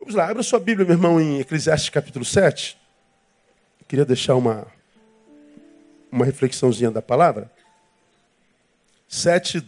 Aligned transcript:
Vamos 0.00 0.14
lá, 0.14 0.30
abra 0.30 0.42
sua 0.42 0.58
Bíblia, 0.58 0.86
meu 0.86 0.96
irmão, 0.96 1.20
em 1.20 1.40
Eclesiastes 1.40 1.90
capítulo 1.90 2.24
7. 2.24 2.74
Queria 3.86 4.06
deixar 4.06 4.34
uma, 4.34 4.66
uma 6.10 6.24
reflexãozinha 6.24 6.90
da 6.90 7.02
palavra. 7.02 7.52
7, 9.06 9.62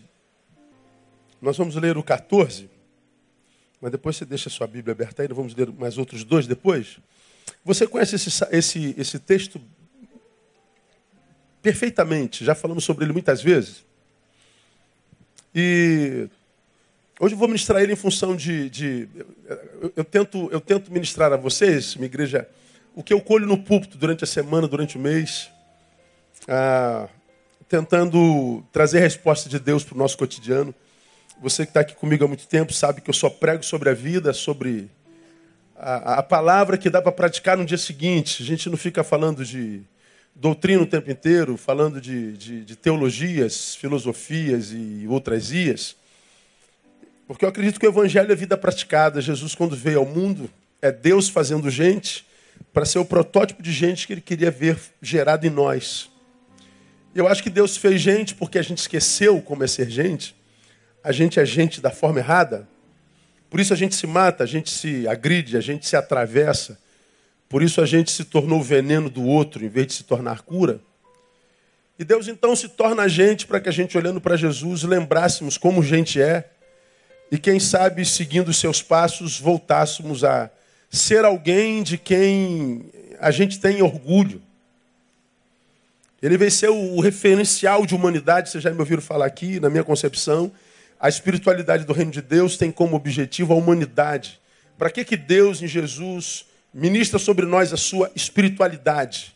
nós 1.40 1.58
vamos 1.58 1.76
ler 1.76 1.98
o 1.98 2.02
14, 2.02 2.70
mas 3.78 3.92
depois 3.92 4.16
você 4.16 4.24
deixa 4.24 4.48
a 4.48 4.52
sua 4.52 4.66
Bíblia 4.66 4.92
aberta 4.92 5.20
aí, 5.20 5.28
nós 5.28 5.36
vamos 5.36 5.54
ler 5.54 5.70
mais 5.70 5.98
outros 5.98 6.24
dois 6.24 6.46
depois. 6.46 6.98
Você 7.62 7.86
conhece 7.86 8.16
esse, 8.16 8.30
esse, 8.50 8.94
esse 8.96 9.18
texto 9.18 9.60
perfeitamente, 11.60 12.42
já 12.42 12.54
falamos 12.54 12.84
sobre 12.84 13.04
ele 13.04 13.12
muitas 13.12 13.42
vezes. 13.42 13.84
E 15.54 16.26
hoje 17.22 17.34
eu 17.34 17.38
vou 17.38 17.46
ministrar 17.46 17.80
ele 17.80 17.92
em 17.92 17.96
função 17.96 18.34
de. 18.34 18.68
de 18.68 19.08
eu, 19.80 19.92
eu, 19.98 20.04
tento, 20.04 20.48
eu 20.50 20.60
tento 20.60 20.92
ministrar 20.92 21.32
a 21.32 21.36
vocês, 21.36 21.94
minha 21.94 22.06
igreja, 22.06 22.48
o 22.96 23.02
que 23.02 23.14
eu 23.14 23.20
colho 23.20 23.46
no 23.46 23.56
púlpito 23.56 23.96
durante 23.96 24.24
a 24.24 24.26
semana, 24.26 24.66
durante 24.66 24.96
o 24.96 25.00
mês, 25.00 25.48
ah, 26.48 27.08
tentando 27.68 28.64
trazer 28.72 28.98
a 28.98 29.02
resposta 29.02 29.48
de 29.48 29.60
Deus 29.60 29.84
para 29.84 29.94
o 29.94 29.98
nosso 29.98 30.18
cotidiano. 30.18 30.74
Você 31.40 31.64
que 31.64 31.70
está 31.70 31.80
aqui 31.80 31.94
comigo 31.94 32.24
há 32.24 32.28
muito 32.28 32.46
tempo 32.48 32.72
sabe 32.72 33.00
que 33.00 33.08
eu 33.08 33.14
só 33.14 33.30
prego 33.30 33.64
sobre 33.64 33.88
a 33.88 33.94
vida, 33.94 34.32
sobre 34.32 34.90
a, 35.76 36.14
a 36.14 36.22
palavra 36.24 36.76
que 36.76 36.90
dá 36.90 37.00
para 37.00 37.12
praticar 37.12 37.56
no 37.56 37.64
dia 37.64 37.78
seguinte. 37.78 38.42
A 38.42 38.46
gente 38.46 38.68
não 38.68 38.76
fica 38.76 39.04
falando 39.04 39.44
de 39.44 39.80
doutrina 40.34 40.82
o 40.82 40.86
tempo 40.86 41.08
inteiro, 41.08 41.56
falando 41.56 42.00
de, 42.00 42.36
de, 42.36 42.64
de 42.64 42.74
teologias, 42.76 43.76
filosofias 43.76 44.72
e 44.72 45.06
outras 45.08 45.52
ias. 45.52 46.01
Porque 47.32 47.44
eu 47.44 47.48
acredito 47.48 47.78
que 47.80 47.86
o 47.86 47.90
Evangelho 47.90 48.30
é 48.30 48.34
vida 48.34 48.56
praticada. 48.56 49.20
Jesus, 49.20 49.54
quando 49.54 49.76
veio 49.76 50.00
ao 50.00 50.06
mundo, 50.06 50.50
é 50.80 50.90
Deus 50.90 51.28
fazendo 51.28 51.70
gente 51.70 52.26
para 52.72 52.84
ser 52.84 52.98
o 52.98 53.04
protótipo 53.04 53.62
de 53.62 53.72
gente 53.72 54.06
que 54.06 54.12
ele 54.14 54.20
queria 54.20 54.50
ver 54.50 54.78
gerado 55.00 55.46
em 55.46 55.50
nós. 55.50 56.10
Eu 57.14 57.28
acho 57.28 57.42
que 57.42 57.50
Deus 57.50 57.76
fez 57.76 58.00
gente 58.00 58.34
porque 58.34 58.58
a 58.58 58.62
gente 58.62 58.78
esqueceu 58.78 59.40
como 59.40 59.62
é 59.62 59.66
ser 59.66 59.90
gente. 59.90 60.34
A 61.04 61.12
gente 61.12 61.38
é 61.38 61.44
gente 61.44 61.80
da 61.80 61.90
forma 61.90 62.18
errada. 62.18 62.68
Por 63.50 63.60
isso 63.60 63.72
a 63.72 63.76
gente 63.76 63.94
se 63.94 64.06
mata, 64.06 64.44
a 64.44 64.46
gente 64.46 64.70
se 64.70 65.06
agride, 65.06 65.56
a 65.56 65.60
gente 65.60 65.86
se 65.86 65.94
atravessa. 65.94 66.78
Por 67.48 67.62
isso 67.62 67.82
a 67.82 67.86
gente 67.86 68.10
se 68.10 68.24
tornou 68.24 68.60
o 68.60 68.62
veneno 68.62 69.10
do 69.10 69.24
outro 69.24 69.64
em 69.64 69.68
vez 69.68 69.88
de 69.88 69.92
se 69.92 70.04
tornar 70.04 70.40
cura. 70.40 70.80
E 71.98 72.04
Deus 72.04 72.28
então 72.28 72.56
se 72.56 72.68
torna 72.68 73.02
a 73.02 73.08
gente 73.08 73.46
para 73.46 73.60
que 73.60 73.68
a 73.68 73.72
gente, 73.72 73.96
olhando 73.98 74.20
para 74.20 74.36
Jesus, 74.36 74.82
lembrássemos 74.82 75.58
como 75.58 75.82
gente 75.82 76.20
é. 76.20 76.51
E 77.32 77.38
quem 77.38 77.58
sabe, 77.58 78.04
seguindo 78.04 78.52
seus 78.52 78.82
passos, 78.82 79.40
voltássemos 79.40 80.22
a 80.22 80.50
ser 80.90 81.24
alguém 81.24 81.82
de 81.82 81.96
quem 81.96 82.84
a 83.18 83.30
gente 83.30 83.58
tem 83.58 83.80
orgulho. 83.80 84.42
Ele 86.20 86.36
veio 86.36 86.50
ser 86.50 86.68
o 86.68 87.00
referencial 87.00 87.86
de 87.86 87.94
humanidade, 87.94 88.50
vocês 88.50 88.62
já 88.62 88.70
me 88.70 88.78
ouviram 88.80 89.00
falar 89.00 89.24
aqui, 89.24 89.58
na 89.58 89.70
minha 89.70 89.82
concepção. 89.82 90.52
A 91.00 91.08
espiritualidade 91.08 91.86
do 91.86 91.94
reino 91.94 92.10
de 92.10 92.20
Deus 92.20 92.58
tem 92.58 92.70
como 92.70 92.96
objetivo 92.96 93.54
a 93.54 93.56
humanidade. 93.56 94.38
Para 94.76 94.90
que, 94.90 95.02
que 95.02 95.16
Deus, 95.16 95.62
em 95.62 95.66
Jesus, 95.66 96.44
ministra 96.72 97.18
sobre 97.18 97.46
nós 97.46 97.72
a 97.72 97.78
sua 97.78 98.12
espiritualidade, 98.14 99.34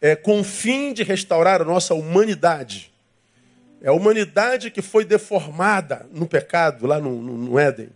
é, 0.00 0.16
com 0.16 0.40
o 0.40 0.44
fim 0.44 0.92
de 0.92 1.04
restaurar 1.04 1.62
a 1.62 1.64
nossa 1.64 1.94
humanidade. 1.94 2.89
É 3.82 3.88
a 3.88 3.92
humanidade 3.92 4.70
que 4.70 4.82
foi 4.82 5.04
deformada 5.04 6.06
no 6.12 6.26
pecado, 6.26 6.86
lá 6.86 7.00
no, 7.00 7.20
no, 7.20 7.36
no 7.38 7.58
Éden. 7.58 7.88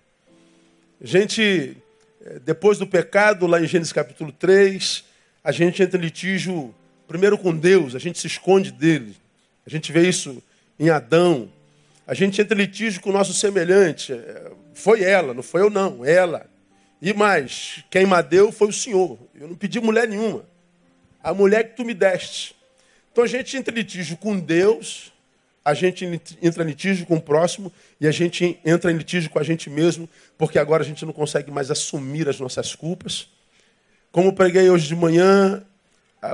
A 1.00 1.06
gente, 1.06 1.76
é, 2.24 2.38
depois 2.38 2.78
do 2.78 2.86
pecado, 2.86 3.46
lá 3.46 3.60
em 3.60 3.66
Gênesis 3.66 3.92
capítulo 3.92 4.32
3, 4.32 5.04
a 5.42 5.52
gente 5.52 5.82
entra 5.82 5.98
em 5.98 6.02
litígio 6.02 6.74
primeiro 7.06 7.36
com 7.36 7.54
Deus, 7.54 7.94
a 7.94 7.98
gente 7.98 8.18
se 8.18 8.26
esconde 8.26 8.72
dele. 8.72 9.14
A 9.66 9.70
gente 9.70 9.92
vê 9.92 10.08
isso 10.08 10.42
em 10.78 10.90
Adão. 10.90 11.50
A 12.06 12.14
gente 12.14 12.40
entra 12.40 12.56
em 12.56 12.62
litígio 12.62 13.00
com 13.00 13.10
o 13.10 13.12
nosso 13.12 13.34
semelhante. 13.34 14.12
É, 14.12 14.52
foi 14.72 15.02
ela, 15.02 15.34
não 15.34 15.42
foi 15.42 15.60
eu 15.60 15.70
não, 15.70 16.04
ela. 16.04 16.46
E 17.00 17.12
mais, 17.12 17.84
quem 17.90 18.06
me 18.06 18.22
deu 18.22 18.50
foi 18.50 18.68
o 18.68 18.72
Senhor. 18.72 19.18
Eu 19.34 19.48
não 19.48 19.54
pedi 19.54 19.80
mulher 19.80 20.08
nenhuma. 20.08 20.44
A 21.22 21.34
mulher 21.34 21.70
que 21.70 21.76
tu 21.76 21.84
me 21.84 21.94
deste. 21.94 22.56
Então 23.12 23.24
a 23.24 23.26
gente 23.26 23.56
entra 23.56 23.72
em 23.72 23.76
litígio 23.76 24.16
com 24.16 24.38
Deus, 24.38 25.12
a 25.64 25.72
gente 25.72 26.04
entra 26.42 26.62
em 26.62 26.66
litígio 26.66 27.06
com 27.06 27.16
o 27.16 27.20
próximo 27.20 27.72
e 28.00 28.06
a 28.06 28.10
gente 28.10 28.58
entra 28.64 28.92
em 28.92 28.96
litígio 28.96 29.30
com 29.30 29.38
a 29.38 29.42
gente 29.42 29.70
mesmo, 29.70 30.08
porque 30.36 30.58
agora 30.58 30.82
a 30.82 30.86
gente 30.86 31.06
não 31.06 31.12
consegue 31.12 31.50
mais 31.50 31.70
assumir 31.70 32.28
as 32.28 32.38
nossas 32.38 32.74
culpas. 32.74 33.28
Como 34.12 34.34
preguei 34.34 34.68
hoje 34.68 34.86
de 34.86 34.94
manhã, 34.94 35.64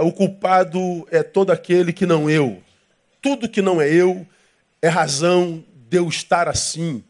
o 0.00 0.12
culpado 0.12 1.06
é 1.10 1.22
todo 1.22 1.50
aquele 1.50 1.92
que 1.92 2.06
não 2.06 2.28
eu. 2.28 2.60
Tudo 3.22 3.48
que 3.48 3.62
não 3.62 3.80
é 3.80 3.88
eu 3.88 4.26
é 4.82 4.88
razão 4.88 5.62
de 5.88 5.98
eu 5.98 6.08
estar 6.08 6.48
assim 6.48 7.04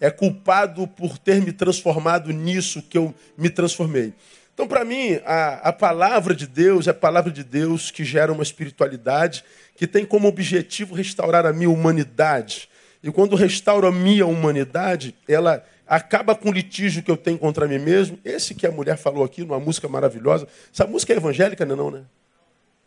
é 0.00 0.10
culpado 0.10 0.86
por 0.86 1.18
ter 1.18 1.40
me 1.42 1.52
transformado 1.52 2.30
nisso 2.30 2.82
que 2.82 2.98
eu 2.98 3.14
me 3.36 3.48
transformei. 3.48 4.12
Então, 4.56 4.66
para 4.66 4.86
mim, 4.86 5.20
a, 5.26 5.68
a, 5.68 5.70
palavra 5.70 6.34
de 6.34 6.46
Deus 6.46 6.86
é 6.86 6.90
a 6.90 6.94
palavra 6.94 7.30
de 7.30 7.44
Deus 7.44 7.90
que 7.90 8.02
gera 8.02 8.32
uma 8.32 8.42
espiritualidade 8.42 9.44
que 9.76 9.86
tem 9.86 10.06
como 10.06 10.26
objetivo 10.26 10.94
restaurar 10.94 11.44
a 11.44 11.52
minha 11.52 11.68
humanidade. 11.68 12.66
E 13.02 13.12
quando 13.12 13.36
restaura 13.36 13.88
a 13.88 13.92
minha 13.92 14.24
humanidade, 14.24 15.14
ela 15.28 15.62
acaba 15.86 16.34
com 16.34 16.48
o 16.48 16.52
litígio 16.52 17.02
que 17.02 17.10
eu 17.10 17.18
tenho 17.18 17.36
contra 17.36 17.68
mim 17.68 17.78
mesmo. 17.78 18.18
Esse 18.24 18.54
que 18.54 18.66
a 18.66 18.70
mulher 18.70 18.96
falou 18.96 19.22
aqui, 19.22 19.42
numa 19.42 19.60
música 19.60 19.88
maravilhosa. 19.88 20.48
Essa 20.72 20.86
música 20.86 21.12
é 21.12 21.16
evangélica, 21.18 21.66
não 21.66 21.74
é 21.74 21.76
não, 21.76 21.90
né? 21.90 22.04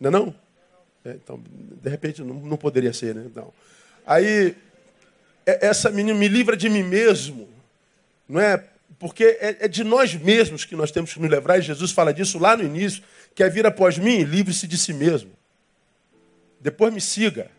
Não 0.00 0.08
é 0.08 0.10
não? 0.10 0.34
É, 1.04 1.10
então, 1.10 1.40
de 1.80 1.88
repente, 1.88 2.20
não, 2.20 2.34
não 2.34 2.56
poderia 2.56 2.92
ser, 2.92 3.14
né? 3.14 3.26
Não. 3.32 3.52
Aí, 4.04 4.56
é, 5.46 5.68
essa 5.68 5.88
menina 5.88 6.18
me 6.18 6.26
livra 6.26 6.56
de 6.56 6.68
mim 6.68 6.82
mesmo, 6.82 7.48
não 8.28 8.40
é? 8.40 8.60
Porque 9.00 9.24
é, 9.24 9.56
é 9.60 9.68
de 9.68 9.82
nós 9.82 10.14
mesmos 10.14 10.66
que 10.66 10.76
nós 10.76 10.90
temos 10.90 11.14
que 11.14 11.18
nos 11.18 11.30
livrar, 11.30 11.58
e 11.58 11.62
Jesus 11.62 11.90
fala 11.90 12.12
disso 12.12 12.38
lá 12.38 12.54
no 12.54 12.62
início, 12.62 13.02
quer 13.34 13.50
vir 13.50 13.64
após 13.64 13.96
mim, 13.96 14.22
livre-se 14.24 14.66
de 14.66 14.76
si 14.76 14.92
mesmo. 14.92 15.32
Depois 16.60 16.92
me 16.92 17.00
siga. 17.00 17.50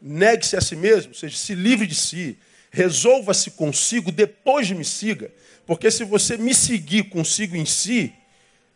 Negue-se 0.00 0.56
a 0.56 0.60
si 0.60 0.76
mesmo, 0.76 1.10
ou 1.10 1.18
seja, 1.18 1.36
se 1.36 1.52
livre 1.52 1.84
de 1.84 1.96
si. 1.96 2.38
Resolva-se 2.70 3.50
consigo, 3.50 4.12
depois 4.12 4.70
me 4.70 4.84
siga. 4.84 5.32
Porque 5.66 5.90
se 5.90 6.04
você 6.04 6.36
me 6.36 6.54
seguir 6.54 7.08
consigo 7.10 7.56
em 7.56 7.66
si, 7.66 8.14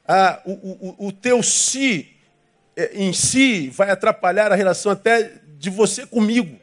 ah, 0.04 0.42
o, 0.44 0.52
o, 0.52 1.06
o 1.06 1.12
teu 1.12 1.40
si 1.40 2.16
é, 2.74 2.90
em 2.94 3.12
si 3.12 3.68
vai 3.68 3.90
atrapalhar 3.90 4.50
a 4.50 4.56
relação 4.56 4.90
até 4.90 5.34
de 5.56 5.70
você 5.70 6.04
comigo. 6.04 6.58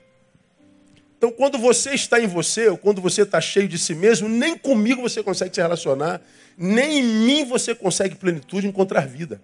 Então, 1.18 1.32
quando 1.32 1.58
você 1.58 1.94
está 1.94 2.20
em 2.20 2.28
você, 2.28 2.68
ou 2.68 2.78
quando 2.78 3.02
você 3.02 3.22
está 3.22 3.40
cheio 3.40 3.68
de 3.68 3.78
si 3.80 3.96
mesmo, 3.96 4.28
nem 4.28 4.58
comigo 4.58 5.02
você 5.02 5.24
consegue 5.24 5.56
se 5.56 5.62
relacionar, 5.62 6.22
nem 6.58 7.00
em 7.00 7.04
mim 7.04 7.46
você 7.46 7.74
consegue 7.74 8.16
plenitude, 8.16 8.68
encontrar 8.68 9.08
vida. 9.08 9.42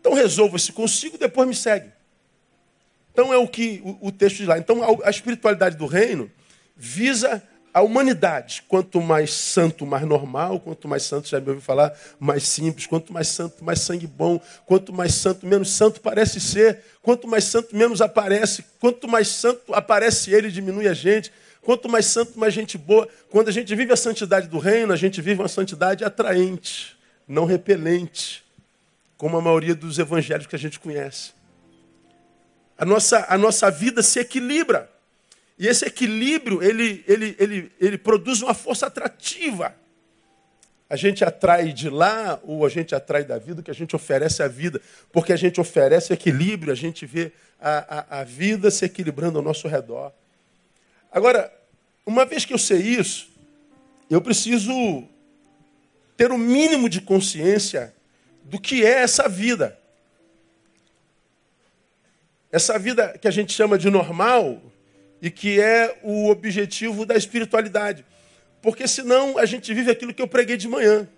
Então, 0.00 0.14
resolva-se 0.14 0.72
consigo, 0.72 1.18
depois 1.18 1.46
me 1.46 1.54
segue. 1.54 1.92
Então, 3.12 3.32
é 3.32 3.36
o 3.36 3.46
que 3.46 3.82
o, 3.84 4.08
o 4.08 4.12
texto 4.12 4.38
diz 4.38 4.46
lá. 4.46 4.58
Então, 4.58 4.82
a, 4.82 5.08
a 5.08 5.10
espiritualidade 5.10 5.76
do 5.76 5.86
reino 5.86 6.30
visa 6.76 7.42
a 7.72 7.82
humanidade, 7.82 8.64
quanto 8.66 9.00
mais 9.00 9.32
santo, 9.32 9.86
mais 9.86 10.04
normal, 10.04 10.58
quanto 10.58 10.88
mais 10.88 11.04
santo, 11.04 11.28
já 11.28 11.40
me 11.40 11.48
ouviu 11.48 11.62
falar, 11.62 11.96
mais 12.18 12.42
simples, 12.42 12.86
quanto 12.86 13.12
mais 13.12 13.28
santo, 13.28 13.64
mais 13.64 13.80
sangue 13.80 14.06
bom, 14.06 14.40
quanto 14.66 14.92
mais 14.92 15.14
santo, 15.14 15.46
menos 15.46 15.70
santo 15.70 16.00
parece 16.00 16.40
ser, 16.40 16.80
quanto 17.00 17.28
mais 17.28 17.44
santo, 17.44 17.76
menos 17.76 18.00
aparece, 18.00 18.64
quanto 18.80 19.06
mais 19.06 19.28
santo 19.28 19.72
aparece 19.72 20.32
ele, 20.32 20.50
diminui 20.50 20.88
a 20.88 20.94
gente, 20.94 21.32
quanto 21.62 21.88
mais 21.88 22.06
santo, 22.06 22.38
mais 22.38 22.52
gente 22.52 22.76
boa. 22.76 23.08
Quando 23.30 23.48
a 23.48 23.52
gente 23.52 23.74
vive 23.74 23.92
a 23.92 23.96
santidade 23.96 24.48
do 24.48 24.58
reino, 24.58 24.92
a 24.92 24.96
gente 24.96 25.20
vive 25.20 25.40
uma 25.40 25.48
santidade 25.48 26.04
atraente, 26.04 26.96
não 27.26 27.44
repelente, 27.44 28.44
como 29.16 29.36
a 29.36 29.40
maioria 29.40 29.74
dos 29.74 29.98
evangelhos 29.98 30.46
que 30.46 30.56
a 30.56 30.58
gente 30.58 30.80
conhece. 30.80 31.32
A 32.76 32.84
nossa, 32.84 33.26
a 33.28 33.38
nossa 33.38 33.70
vida 33.70 34.02
se 34.02 34.18
equilibra. 34.18 34.90
E 35.60 35.68
esse 35.68 35.84
equilíbrio, 35.84 36.62
ele, 36.62 37.04
ele, 37.06 37.36
ele, 37.38 37.72
ele 37.78 37.98
produz 37.98 38.40
uma 38.40 38.54
força 38.54 38.86
atrativa. 38.86 39.76
A 40.88 40.96
gente 40.96 41.22
atrai 41.22 41.70
de 41.70 41.90
lá 41.90 42.40
ou 42.44 42.64
a 42.64 42.70
gente 42.70 42.94
atrai 42.94 43.24
da 43.24 43.36
vida 43.36 43.60
o 43.60 43.62
que 43.62 43.70
a 43.70 43.74
gente 43.74 43.94
oferece 43.94 44.42
à 44.42 44.48
vida. 44.48 44.80
Porque 45.12 45.34
a 45.34 45.36
gente 45.36 45.60
oferece 45.60 46.14
equilíbrio, 46.14 46.72
a 46.72 46.74
gente 46.74 47.04
vê 47.04 47.30
a, 47.60 47.98
a, 47.98 48.20
a 48.20 48.24
vida 48.24 48.70
se 48.70 48.86
equilibrando 48.86 49.36
ao 49.38 49.44
nosso 49.44 49.68
redor. 49.68 50.14
Agora, 51.12 51.52
uma 52.06 52.24
vez 52.24 52.46
que 52.46 52.54
eu 52.54 52.58
sei 52.58 52.78
isso, 52.78 53.28
eu 54.08 54.22
preciso 54.22 54.72
ter 56.16 56.30
o 56.30 56.36
um 56.36 56.38
mínimo 56.38 56.88
de 56.88 57.02
consciência 57.02 57.94
do 58.44 58.58
que 58.58 58.82
é 58.82 59.02
essa 59.02 59.28
vida. 59.28 59.78
Essa 62.50 62.78
vida 62.78 63.18
que 63.18 63.28
a 63.28 63.30
gente 63.30 63.52
chama 63.52 63.76
de 63.76 63.90
normal, 63.90 64.62
e 65.20 65.30
que 65.30 65.60
é 65.60 65.98
o 66.02 66.28
objetivo 66.28 67.04
da 67.04 67.16
espiritualidade. 67.16 68.04
Porque 68.62 68.86
senão 68.86 69.38
a 69.38 69.46
gente 69.46 69.72
vive 69.72 69.90
aquilo 69.90 70.14
que 70.14 70.22
eu 70.22 70.28
preguei 70.28 70.56
de 70.56 70.68
manhã. 70.68 71.08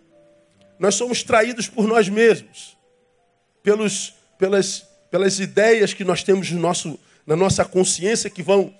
nós 0.78 0.94
somos 0.94 1.22
traídos 1.22 1.68
por 1.68 1.86
nós 1.86 2.08
mesmos, 2.08 2.76
pelos, 3.62 4.14
pelas, 4.38 4.84
pelas 5.10 5.38
ideias 5.38 5.94
que 5.94 6.04
nós 6.04 6.22
temos 6.24 6.50
no 6.50 6.60
nosso, 6.60 6.98
na 7.26 7.36
nossa 7.36 7.64
consciência 7.64 8.28
que 8.28 8.42
vão 8.42 8.74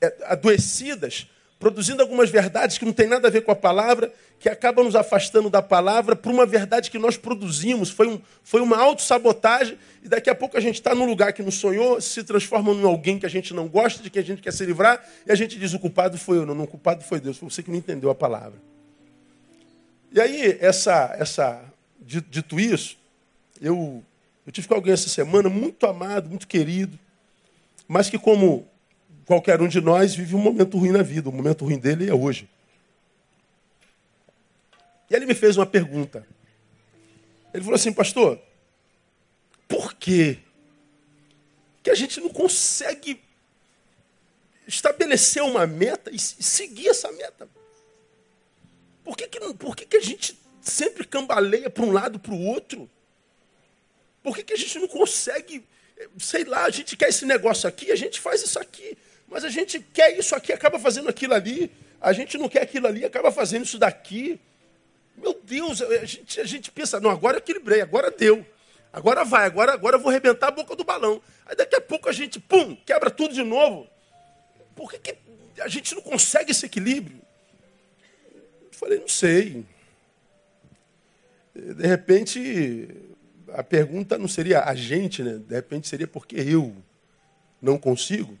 é, 0.00 0.14
adoecidas, 0.24 1.26
produzindo 1.64 2.02
algumas 2.02 2.28
verdades 2.28 2.76
que 2.76 2.84
não 2.84 2.92
tem 2.92 3.06
nada 3.06 3.26
a 3.26 3.30
ver 3.30 3.40
com 3.40 3.50
a 3.50 3.56
palavra, 3.56 4.12
que 4.38 4.50
acabam 4.50 4.84
nos 4.84 4.94
afastando 4.94 5.48
da 5.48 5.62
palavra 5.62 6.14
por 6.14 6.30
uma 6.30 6.44
verdade 6.44 6.90
que 6.90 6.98
nós 6.98 7.16
produzimos. 7.16 7.88
Foi, 7.88 8.06
um, 8.06 8.20
foi 8.42 8.60
uma 8.60 8.76
autossabotagem, 8.76 9.78
e 10.02 10.08
daqui 10.10 10.28
a 10.28 10.34
pouco 10.34 10.58
a 10.58 10.60
gente 10.60 10.74
está 10.74 10.94
num 10.94 11.06
lugar 11.06 11.32
que 11.32 11.42
não 11.42 11.50
sonhou, 11.50 12.02
se 12.02 12.22
transforma 12.22 12.70
em 12.72 12.84
alguém 12.84 13.18
que 13.18 13.24
a 13.24 13.30
gente 13.30 13.54
não 13.54 13.66
gosta, 13.66 14.02
de 14.02 14.10
que 14.10 14.18
a 14.18 14.22
gente 14.22 14.42
quer 14.42 14.52
se 14.52 14.62
livrar, 14.66 15.02
e 15.26 15.32
a 15.32 15.34
gente 15.34 15.58
diz: 15.58 15.72
o 15.72 15.78
culpado 15.78 16.18
foi 16.18 16.36
eu, 16.36 16.44
não, 16.44 16.54
não 16.54 16.64
o 16.64 16.66
culpado 16.66 17.02
foi 17.02 17.18
Deus, 17.18 17.38
foi 17.38 17.48
você 17.48 17.62
que 17.62 17.70
não 17.70 17.78
entendeu 17.78 18.10
a 18.10 18.14
palavra. 18.14 18.60
E 20.12 20.20
aí, 20.20 20.58
essa, 20.60 21.16
essa, 21.18 21.64
dito 21.98 22.60
isso, 22.60 22.98
eu, 23.58 24.04
eu 24.46 24.52
tive 24.52 24.68
com 24.68 24.74
alguém 24.74 24.92
essa 24.92 25.08
semana 25.08 25.48
muito 25.48 25.86
amado, 25.86 26.28
muito 26.28 26.46
querido, 26.46 26.98
mas 27.88 28.10
que, 28.10 28.18
como 28.18 28.68
qualquer 29.24 29.60
um 29.60 29.68
de 29.68 29.80
nós 29.80 30.14
vive 30.14 30.34
um 30.34 30.40
momento 30.40 30.78
ruim 30.78 30.90
na 30.90 31.02
vida. 31.02 31.28
O 31.28 31.32
momento 31.32 31.64
ruim 31.64 31.78
dele 31.78 32.08
é 32.08 32.14
hoje. 32.14 32.48
E 35.10 35.14
ele 35.14 35.26
me 35.26 35.34
fez 35.34 35.56
uma 35.56 35.66
pergunta. 35.66 36.26
Ele 37.52 37.62
falou 37.62 37.76
assim, 37.76 37.92
pastor, 37.92 38.40
por 39.68 39.94
quê 39.94 40.38
que 41.82 41.90
a 41.90 41.94
gente 41.94 42.20
não 42.20 42.28
consegue 42.28 43.22
estabelecer 44.66 45.42
uma 45.42 45.66
meta 45.66 46.10
e 46.10 46.18
seguir 46.18 46.88
essa 46.88 47.12
meta? 47.12 47.48
Por 49.04 49.16
que, 49.16 49.28
que, 49.28 49.38
por 49.54 49.76
que, 49.76 49.84
que 49.84 49.96
a 49.98 50.00
gente 50.00 50.38
sempre 50.62 51.06
cambaleia 51.06 51.68
para 51.68 51.84
um 51.84 51.92
lado 51.92 52.18
para 52.18 52.32
o 52.32 52.40
outro? 52.40 52.90
Por 54.22 54.34
que, 54.34 54.42
que 54.42 54.54
a 54.54 54.56
gente 54.56 54.78
não 54.78 54.88
consegue, 54.88 55.64
sei 56.18 56.44
lá, 56.44 56.64
a 56.64 56.70
gente 56.70 56.96
quer 56.96 57.10
esse 57.10 57.26
negócio 57.26 57.68
aqui, 57.68 57.92
a 57.92 57.96
gente 57.96 58.18
faz 58.18 58.42
isso 58.42 58.58
aqui. 58.58 58.96
Mas 59.34 59.42
a 59.42 59.48
gente 59.48 59.80
quer 59.80 60.16
isso 60.16 60.32
aqui, 60.32 60.52
acaba 60.52 60.78
fazendo 60.78 61.08
aquilo 61.08 61.34
ali. 61.34 61.68
A 62.00 62.12
gente 62.12 62.38
não 62.38 62.48
quer 62.48 62.62
aquilo 62.62 62.86
ali, 62.86 63.04
acaba 63.04 63.32
fazendo 63.32 63.64
isso 63.64 63.80
daqui. 63.80 64.38
Meu 65.16 65.34
Deus, 65.42 65.82
a 65.82 66.04
gente, 66.04 66.40
a 66.40 66.44
gente 66.44 66.70
pensa, 66.70 67.00
não, 67.00 67.10
agora 67.10 67.38
equilibrei, 67.38 67.80
agora 67.80 68.12
deu. 68.12 68.46
Agora 68.92 69.24
vai, 69.24 69.44
agora, 69.44 69.72
agora 69.72 69.96
eu 69.96 70.00
vou 70.00 70.10
arrebentar 70.10 70.46
a 70.46 70.50
boca 70.52 70.76
do 70.76 70.84
balão. 70.84 71.20
Aí 71.46 71.56
daqui 71.56 71.74
a 71.74 71.80
pouco 71.80 72.08
a 72.08 72.12
gente, 72.12 72.38
pum, 72.38 72.76
quebra 72.86 73.10
tudo 73.10 73.34
de 73.34 73.42
novo. 73.42 73.88
Por 74.76 74.88
que, 74.88 75.00
que 75.00 75.16
a 75.60 75.66
gente 75.66 75.96
não 75.96 76.02
consegue 76.02 76.52
esse 76.52 76.66
equilíbrio? 76.66 77.18
Eu 78.62 78.70
falei, 78.70 79.00
não 79.00 79.08
sei. 79.08 79.66
De 81.52 81.84
repente, 81.88 82.88
a 83.52 83.64
pergunta 83.64 84.16
não 84.16 84.28
seria 84.28 84.62
a 84.62 84.76
gente, 84.76 85.24
né? 85.24 85.40
De 85.44 85.56
repente 85.56 85.88
seria 85.88 86.06
porque 86.06 86.36
eu 86.36 86.72
não 87.60 87.76
consigo. 87.76 88.38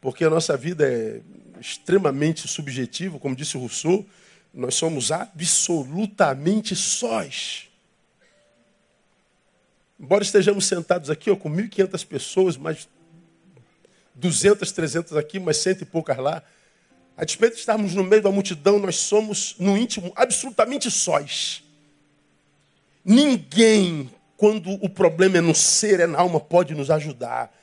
Porque 0.00 0.24
a 0.24 0.30
nossa 0.30 0.56
vida 0.56 0.88
é 0.90 1.20
extremamente 1.60 2.48
subjetiva, 2.48 3.18
como 3.18 3.36
disse 3.36 3.58
Rousseau, 3.58 4.06
nós 4.52 4.74
somos 4.74 5.12
absolutamente 5.12 6.74
sós. 6.74 7.68
Embora 9.98 10.24
estejamos 10.24 10.64
sentados 10.64 11.10
aqui 11.10 11.30
ó, 11.30 11.36
com 11.36 11.50
1.500 11.50 12.06
pessoas, 12.06 12.56
mais 12.56 12.88
200, 14.14 14.72
300 14.72 15.16
aqui, 15.16 15.38
mais 15.38 15.58
cento 15.58 15.82
e 15.82 15.84
poucas 15.84 16.16
lá, 16.16 16.42
a 17.16 17.24
despeito 17.24 17.54
de 17.54 17.60
estarmos 17.60 17.94
no 17.94 18.02
meio 18.02 18.22
da 18.22 18.30
multidão, 18.30 18.78
nós 18.78 18.96
somos, 18.96 19.54
no 19.58 19.76
íntimo, 19.76 20.10
absolutamente 20.16 20.90
sós. 20.90 21.62
Ninguém, 23.04 24.10
quando 24.38 24.72
o 24.82 24.88
problema 24.88 25.36
é 25.36 25.40
no 25.42 25.54
ser, 25.54 26.00
é 26.00 26.06
na 26.06 26.18
alma, 26.18 26.40
pode 26.40 26.74
nos 26.74 26.90
ajudar 26.90 27.54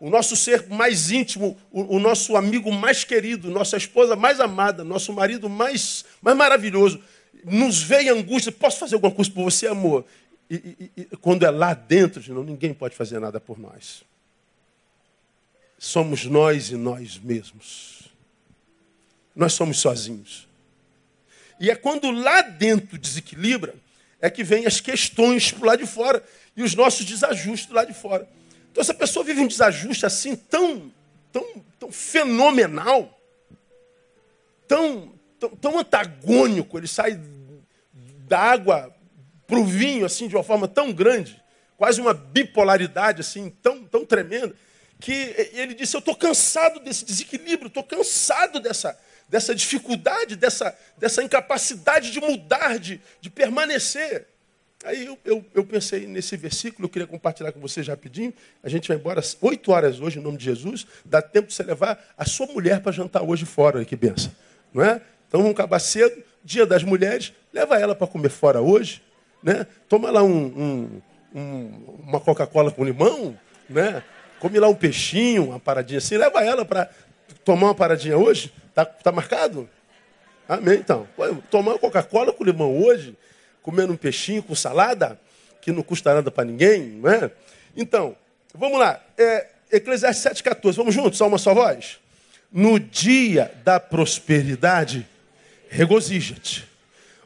o 0.00 0.10
nosso 0.10 0.36
ser 0.36 0.68
mais 0.68 1.10
íntimo, 1.10 1.56
o, 1.70 1.96
o, 1.96 1.98
nosso 1.98 2.36
amigo 2.36 2.70
mais 2.72 3.04
querido, 3.04 3.50
nossa 3.50 3.76
esposa 3.76 4.16
mais 4.16 4.40
amada, 4.40 4.84
nosso 4.84 5.12
marido 5.12 5.48
mais, 5.48 6.04
mais 6.20 6.36
maravilhoso, 6.36 7.00
nos 7.44 7.82
vê 7.82 8.02
em 8.02 8.08
angústia, 8.08 8.50
posso 8.50 8.78
fazer 8.78 8.94
alguma 8.96 9.14
coisa 9.14 9.30
por 9.30 9.44
você, 9.44 9.66
amor? 9.66 10.04
E, 10.50 10.54
e, 10.54 10.90
e 10.96 11.04
quando 11.16 11.44
é 11.44 11.50
lá 11.50 11.74
dentro, 11.74 12.22
não, 12.32 12.42
ninguém 12.42 12.74
pode 12.74 12.94
fazer 12.94 13.18
nada 13.18 13.40
por 13.40 13.58
nós. 13.58 14.02
Somos 15.78 16.24
nós 16.24 16.70
e 16.70 16.76
nós 16.76 17.18
mesmos. 17.18 18.10
Nós 19.34 19.52
somos 19.52 19.78
sozinhos. 19.78 20.48
E 21.60 21.70
é 21.70 21.74
quando 21.74 22.10
lá 22.10 22.42
dentro 22.42 22.98
desequilibra, 22.98 23.74
é 24.20 24.30
que 24.30 24.42
vem 24.42 24.66
as 24.66 24.80
questões 24.80 25.50
para 25.50 25.66
lá 25.66 25.76
de 25.76 25.86
fora 25.86 26.22
e 26.56 26.62
os 26.62 26.74
nossos 26.74 27.04
desajustes 27.04 27.70
lá 27.70 27.84
de 27.84 27.92
fora. 27.92 28.28
Então, 28.74 28.82
essa 28.82 28.92
pessoa 28.92 29.24
vive 29.24 29.40
um 29.40 29.46
desajuste 29.46 30.04
assim 30.04 30.34
tão, 30.34 30.92
tão, 31.30 31.64
tão 31.78 31.92
fenomenal, 31.92 33.16
tão, 34.66 35.12
tão, 35.38 35.50
tão 35.50 35.78
antagônico. 35.78 36.76
Ele 36.76 36.88
sai 36.88 37.20
da 38.26 38.40
água 38.40 38.92
para 39.46 39.60
o 39.60 39.64
vinho 39.64 40.04
assim 40.04 40.26
de 40.26 40.34
uma 40.34 40.42
forma 40.42 40.66
tão 40.66 40.92
grande, 40.92 41.40
quase 41.76 42.00
uma 42.00 42.12
bipolaridade 42.12 43.20
assim 43.20 43.48
tão, 43.62 43.84
tão 43.84 44.04
tremenda, 44.04 44.56
que 44.98 45.12
ele 45.52 45.74
disse: 45.74 45.94
Eu 45.94 46.00
estou 46.00 46.16
cansado 46.16 46.80
desse 46.80 47.04
desequilíbrio, 47.04 47.68
estou 47.68 47.84
cansado 47.84 48.58
dessa, 48.58 48.98
dessa 49.28 49.54
dificuldade, 49.54 50.34
dessa, 50.34 50.76
dessa 50.98 51.22
incapacidade 51.22 52.10
de 52.10 52.20
mudar, 52.20 52.80
de, 52.80 53.00
de 53.20 53.30
permanecer. 53.30 54.33
Aí 54.84 55.06
eu, 55.06 55.18
eu, 55.24 55.44
eu, 55.54 55.64
pensei 55.64 56.06
nesse 56.06 56.36
versículo, 56.36 56.84
eu 56.84 56.90
queria 56.90 57.06
compartilhar 57.06 57.50
com 57.52 57.58
vocês 57.58 57.88
rapidinho. 57.88 58.34
A 58.62 58.68
gente 58.68 58.86
vai 58.86 58.98
embora 58.98 59.18
às 59.18 59.34
8 59.40 59.72
horas 59.72 59.98
hoje, 59.98 60.18
em 60.18 60.22
nome 60.22 60.36
de 60.36 60.44
Jesus. 60.44 60.86
Dá 61.02 61.22
tempo 61.22 61.48
de 61.48 61.54
você 61.54 61.62
levar 61.62 61.98
a 62.18 62.26
sua 62.26 62.46
mulher 62.48 62.80
para 62.82 62.92
jantar 62.92 63.22
hoje 63.22 63.46
fora, 63.46 63.82
que 63.82 63.96
benção. 63.96 64.30
Não 64.74 64.84
é? 64.84 65.00
Então 65.26 65.40
vamos 65.40 65.54
acabar 65.54 65.78
cedo, 65.78 66.22
dia 66.44 66.66
das 66.66 66.82
mulheres, 66.82 67.32
leva 67.50 67.78
ela 67.78 67.94
para 67.94 68.06
comer 68.06 68.28
fora 68.28 68.60
hoje. 68.60 69.02
Né? 69.42 69.66
Toma 69.88 70.10
lá 70.10 70.22
um, 70.22 70.44
um, 70.44 71.02
um, 71.34 72.00
uma 72.06 72.20
Coca-Cola 72.20 72.70
com 72.70 72.84
limão, 72.84 73.38
né? 73.68 74.02
come 74.38 74.58
lá 74.58 74.68
um 74.68 74.74
peixinho, 74.74 75.46
uma 75.46 75.58
paradinha 75.58 75.96
assim, 75.96 76.18
leva 76.18 76.44
ela 76.44 76.62
para 76.62 76.90
tomar 77.42 77.68
uma 77.68 77.74
paradinha 77.74 78.18
hoje. 78.18 78.52
Tá, 78.74 78.84
tá 78.84 79.10
marcado? 79.10 79.66
Amém, 80.46 80.78
então. 80.78 81.08
Tomar 81.50 81.78
Coca-Cola 81.78 82.34
com 82.34 82.44
limão 82.44 82.76
hoje 82.76 83.16
comendo 83.64 83.94
um 83.94 83.96
peixinho 83.96 84.42
com 84.42 84.54
salada, 84.54 85.18
que 85.62 85.72
não 85.72 85.82
custa 85.82 86.14
nada 86.14 86.30
para 86.30 86.44
ninguém, 86.44 86.82
não 86.82 87.10
é? 87.10 87.30
Então, 87.74 88.14
vamos 88.54 88.78
lá. 88.78 89.02
É, 89.16 89.48
Eclesiastes 89.72 90.42
7,14. 90.42 90.74
Vamos 90.74 90.94
juntos, 90.94 91.16
só 91.16 91.26
uma 91.26 91.38
só 91.38 91.54
voz? 91.54 91.98
No 92.52 92.78
dia 92.78 93.50
da 93.64 93.80
prosperidade, 93.80 95.08
regozija-te. 95.70 96.68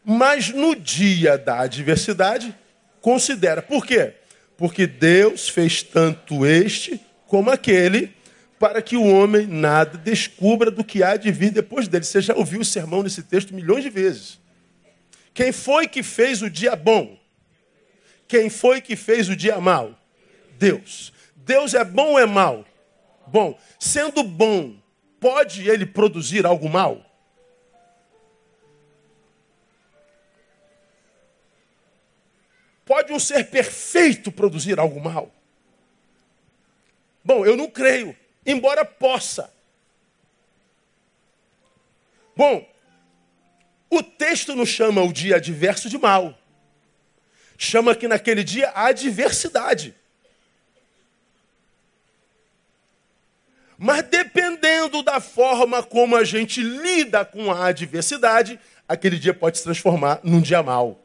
Mas 0.04 0.50
no 0.50 0.76
dia 0.76 1.36
da 1.36 1.58
adversidade, 1.58 2.54
considera. 3.00 3.60
Por 3.60 3.84
quê? 3.84 4.14
Porque 4.56 4.86
Deus 4.86 5.48
fez 5.48 5.82
tanto 5.82 6.46
este 6.46 7.00
como 7.26 7.50
aquele 7.50 8.14
para 8.60 8.80
que 8.80 8.96
o 8.96 9.04
homem 9.04 9.44
nada 9.44 9.98
descubra 9.98 10.70
do 10.70 10.84
que 10.84 11.02
há 11.02 11.16
de 11.16 11.32
vir 11.32 11.50
depois 11.50 11.88
dele. 11.88 12.04
Você 12.04 12.20
já 12.20 12.34
ouviu 12.34 12.60
o 12.60 12.64
sermão 12.64 13.02
nesse 13.02 13.24
texto 13.24 13.52
milhões 13.52 13.82
de 13.82 13.90
vezes. 13.90 14.38
Quem 15.38 15.52
foi 15.52 15.86
que 15.86 16.02
fez 16.02 16.42
o 16.42 16.50
dia 16.50 16.74
bom? 16.74 17.16
Quem 18.26 18.50
foi 18.50 18.80
que 18.80 18.96
fez 18.96 19.28
o 19.28 19.36
dia 19.36 19.60
mal? 19.60 19.96
Deus. 20.58 21.12
Deus 21.36 21.74
é 21.74 21.84
bom 21.84 22.14
ou 22.14 22.18
é 22.18 22.26
mal? 22.26 22.66
Bom. 23.24 23.56
Sendo 23.78 24.24
bom, 24.24 24.76
pode 25.20 25.70
ele 25.70 25.86
produzir 25.86 26.44
algo 26.44 26.68
mal? 26.68 27.08
Pode 32.84 33.12
um 33.12 33.20
ser 33.20 33.48
perfeito 33.48 34.32
produzir 34.32 34.80
algo 34.80 35.00
mal? 35.00 35.32
Bom, 37.22 37.46
eu 37.46 37.56
não 37.56 37.70
creio, 37.70 38.16
embora 38.44 38.84
possa. 38.84 39.54
Bom, 42.34 42.68
o 43.90 44.02
texto 44.02 44.54
não 44.54 44.66
chama 44.66 45.02
o 45.02 45.12
dia 45.12 45.36
adverso 45.36 45.88
de 45.88 45.98
mal. 45.98 46.38
Chama 47.56 47.94
que 47.94 48.06
naquele 48.06 48.44
dia 48.44 48.68
a 48.70 48.86
adversidade. 48.86 49.94
Mas 53.76 54.02
dependendo 54.02 55.02
da 55.02 55.20
forma 55.20 55.82
como 55.82 56.16
a 56.16 56.24
gente 56.24 56.60
lida 56.60 57.24
com 57.24 57.50
a 57.50 57.66
adversidade, 57.66 58.58
aquele 58.88 59.18
dia 59.18 59.32
pode 59.32 59.58
se 59.58 59.64
transformar 59.64 60.20
num 60.22 60.40
dia 60.40 60.62
mal. 60.62 61.00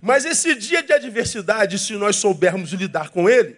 Mas 0.00 0.24
esse 0.24 0.54
dia 0.56 0.82
de 0.82 0.92
adversidade, 0.92 1.78
se 1.78 1.94
nós 1.94 2.16
soubermos 2.16 2.72
lidar 2.72 3.10
com 3.10 3.30
ele, 3.30 3.56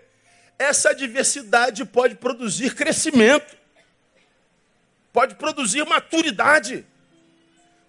essa 0.59 0.91
adversidade 0.91 1.85
pode 1.87 2.15
produzir 2.17 2.75
crescimento, 2.75 3.57
pode 5.11 5.35
produzir 5.37 5.85
maturidade 5.87 6.85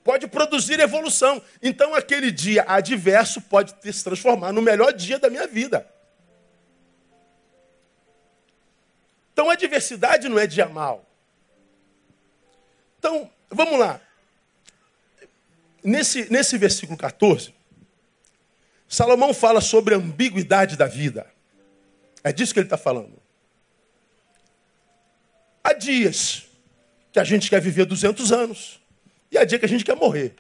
pode 0.06 0.28
produzir 0.28 0.80
evolução. 0.80 1.42
Então, 1.64 1.96
aquele 1.96 2.32
dia 2.32 2.64
adverso 2.68 3.42
pode 3.42 3.74
se 3.92 4.04
transformar 4.04 4.54
no 4.54 4.62
melhor 4.62 4.94
dia 4.94 5.18
da 5.18 5.32
minha 5.32 5.48
vida. 5.48 5.92
Então, 9.34 9.50
a 9.50 9.54
adversidade 9.54 10.30
não 10.30 10.38
é 10.38 10.46
dia 10.46 10.70
mal. 10.70 11.04
Então, 13.00 13.30
vamos 13.50 13.80
lá. 13.80 14.00
Nesse, 15.84 16.32
nesse 16.32 16.56
versículo 16.56 16.98
14, 16.98 17.52
Salomão 18.88 19.34
fala 19.34 19.60
sobre 19.60 19.96
a 19.96 19.98
ambiguidade 19.98 20.78
da 20.78 20.86
vida. 20.86 21.26
É 22.24 22.32
disso 22.32 22.54
que 22.54 22.60
ele 22.60 22.68
está 22.68 22.78
falando. 22.78 23.20
Há 25.64 25.74
dias 25.74 26.46
que 27.12 27.20
a 27.20 27.24
gente 27.24 27.50
quer 27.50 27.60
viver 27.60 27.86
200 27.86 28.32
anos. 28.32 28.85
E 29.36 29.38
há 29.38 29.44
dia 29.44 29.60
que 29.60 29.66
a 29.66 29.68
gente 29.68 29.84
quer 29.84 29.98
morrer. 29.98 30.34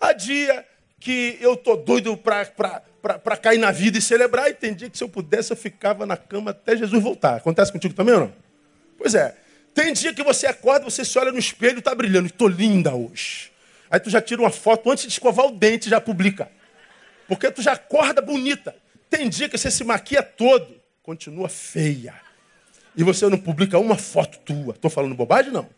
Há 0.00 0.12
dia 0.12 0.66
que 0.98 1.38
eu 1.40 1.56
tô 1.56 1.76
doido 1.76 2.16
para 2.16 3.36
cair 3.40 3.58
na 3.58 3.70
vida 3.70 3.96
e 3.96 4.02
celebrar. 4.02 4.50
E 4.50 4.54
tem 4.54 4.74
dia 4.74 4.90
que 4.90 4.98
se 4.98 5.04
eu 5.04 5.08
pudesse 5.08 5.52
eu 5.52 5.56
ficava 5.56 6.04
na 6.04 6.16
cama 6.16 6.50
até 6.50 6.76
Jesus 6.76 7.00
voltar. 7.00 7.36
Acontece 7.36 7.70
contigo 7.70 7.94
também 7.94 8.16
ou 8.16 8.22
não? 8.22 8.32
Pois 8.98 9.14
é. 9.14 9.36
Tem 9.72 9.92
dia 9.92 10.12
que 10.12 10.24
você 10.24 10.48
acorda, 10.48 10.84
você 10.84 11.04
se 11.04 11.16
olha 11.16 11.30
no 11.30 11.38
espelho 11.38 11.76
e 11.76 11.78
está 11.78 11.94
brilhando. 11.94 12.26
Estou 12.26 12.48
linda 12.48 12.92
hoje. 12.92 13.52
Aí 13.88 14.00
tu 14.00 14.10
já 14.10 14.20
tira 14.20 14.42
uma 14.42 14.50
foto 14.50 14.90
antes 14.90 15.04
de 15.04 15.10
escovar 15.10 15.46
o 15.46 15.52
dente 15.52 15.88
já 15.88 16.00
publica. 16.00 16.50
Porque 17.28 17.48
tu 17.52 17.62
já 17.62 17.74
acorda 17.74 18.20
bonita. 18.20 18.74
Tem 19.08 19.28
dia 19.28 19.48
que 19.48 19.56
você 19.56 19.70
se 19.70 19.84
maquia 19.84 20.24
todo, 20.24 20.74
continua 21.04 21.48
feia. 21.48 22.14
E 22.96 23.04
você 23.04 23.28
não 23.28 23.38
publica 23.38 23.78
uma 23.78 23.96
foto 23.96 24.38
tua. 24.38 24.74
Estou 24.74 24.90
falando 24.90 25.14
bobagem, 25.14 25.52
não. 25.52 25.68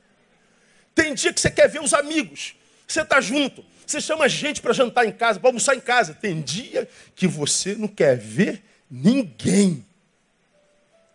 Tem 0.97 1.13
dia 1.13 1.31
que 1.31 1.39
você 1.39 1.51
quer 1.51 1.69
ver 1.69 1.83
os 1.83 1.93
amigos. 1.93 2.57
Você 2.89 3.03
está 3.03 3.21
junto. 3.21 3.63
Você 3.87 4.01
chama 4.01 4.27
gente 4.31 4.63
para 4.63 4.73
jantar 4.73 5.07
em 5.07 5.13
casa, 5.13 5.39
para 5.39 5.51
almoçar 5.51 5.77
em 5.77 5.81
casa. 5.81 6.15
Tem 6.15 6.41
dia 6.41 6.89
que 7.15 7.29
você 7.29 7.75
não 7.75 7.87
quer 7.87 8.17
ver 8.17 8.63
ninguém. 8.91 9.85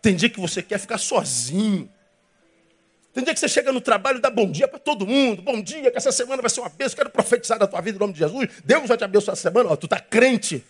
Tem 0.00 0.14
dia 0.14 0.30
que 0.30 0.38
você 0.38 0.62
quer 0.62 0.78
ficar 0.78 0.98
sozinho. 0.98 1.90
Tem 3.12 3.24
dia 3.24 3.34
que 3.34 3.40
você 3.40 3.48
chega 3.48 3.72
no 3.72 3.80
trabalho 3.80 4.18
e 4.18 4.20
dá 4.20 4.30
bom 4.30 4.48
dia 4.48 4.68
para 4.68 4.78
todo 4.78 5.04
mundo. 5.04 5.42
Bom 5.42 5.60
dia, 5.60 5.90
que 5.90 5.98
essa 5.98 6.12
semana 6.12 6.40
vai 6.40 6.48
ser 6.48 6.60
uma 6.60 6.68
bênção. 6.68 6.96
Quero 6.96 7.10
profetizar 7.10 7.58
da 7.58 7.66
tua 7.66 7.80
vida 7.80 7.96
em 7.96 8.00
nome 8.00 8.12
de 8.12 8.20
Jesus. 8.20 8.48
Deus 8.64 8.86
vai 8.86 8.96
te 8.96 9.02
abençoar 9.02 9.32
essa 9.32 9.42
semana. 9.42 9.68
Ó, 9.68 9.74
tu 9.74 9.86
está 9.86 9.98
crente. 9.98 10.64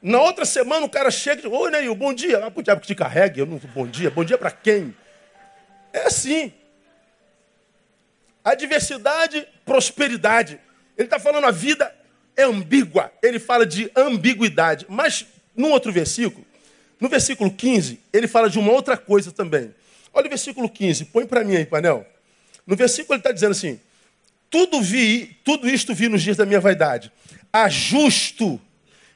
Na 0.00 0.20
outra 0.20 0.44
semana 0.44 0.86
o 0.86 0.88
cara 0.88 1.10
chega 1.10 1.40
e 1.40 1.50
diz, 1.50 1.52
oi, 1.52 1.70
Neil, 1.72 1.94
bom 1.96 2.14
dia. 2.14 2.46
Ah, 2.46 2.50
pro 2.50 2.62
diabo 2.62 2.80
que 2.80 2.86
te 2.86 2.94
carregue. 2.94 3.40
Eu 3.40 3.46
não, 3.46 3.58
bom 3.74 3.88
dia. 3.88 4.08
Bom 4.08 4.24
dia 4.24 4.38
para 4.38 4.52
quem? 4.52 4.94
É 5.92 6.06
assim. 6.06 6.52
Adversidade, 8.44 9.46
prosperidade. 9.64 10.58
Ele 10.96 11.06
está 11.06 11.18
falando 11.18 11.44
a 11.44 11.50
vida 11.50 11.94
é 12.36 12.44
ambígua. 12.44 13.12
Ele 13.22 13.38
fala 13.38 13.66
de 13.66 13.90
ambiguidade. 13.94 14.86
Mas, 14.88 15.26
num 15.54 15.70
outro 15.70 15.92
versículo, 15.92 16.44
no 16.98 17.08
versículo 17.08 17.50
15, 17.50 18.00
ele 18.12 18.28
fala 18.28 18.50
de 18.50 18.58
uma 18.58 18.72
outra 18.72 18.96
coisa 18.96 19.32
também. 19.32 19.74
Olha 20.12 20.26
o 20.26 20.28
versículo 20.28 20.68
15, 20.68 21.06
põe 21.06 21.26
para 21.26 21.44
mim 21.44 21.56
aí, 21.56 21.64
painel. 21.64 22.06
No 22.66 22.76
versículo 22.76 23.14
ele 23.14 23.20
está 23.20 23.32
dizendo 23.32 23.52
assim: 23.52 23.80
tudo 24.50 24.82
vi, 24.82 25.36
tudo 25.44 25.68
isto 25.68 25.94
vi 25.94 26.08
nos 26.08 26.22
dias 26.22 26.36
da 26.36 26.44
minha 26.44 26.60
vaidade. 26.60 27.12
Há 27.52 27.68
justo 27.68 28.60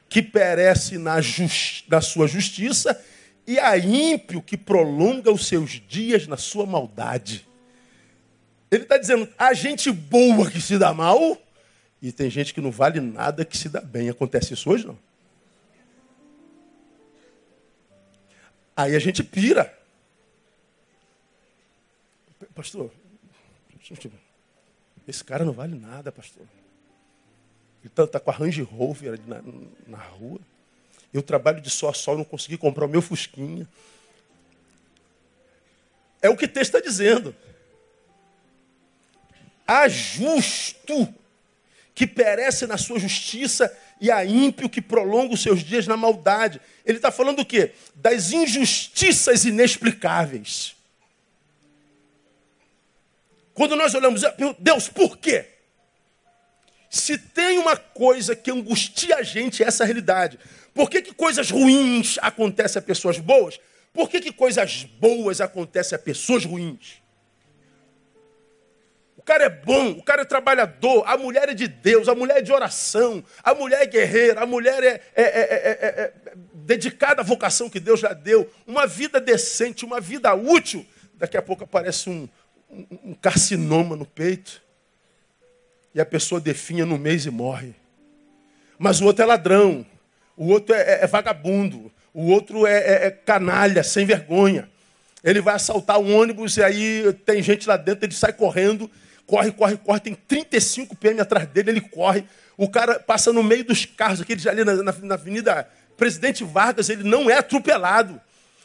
que 0.07 0.21
perece 0.21 0.97
na, 0.97 1.19
just, 1.19 1.83
na 1.87 1.99
sua 1.99 2.27
justiça, 2.27 2.99
e 3.45 3.59
há 3.59 3.77
ímpio 3.77 4.41
que 4.41 4.57
prolonga 4.57 5.31
os 5.31 5.45
seus 5.45 5.81
dias 5.87 6.25
na 6.25 6.37
sua 6.37 6.65
maldade. 6.65 7.44
Ele 8.71 8.83
está 8.83 8.97
dizendo, 8.97 9.27
há 9.37 9.53
gente 9.53 9.91
boa 9.91 10.49
que 10.49 10.59
se 10.59 10.77
dá 10.77 10.93
mal, 10.93 11.37
e 12.01 12.11
tem 12.11 12.29
gente 12.29 12.53
que 12.53 12.61
não 12.61 12.71
vale 12.71 12.99
nada 12.99 13.45
que 13.45 13.57
se 13.57 13.69
dá 13.69 13.81
bem. 13.81 14.09
Acontece 14.09 14.53
isso 14.53 14.69
hoje, 14.69 14.85
não? 14.85 14.97
Aí 18.75 18.95
a 18.95 18.99
gente 18.99 19.23
pira. 19.23 19.73
Pastor, 22.53 22.91
esse 25.07 25.23
cara 25.23 25.45
não 25.45 25.53
vale 25.53 25.75
nada, 25.77 26.11
pastor. 26.11 26.43
Ele 27.81 27.87
está 27.87 28.07
tá 28.07 28.19
com 28.19 28.31
a 28.31 28.33
Range 28.33 28.61
Rover 28.63 29.19
na, 29.27 29.41
na 29.87 29.97
rua. 29.97 30.39
Eu 31.13 31.21
trabalho 31.21 31.61
de 31.61 31.69
só 31.69 31.89
a 31.89 31.93
sol, 31.93 32.17
não 32.17 32.25
consegui 32.25 32.57
comprar 32.57 32.85
o 32.85 32.89
meu 32.89 33.01
Fusquinha. 33.01 33.67
É 36.21 36.29
o 36.29 36.35
que 36.35 36.45
o 36.45 36.47
texto 36.47 36.75
está 36.75 36.79
dizendo. 36.79 37.35
Há 39.67 39.87
justo 39.87 41.13
que 41.93 42.05
perece 42.05 42.67
na 42.67 42.77
sua 42.77 42.99
justiça 42.99 43.75
e 43.99 44.11
há 44.11 44.25
ímpio 44.25 44.69
que 44.69 44.81
prolonga 44.81 45.33
os 45.33 45.41
seus 45.41 45.63
dias 45.63 45.87
na 45.87 45.95
maldade. 45.95 46.59
Ele 46.85 46.97
está 46.97 47.11
falando 47.11 47.37
do 47.37 47.45
quê? 47.45 47.71
Das 47.95 48.31
injustiças 48.31 49.45
inexplicáveis. 49.45 50.75
Quando 53.53 53.75
nós 53.75 53.95
olhamos, 53.95 54.21
Deus, 54.59 54.89
por 54.89 55.17
quê? 55.17 55.45
Se 56.89 57.17
tem 57.17 57.57
uma 57.57 57.77
coisa 57.77 58.35
que 58.35 58.51
angustia 58.51 59.15
a 59.15 59.23
gente, 59.23 59.63
é 59.63 59.67
essa 59.67 59.85
realidade. 59.85 60.37
Por 60.73 60.89
que, 60.89 61.01
que 61.01 61.13
coisas 61.13 61.49
ruins 61.49 62.17
acontecem 62.21 62.79
a 62.79 62.83
pessoas 62.83 63.17
boas? 63.17 63.57
Por 63.93 64.09
que, 64.09 64.19
que 64.19 64.33
coisas 64.33 64.83
boas 64.83 65.39
acontecem 65.39 65.95
a 65.95 65.99
pessoas 65.99 66.43
ruins? 66.43 67.01
Cara 69.25 69.45
é 69.45 69.49
bom, 69.49 69.91
o 69.91 70.03
cara 70.03 70.21
é 70.21 70.25
trabalhador, 70.25 71.03
a 71.07 71.17
mulher 71.17 71.49
é 71.49 71.53
de 71.55 71.67
Deus, 71.67 72.07
a 72.07 72.13
mulher 72.13 72.37
é 72.37 72.41
de 72.41 72.53
oração, 72.53 73.23
a 73.43 73.55
mulher 73.55 73.81
é 73.81 73.85
guerreira, 73.87 74.41
a 74.41 74.45
mulher 74.45 74.83
é, 74.83 75.01
é, 75.15 75.23
é, 75.23 76.03
é 76.03 76.13
dedicada 76.53 77.21
à 77.21 77.23
vocação 77.23 77.69
que 77.69 77.79
Deus 77.79 77.99
já 77.99 78.13
deu, 78.13 78.49
uma 78.67 78.85
vida 78.85 79.19
decente, 79.19 79.83
uma 79.83 79.99
vida 79.99 80.33
útil. 80.35 80.85
Daqui 81.15 81.37
a 81.37 81.41
pouco 81.41 81.63
aparece 81.63 82.09
um, 82.09 82.29
um 82.69 83.13
carcinoma 83.13 83.95
no 83.95 84.05
peito. 84.05 84.61
E 85.93 86.01
a 86.01 86.05
pessoa 86.05 86.41
definha 86.41 86.85
no 86.85 86.97
mês 86.97 87.25
e 87.25 87.31
morre. 87.31 87.73
Mas 88.77 88.99
o 88.99 89.05
outro 89.05 89.23
é 89.23 89.25
ladrão. 89.25 89.85
O 90.35 90.47
outro 90.47 90.75
é, 90.75 90.81
é, 90.81 91.03
é 91.03 91.07
vagabundo. 91.07 91.91
O 92.13 92.29
outro 92.31 92.67
é, 92.67 92.77
é, 92.77 93.05
é, 93.07 93.11
canalha, 93.11 93.83
sem 93.83 94.05
vergonha. 94.05 94.69
Ele 95.23 95.41
vai 95.41 95.55
assaltar 95.55 95.99
um 95.99 96.15
ônibus 96.15 96.57
e 96.57 96.63
aí 96.63 97.13
tem 97.25 97.41
gente 97.41 97.67
lá 97.67 97.77
dentro, 97.77 98.05
ele 98.05 98.13
sai 98.13 98.31
correndo, 98.31 98.91
corre, 99.25 99.51
corre, 99.51 99.77
corre, 99.77 99.99
tem 99.99 100.13
35 100.13 100.95
PM 100.95 101.19
atrás 101.19 101.47
dele, 101.47 101.71
ele 101.71 101.81
corre. 101.81 102.25
O 102.57 102.69
cara 102.69 102.99
passa 102.99 103.33
no 103.33 103.43
meio 103.43 103.63
dos 103.63 103.85
carros, 103.85 104.21
aquele 104.21 104.47
ali 104.47 104.63
na, 104.63 104.75
na, 104.75 104.91
na 104.91 105.13
Avenida 105.15 105.67
Presidente 105.97 106.43
Vargas, 106.43 106.89
ele 106.89 107.03
não 107.03 107.29
é 107.29 107.37
atropelado. 107.37 108.21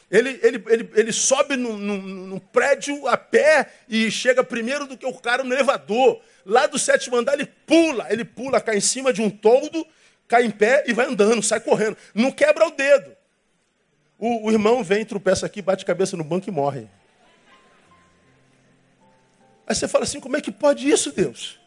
Ele, 0.09 0.39
ele, 0.43 0.63
ele, 0.67 0.89
ele 0.93 1.11
sobe 1.13 1.55
num, 1.55 2.37
prédio 2.51 3.07
a 3.07 3.15
pé 3.15 3.71
e 3.87 4.11
chega 4.11 4.43
primeiro 4.43 4.85
do 4.85 4.97
que 4.97 5.05
o 5.05 5.13
cara 5.13 5.41
no 5.41 5.53
elevador. 5.53 6.19
Lá 6.45 6.67
do 6.67 6.77
sétimo 6.77 7.15
andar 7.15 7.33
ele 7.33 7.45
pula, 7.45 8.07
ele 8.09 8.25
pula, 8.25 8.59
cai 8.59 8.75
em 8.75 8.81
cima 8.81 9.13
de 9.13 9.21
um 9.21 9.29
toldo, 9.29 9.87
cai 10.27 10.43
em 10.43 10.51
pé 10.51 10.83
e 10.85 10.93
vai 10.93 11.07
andando, 11.07 11.41
sai 11.41 11.61
correndo. 11.61 11.95
Não 12.13 12.29
quebra 12.29 12.67
o 12.67 12.71
dedo. 12.71 13.15
O, 14.19 14.47
o 14.47 14.51
irmão 14.51 14.83
vem, 14.83 15.05
tropeça 15.05 15.45
aqui, 15.45 15.61
bate 15.61 15.85
cabeça 15.85 16.17
no 16.17 16.25
banco 16.25 16.49
e 16.49 16.51
morre. 16.51 16.87
Aí 19.71 19.75
você 19.75 19.87
fala 19.87 20.03
assim: 20.03 20.19
como 20.19 20.35
é 20.35 20.41
que 20.41 20.51
pode 20.51 20.89
isso, 20.89 21.13
Deus? 21.13 21.57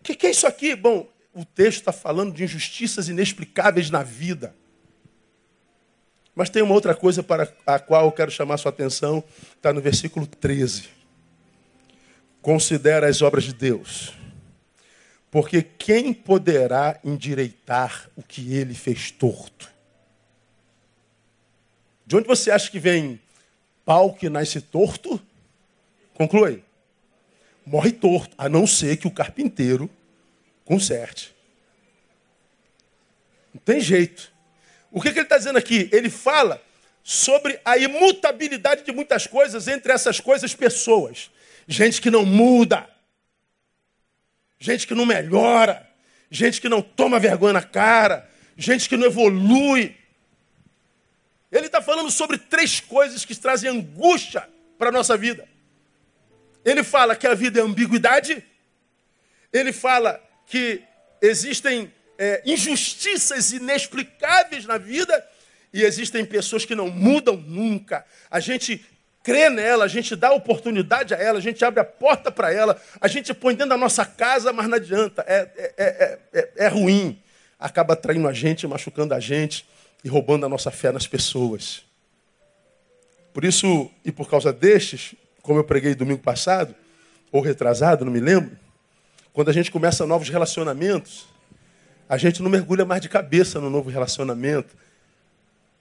O 0.00 0.04
que, 0.04 0.14
que 0.14 0.28
é 0.28 0.30
isso 0.30 0.46
aqui? 0.46 0.76
Bom, 0.76 1.08
o 1.34 1.44
texto 1.44 1.78
está 1.80 1.90
falando 1.90 2.32
de 2.32 2.44
injustiças 2.44 3.08
inexplicáveis 3.08 3.90
na 3.90 4.04
vida. 4.04 4.54
Mas 6.32 6.48
tem 6.48 6.62
uma 6.62 6.74
outra 6.74 6.94
coisa 6.94 7.24
para 7.24 7.52
a 7.66 7.80
qual 7.80 8.04
eu 8.04 8.12
quero 8.12 8.30
chamar 8.30 8.56
sua 8.58 8.68
atenção, 8.68 9.24
está 9.56 9.72
no 9.72 9.80
versículo 9.80 10.28
13. 10.28 10.90
Considera 12.40 13.08
as 13.08 13.20
obras 13.20 13.42
de 13.42 13.52
Deus, 13.52 14.12
porque 15.28 15.60
quem 15.60 16.14
poderá 16.14 17.00
endireitar 17.02 18.08
o 18.14 18.22
que 18.22 18.54
ele 18.54 18.74
fez 18.74 19.10
torto? 19.10 19.68
De 22.06 22.14
onde 22.14 22.28
você 22.28 22.52
acha 22.52 22.70
que 22.70 22.78
vem 22.78 23.20
pau 23.84 24.14
que 24.14 24.28
nasce 24.28 24.60
torto? 24.60 25.20
Conclui. 26.14 26.62
Morre 27.66 27.92
torto, 27.92 28.34
a 28.38 28.48
não 28.48 28.66
ser 28.66 28.96
que 28.96 29.06
o 29.06 29.10
carpinteiro 29.10 29.90
conserte. 30.64 31.34
Não 33.52 33.60
tem 33.60 33.80
jeito. 33.80 34.32
O 34.90 35.00
que, 35.00 35.12
que 35.12 35.18
ele 35.18 35.26
está 35.26 35.38
dizendo 35.38 35.58
aqui? 35.58 35.88
Ele 35.92 36.08
fala 36.08 36.62
sobre 37.02 37.60
a 37.64 37.76
imutabilidade 37.76 38.84
de 38.84 38.92
muitas 38.92 39.26
coisas, 39.26 39.68
entre 39.68 39.92
essas 39.92 40.20
coisas, 40.20 40.54
pessoas. 40.54 41.30
Gente 41.66 42.00
que 42.00 42.10
não 42.10 42.24
muda, 42.24 42.88
gente 44.58 44.86
que 44.86 44.94
não 44.94 45.04
melhora, 45.04 45.88
gente 46.30 46.60
que 46.60 46.68
não 46.68 46.80
toma 46.80 47.18
vergonha 47.18 47.54
na 47.54 47.62
cara, 47.62 48.28
gente 48.56 48.88
que 48.88 48.96
não 48.96 49.06
evolui. 49.06 49.96
Ele 51.50 51.66
está 51.66 51.80
falando 51.80 52.10
sobre 52.10 52.38
três 52.38 52.80
coisas 52.80 53.24
que 53.24 53.34
trazem 53.34 53.70
angústia 53.70 54.48
para 54.78 54.88
a 54.88 54.92
nossa 54.92 55.16
vida. 55.16 55.48
Ele 56.64 56.82
fala 56.82 57.14
que 57.14 57.26
a 57.26 57.34
vida 57.34 57.60
é 57.60 57.62
ambiguidade. 57.62 58.42
Ele 59.52 59.72
fala 59.72 60.20
que 60.46 60.82
existem 61.20 61.92
é, 62.18 62.42
injustiças 62.44 63.52
inexplicáveis 63.52 64.64
na 64.64 64.78
vida 64.78 65.24
e 65.72 65.82
existem 65.82 66.24
pessoas 66.24 66.64
que 66.64 66.74
não 66.74 66.88
mudam 66.88 67.36
nunca. 67.36 68.04
A 68.30 68.40
gente 68.40 68.84
crê 69.22 69.48
nela, 69.48 69.86
a 69.86 69.88
gente 69.88 70.14
dá 70.14 70.32
oportunidade 70.32 71.14
a 71.14 71.16
ela, 71.16 71.38
a 71.38 71.42
gente 71.42 71.64
abre 71.64 71.80
a 71.80 71.84
porta 71.84 72.30
para 72.30 72.52
ela, 72.52 72.80
a 73.00 73.08
gente 73.08 73.32
põe 73.32 73.54
dentro 73.54 73.70
da 73.70 73.76
nossa 73.76 74.04
casa, 74.04 74.52
mas 74.52 74.68
não 74.68 74.76
adianta, 74.76 75.24
é, 75.26 75.50
é, 75.56 76.18
é, 76.32 76.50
é, 76.56 76.68
ruim. 76.68 77.18
Acaba 77.58 77.96
traindo 77.96 78.28
a 78.28 78.32
gente, 78.32 78.66
machucando 78.66 79.14
a 79.14 79.20
gente 79.20 79.66
e 80.04 80.08
roubando 80.08 80.44
a 80.44 80.48
nossa 80.48 80.70
fé 80.70 80.92
nas 80.92 81.06
pessoas. 81.06 81.82
Por 83.32 83.44
isso, 83.44 83.90
e 84.04 84.12
por 84.12 84.28
causa 84.28 84.52
destes, 84.52 85.14
como 85.44 85.58
eu 85.60 85.64
preguei 85.64 85.94
domingo 85.94 86.22
passado, 86.22 86.74
ou 87.30 87.42
retrasado, 87.42 88.02
não 88.02 88.10
me 88.10 88.18
lembro, 88.18 88.56
quando 89.30 89.50
a 89.50 89.52
gente 89.52 89.70
começa 89.70 90.06
novos 90.06 90.30
relacionamentos, 90.30 91.26
a 92.08 92.16
gente 92.16 92.42
não 92.42 92.50
mergulha 92.50 92.86
mais 92.86 93.02
de 93.02 93.10
cabeça 93.10 93.60
no 93.60 93.68
novo 93.68 93.90
relacionamento. 93.90 94.74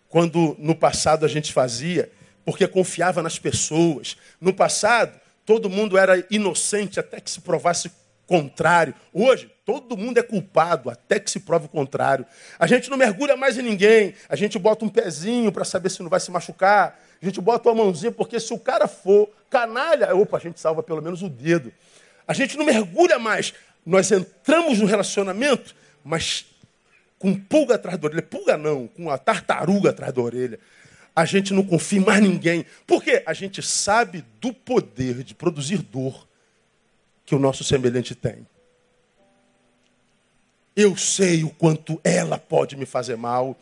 Quando 0.10 0.58
no 0.60 0.76
passado 0.76 1.26
a 1.26 1.30
gente 1.30 1.54
fazia, 1.54 2.12
porque 2.44 2.68
confiava 2.68 3.24
nas 3.24 3.40
pessoas. 3.40 4.18
No 4.40 4.54
passado, 4.54 5.18
todo 5.46 5.70
mundo 5.70 5.98
era 5.98 6.26
inocente 6.30 7.00
até 7.00 7.22
que 7.22 7.32
se 7.32 7.40
provasse 7.40 7.90
contrário. 8.28 8.94
Hoje, 9.14 9.50
todo 9.66 9.96
mundo 9.96 10.18
é 10.18 10.24
culpado 10.24 10.90
até 10.90 11.22
que 11.22 11.32
se 11.32 11.40
prove 11.40 11.68
o 11.68 11.70
contrário. 11.70 12.26
A 12.60 12.68
gente 12.68 12.90
não 12.90 12.98
mergulha 12.98 13.38
mais 13.38 13.58
em 13.58 13.62
ninguém. 13.62 14.14
A 14.28 14.36
gente 14.36 14.60
bota 14.60 14.84
um 14.84 14.90
pezinho 14.90 15.54
para 15.54 15.64
saber 15.64 15.90
se 15.90 16.04
não 16.04 16.10
vai 16.10 16.20
se 16.20 16.32
machucar. 16.32 17.00
A 17.24 17.26
gente 17.26 17.42
bota 17.42 17.70
uma 17.70 17.84
mãozinha, 17.84 18.12
porque 18.12 18.40
se 18.40 18.54
o 18.54 18.60
cara 18.60 18.88
for 18.88 19.28
canalha, 19.50 20.16
opa, 20.16 20.38
a 20.38 20.40
gente 20.40 20.60
salva 20.60 20.84
pelo 20.84 21.02
menos 21.02 21.24
o 21.24 21.30
dedo. 21.30 21.74
A 22.28 22.34
gente 22.34 22.56
não 22.58 22.66
mergulha 22.66 23.18
mais. 23.18 23.54
Nós 23.84 24.12
entramos 24.12 24.78
no 24.78 24.86
relacionamento, 24.86 25.74
mas 26.04 26.46
com 27.18 27.34
pulga 27.34 27.76
atrás 27.76 27.98
da 27.98 28.08
orelha. 28.08 28.22
Pulga 28.22 28.58
não, 28.58 28.88
com 28.88 29.10
a 29.10 29.18
tartaruga 29.18 29.90
atrás 29.90 30.14
da 30.14 30.22
orelha 30.22 30.60
a 31.16 31.26
gente 31.26 31.54
não 31.54 31.64
confia 31.64 32.00
em 32.00 32.04
mais 32.04 32.22
ninguém. 32.22 32.66
Por 32.88 33.04
quê? 33.04 33.22
A 33.26 33.34
gente 33.34 33.62
sabe 33.62 34.24
do 34.42 34.54
poder 34.54 35.24
de 35.24 35.36
produzir 35.36 35.78
dor 35.78 36.28
que 37.26 37.36
o 37.36 37.40
nosso 37.40 37.64
semelhante 37.64 38.16
tem. 38.16 38.48
Eu 40.76 40.98
sei 40.98 41.44
o 41.44 41.52
quanto 41.52 42.02
ela 42.04 42.40
pode 42.40 42.76
me 42.76 42.86
fazer 42.86 43.16
mal. 43.16 43.56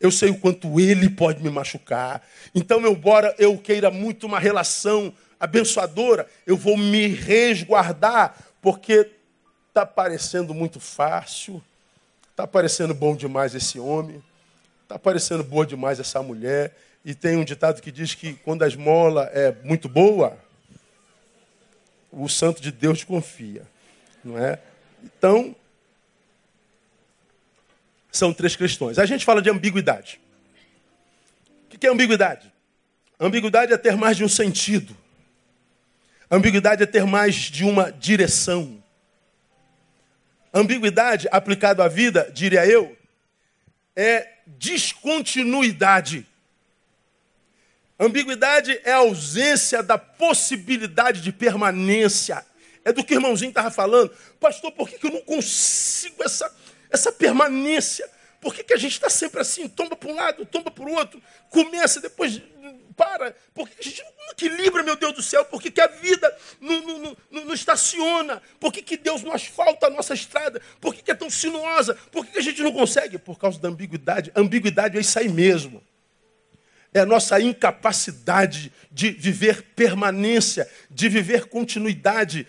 Eu 0.00 0.10
sei 0.10 0.30
o 0.30 0.38
quanto 0.38 0.78
ele 0.80 1.08
pode 1.08 1.42
me 1.42 1.50
machucar. 1.50 2.22
Então, 2.54 2.86
embora 2.86 3.34
eu 3.38 3.56
queira 3.56 3.90
muito 3.90 4.26
uma 4.26 4.38
relação 4.38 5.12
abençoadora, 5.38 6.26
eu 6.46 6.56
vou 6.56 6.76
me 6.76 7.06
resguardar, 7.06 8.36
porque 8.60 9.10
está 9.68 9.84
parecendo 9.84 10.54
muito 10.54 10.78
fácil, 10.78 11.62
está 12.30 12.46
parecendo 12.46 12.94
bom 12.94 13.14
demais 13.14 13.54
esse 13.54 13.78
homem, 13.78 14.22
está 14.82 14.98
parecendo 14.98 15.42
boa 15.42 15.66
demais 15.66 15.98
essa 15.98 16.22
mulher. 16.22 16.76
E 17.04 17.14
tem 17.14 17.36
um 17.36 17.44
ditado 17.44 17.82
que 17.82 17.92
diz 17.92 18.14
que 18.14 18.34
quando 18.34 18.62
a 18.62 18.68
esmola 18.68 19.30
é 19.32 19.54
muito 19.62 19.88
boa, 19.88 20.38
o 22.10 22.28
santo 22.28 22.62
de 22.62 22.70
Deus 22.70 23.04
confia, 23.04 23.62
não 24.24 24.38
é? 24.38 24.58
Então, 25.02 25.54
são 28.16 28.32
três 28.32 28.56
questões. 28.56 28.98
A 28.98 29.06
gente 29.06 29.24
fala 29.24 29.42
de 29.42 29.50
ambiguidade. 29.50 30.20
O 31.72 31.78
que 31.78 31.86
é 31.86 31.90
ambiguidade? 31.90 32.52
Ambiguidade 33.18 33.72
é 33.72 33.76
ter 33.76 33.96
mais 33.96 34.16
de 34.16 34.24
um 34.24 34.28
sentido. 34.28 34.96
Ambiguidade 36.30 36.82
é 36.82 36.86
ter 36.86 37.04
mais 37.04 37.34
de 37.34 37.64
uma 37.64 37.90
direção. 37.90 38.82
Ambiguidade, 40.52 41.28
aplicado 41.30 41.82
à 41.82 41.88
vida, 41.88 42.30
diria 42.32 42.64
eu, 42.66 42.96
é 43.96 44.28
descontinuidade. 44.46 46.26
Ambiguidade 47.98 48.80
é 48.84 48.92
a 48.92 48.98
ausência 48.98 49.82
da 49.82 49.96
possibilidade 49.96 51.20
de 51.20 51.32
permanência. 51.32 52.44
É 52.84 52.92
do 52.92 53.02
que 53.02 53.14
o 53.14 53.16
irmãozinho 53.16 53.48
estava 53.48 53.70
falando. 53.70 54.12
Pastor, 54.38 54.70
por 54.72 54.88
que, 54.88 54.98
que 54.98 55.06
eu 55.06 55.12
não 55.12 55.22
consigo 55.22 56.22
essa, 56.22 56.54
essa 56.94 57.12
permanência? 57.12 58.08
Por 58.40 58.54
que, 58.54 58.62
que 58.62 58.74
a 58.74 58.76
gente 58.76 58.92
está 58.92 59.08
sempre 59.08 59.40
assim? 59.40 59.68
Tomba 59.68 59.96
para 59.96 60.10
um 60.10 60.14
lado, 60.14 60.46
tomba 60.46 60.70
para 60.70 60.84
o 60.84 60.92
outro, 60.92 61.22
começa, 61.50 62.00
depois 62.00 62.40
para. 62.96 63.34
Por 63.52 63.68
que, 63.68 63.80
a 63.80 63.82
gente 63.82 64.02
não 64.02 64.30
equilibra, 64.32 64.82
meu 64.82 64.96
Deus 64.96 65.14
do 65.14 65.22
céu? 65.22 65.44
Por 65.44 65.60
que, 65.60 65.70
que 65.70 65.80
a 65.80 65.86
vida 65.86 66.34
não, 66.60 66.80
não, 66.82 67.16
não, 67.30 67.44
não 67.46 67.54
estaciona? 67.54 68.42
Por 68.60 68.72
que, 68.72 68.82
que 68.82 68.96
Deus 68.96 69.22
não 69.22 69.32
asfalta 69.32 69.86
a 69.86 69.90
nossa 69.90 70.14
estrada? 70.14 70.60
Por 70.80 70.94
que, 70.94 71.02
que 71.02 71.10
é 71.10 71.14
tão 71.14 71.30
sinuosa? 71.30 71.94
Por 72.12 72.24
que, 72.24 72.32
que 72.32 72.38
a 72.38 72.42
gente 72.42 72.62
não 72.62 72.72
consegue? 72.72 73.18
Por 73.18 73.38
causa 73.38 73.58
da 73.58 73.68
ambiguidade. 73.68 74.30
Ambiguidade 74.36 74.96
é 74.96 75.00
isso 75.00 75.18
aí 75.18 75.28
mesmo 75.28 75.82
é 76.94 77.00
a 77.00 77.06
nossa 77.06 77.40
incapacidade 77.40 78.72
de 78.88 79.10
viver 79.10 79.62
permanência, 79.74 80.70
de 80.88 81.08
viver 81.08 81.46
continuidade. 81.46 82.46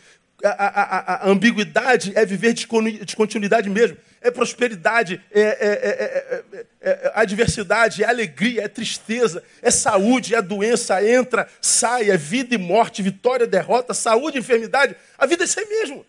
A, 0.48 0.68
a, 0.68 1.16
a, 1.26 1.30
ambiguidade 1.30 2.14
é 2.16 2.26
viver 2.26 2.54
de 2.54 2.68
continuidade 3.16 3.70
mesmo. 3.70 3.98
É 4.22 4.30
prosperidade, 4.30 5.22
é, 5.32 5.42
é, 5.42 6.46
é, 6.52 6.66
é, 6.82 7.12
adversidade, 7.16 8.04
é 8.04 8.08
alegria, 8.08 8.64
é 8.64 8.68
tristeza, 8.68 9.44
é 9.62 9.72
saúde, 9.72 10.36
é 10.36 10.42
doença, 10.42 11.04
entra, 11.08 11.48
sai, 11.62 12.10
é 12.10 12.18
vida 12.18 12.54
e 12.56 12.58
morte, 12.58 13.02
vitória, 13.02 13.48
derrota, 13.48 13.94
saúde, 13.94 14.38
enfermidade. 14.38 14.96
A 15.18 15.26
vida 15.26 15.44
é 15.44 15.46
isso 15.46 15.60
aí 15.60 15.66
mesmo. 15.68 16.06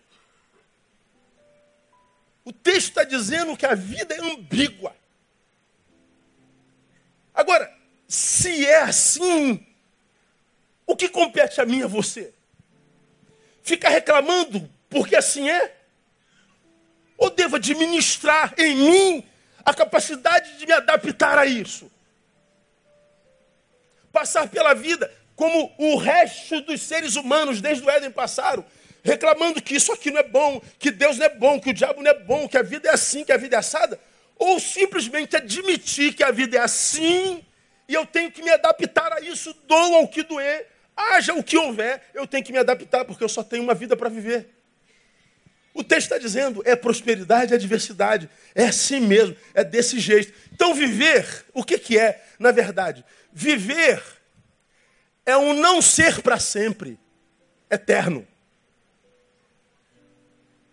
O 2.45 2.53
texto 2.53 2.89
está 2.89 3.03
dizendo 3.03 3.57
que 3.57 3.65
a 3.65 3.75
vida 3.75 4.15
é 4.15 4.21
ambígua. 4.21 4.95
Agora, 7.33 7.71
se 8.07 8.65
é 8.65 8.83
assim, 8.83 9.65
o 10.85 10.95
que 10.95 11.09
compete 11.09 11.59
a 11.59 11.65
mim 11.65 11.79
e 11.79 11.83
a 11.83 11.87
você? 11.87 12.33
Ficar 13.67 13.89
reclamando 13.89 14.69
porque 14.89 15.13
assim 15.13 15.49
é? 15.49 15.75
Ou 17.17 17.29
devo 17.29 17.57
administrar 17.57 18.53
em 18.57 18.75
mim 18.75 19.27
a 19.65 19.73
capacidade 19.73 20.57
de 20.57 20.65
me 20.65 20.71
adaptar 20.71 21.37
a 21.37 21.45
isso? 21.45 21.91
Passar 24.09 24.47
pela 24.47 24.73
vida 24.73 25.13
como 25.35 25.69
o 25.77 25.97
resto 25.97 26.61
dos 26.61 26.81
seres 26.81 27.17
humanos 27.17 27.59
desde 27.59 27.83
o 27.83 27.89
Éden 27.89 28.09
passaram, 28.09 28.65
reclamando 29.03 29.61
que 29.61 29.75
isso 29.75 29.91
aqui 29.91 30.11
não 30.11 30.21
é 30.21 30.23
bom, 30.23 30.61
que 30.79 30.89
Deus 30.89 31.17
não 31.17 31.25
é 31.25 31.29
bom, 31.29 31.59
que 31.59 31.71
o 31.71 31.73
diabo 31.73 32.01
não 32.01 32.09
é 32.09 32.17
bom, 32.17 32.47
que 32.47 32.57
a 32.57 32.63
vida 32.63 32.87
é 32.87 32.93
assim, 32.93 33.25
que 33.25 33.33
a 33.33 33.37
vida 33.37 33.57
é 33.57 33.59
assada, 33.59 33.99
ou 34.37 34.61
simplesmente 34.61 35.35
admitir 35.35 36.13
que 36.13 36.23
a 36.23 36.31
vida 36.31 36.57
é 36.57 36.61
assim 36.61 37.43
e 37.85 37.93
eu 37.93 38.05
tenho 38.05 38.31
que 38.31 38.41
me 38.41 38.49
adaptar 38.49 39.11
a 39.11 39.19
isso, 39.19 39.53
doa 39.67 39.99
o 39.99 40.07
que 40.07 40.23
doer, 40.23 40.76
haja 40.97 41.33
o 41.33 41.43
que 41.43 41.55
houver, 41.55 42.01
eu 42.13 42.25
tenho 42.25 42.43
que 42.43 42.51
me 42.51 42.57
adaptar, 42.57 43.05
porque 43.05 43.23
eu 43.23 43.29
só 43.29 43.43
tenho 43.43 43.63
uma 43.63 43.75
vida 43.75 43.95
para 43.95 44.09
viver. 44.09 44.49
O 45.73 45.83
texto 45.83 46.05
está 46.05 46.17
dizendo, 46.17 46.63
é 46.65 46.75
prosperidade, 46.75 47.53
é 47.53 47.55
adversidade, 47.55 48.27
é 48.55 48.65
assim 48.65 48.99
mesmo, 48.99 49.37
é 49.53 49.63
desse 49.63 49.99
jeito. 49.99 50.33
Então, 50.51 50.73
viver, 50.73 51.45
o 51.53 51.63
que, 51.63 51.77
que 51.77 51.99
é, 51.99 52.25
na 52.39 52.51
verdade? 52.51 53.05
Viver 53.31 54.01
é 55.23 55.37
um 55.37 55.53
não 55.53 55.79
ser 55.79 56.21
para 56.23 56.39
sempre, 56.39 56.97
eterno. 57.69 58.27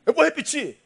Eu 0.06 0.14
vou 0.14 0.24
repetir. 0.24 0.78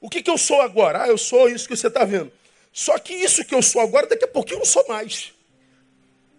O 0.00 0.10
que, 0.10 0.22
que 0.22 0.30
eu 0.30 0.38
sou 0.38 0.60
agora? 0.60 1.04
Ah, 1.04 1.08
eu 1.08 1.18
sou 1.18 1.48
isso 1.48 1.68
que 1.68 1.76
você 1.76 1.86
está 1.86 2.04
vendo. 2.04 2.32
Só 2.72 2.98
que 2.98 3.14
isso 3.14 3.44
que 3.44 3.54
eu 3.54 3.62
sou 3.62 3.80
agora, 3.80 4.06
daqui 4.06 4.24
a 4.24 4.28
pouquinho 4.28 4.56
eu 4.56 4.60
não 4.60 4.66
sou 4.66 4.86
mais. 4.88 5.32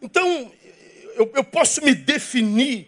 Então, 0.02 0.52
eu, 1.18 1.32
eu 1.36 1.44
posso 1.44 1.84
me 1.84 1.94
definir 1.94 2.88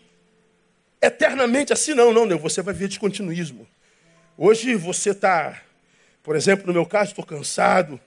eternamente 1.02 1.74
assim? 1.74 1.94
Não, 1.94 2.14
não, 2.14 2.26
não. 2.26 2.38
Você 2.38 2.62
vai 2.62 2.74
ver 2.74 2.88
descontinuismo. 2.88 3.68
Hoje 4.38 4.76
você 4.76 5.10
está, 5.10 5.62
por 6.24 6.36
exemplo, 6.36 6.68
no 6.68 6.74
meu 6.74 6.86
caso, 6.86 7.12
estou 7.12 7.26
cansado. 7.26 8.00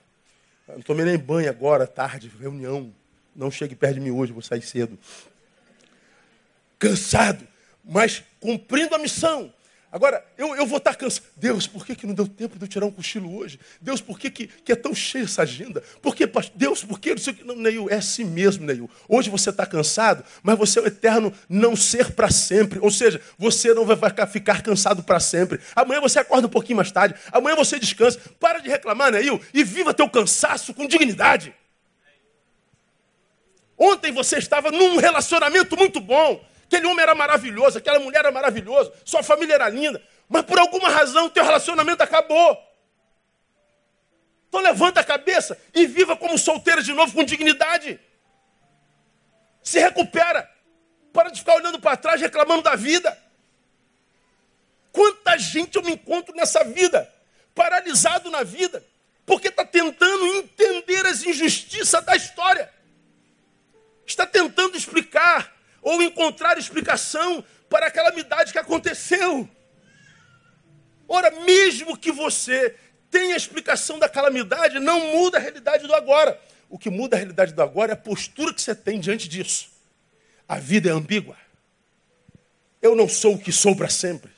Não 0.66 0.80
tomei 0.80 1.04
nem 1.04 1.18
banho 1.18 1.50
agora, 1.50 1.86
tarde, 1.86 2.30
reunião. 2.40 2.94
Não 3.34 3.50
chegue 3.50 3.74
perto 3.74 3.94
de 3.94 4.00
mim 4.00 4.10
hoje, 4.10 4.32
vou 4.32 4.42
sair 4.42 4.62
cedo. 4.62 4.98
Cansado, 6.78 7.46
mas 7.84 8.22
cumprindo 8.40 8.94
a 8.94 8.98
missão. 8.98 9.52
Agora, 9.92 10.24
eu, 10.38 10.56
eu 10.56 10.64
vou 10.66 10.78
estar 10.78 10.94
cansado. 10.94 11.26
Deus, 11.36 11.66
por 11.66 11.84
que, 11.84 11.94
que 11.94 12.06
não 12.06 12.14
deu 12.14 12.26
tempo 12.26 12.58
de 12.58 12.64
eu 12.64 12.68
tirar 12.68 12.86
um 12.86 12.90
cochilo 12.90 13.36
hoje? 13.36 13.60
Deus, 13.78 14.00
por 14.00 14.18
que, 14.18 14.30
que, 14.30 14.46
que 14.46 14.72
é 14.72 14.74
tão 14.74 14.94
cheia 14.94 15.24
essa 15.24 15.42
agenda? 15.42 15.82
Por 16.00 16.16
que, 16.16 16.26
Deus, 16.54 16.82
por 16.82 16.98
que 16.98 17.14
não 17.44 17.54
Neil, 17.54 17.90
é 17.90 17.96
assim 17.96 18.24
mesmo, 18.24 18.64
Neil. 18.64 18.88
Hoje 19.06 19.28
você 19.28 19.50
está 19.50 19.66
cansado, 19.66 20.24
mas 20.42 20.56
você 20.56 20.78
é 20.78 20.82
o 20.82 20.86
eterno 20.86 21.30
não 21.46 21.76
ser 21.76 22.12
para 22.12 22.30
sempre. 22.30 22.78
Ou 22.80 22.90
seja, 22.90 23.20
você 23.36 23.74
não 23.74 23.84
vai 23.84 23.98
ficar 24.26 24.62
cansado 24.62 25.02
para 25.02 25.20
sempre. 25.20 25.60
Amanhã 25.76 26.00
você 26.00 26.18
acorda 26.18 26.46
um 26.46 26.50
pouquinho 26.50 26.78
mais 26.78 26.90
tarde. 26.90 27.14
Amanhã 27.30 27.54
você 27.54 27.78
descansa. 27.78 28.18
Para 28.40 28.60
de 28.60 28.70
reclamar, 28.70 29.12
Neil, 29.12 29.38
e 29.52 29.62
viva 29.62 29.92
teu 29.92 30.08
cansaço 30.08 30.72
com 30.72 30.86
dignidade. 30.86 31.54
Ontem 33.76 34.10
você 34.10 34.38
estava 34.38 34.70
num 34.70 34.96
relacionamento 34.96 35.76
muito 35.76 36.00
bom 36.00 36.42
Aquele 36.72 36.86
homem 36.86 37.02
era 37.02 37.14
maravilhoso, 37.14 37.76
aquela 37.76 37.98
mulher 37.98 38.20
era 38.20 38.32
maravilhosa, 38.32 38.90
sua 39.04 39.22
família 39.22 39.52
era 39.52 39.68
linda, 39.68 40.02
mas 40.26 40.42
por 40.42 40.58
alguma 40.58 40.88
razão 40.88 41.28
teu 41.28 41.44
relacionamento 41.44 42.02
acabou. 42.02 42.56
Então 44.48 44.58
levanta 44.58 45.00
a 45.00 45.04
cabeça 45.04 45.60
e 45.74 45.84
viva 45.86 46.16
como 46.16 46.38
solteira 46.38 46.82
de 46.82 46.94
novo 46.94 47.12
com 47.12 47.24
dignidade. 47.24 48.00
Se 49.62 49.78
recupera. 49.80 50.50
Para 51.12 51.28
de 51.28 51.40
ficar 51.40 51.56
olhando 51.56 51.78
para 51.78 51.94
trás 51.94 52.18
reclamando 52.18 52.62
da 52.62 52.74
vida. 52.74 53.18
Quanta 54.90 55.36
gente 55.36 55.76
eu 55.76 55.82
me 55.82 55.92
encontro 55.92 56.34
nessa 56.34 56.64
vida, 56.64 57.06
paralisado 57.54 58.30
na 58.30 58.42
vida, 58.42 58.82
porque 59.26 59.48
está 59.48 59.62
tentando 59.62 60.24
entender 60.38 61.04
as 61.04 61.22
injustiças 61.22 62.02
da 62.02 62.16
história. 62.16 62.72
Está 64.06 64.26
tentando 64.26 64.74
explicar 64.74 65.52
ou 65.82 66.02
encontrar 66.02 66.56
explicação 66.56 67.44
para 67.68 67.86
a 67.86 67.90
calamidade 67.90 68.52
que 68.52 68.58
aconteceu. 68.58 69.48
Ora, 71.08 71.30
mesmo 71.42 71.96
que 71.96 72.12
você 72.12 72.74
tenha 73.10 73.36
explicação 73.36 73.98
da 73.98 74.08
calamidade, 74.08 74.78
não 74.78 75.12
muda 75.12 75.36
a 75.36 75.40
realidade 75.40 75.86
do 75.86 75.94
agora. 75.94 76.40
O 76.70 76.78
que 76.78 76.88
muda 76.88 77.16
a 77.16 77.18
realidade 77.18 77.52
do 77.52 77.60
agora 77.60 77.92
é 77.92 77.94
a 77.94 77.96
postura 77.96 78.54
que 78.54 78.62
você 78.62 78.74
tem 78.74 78.98
diante 78.98 79.28
disso. 79.28 79.68
A 80.48 80.58
vida 80.58 80.88
é 80.88 80.92
ambígua. 80.92 81.36
Eu 82.80 82.96
não 82.96 83.08
sou 83.08 83.34
o 83.34 83.38
que 83.38 83.52
sou 83.52 83.76
para 83.76 83.90
sempre. 83.90 84.30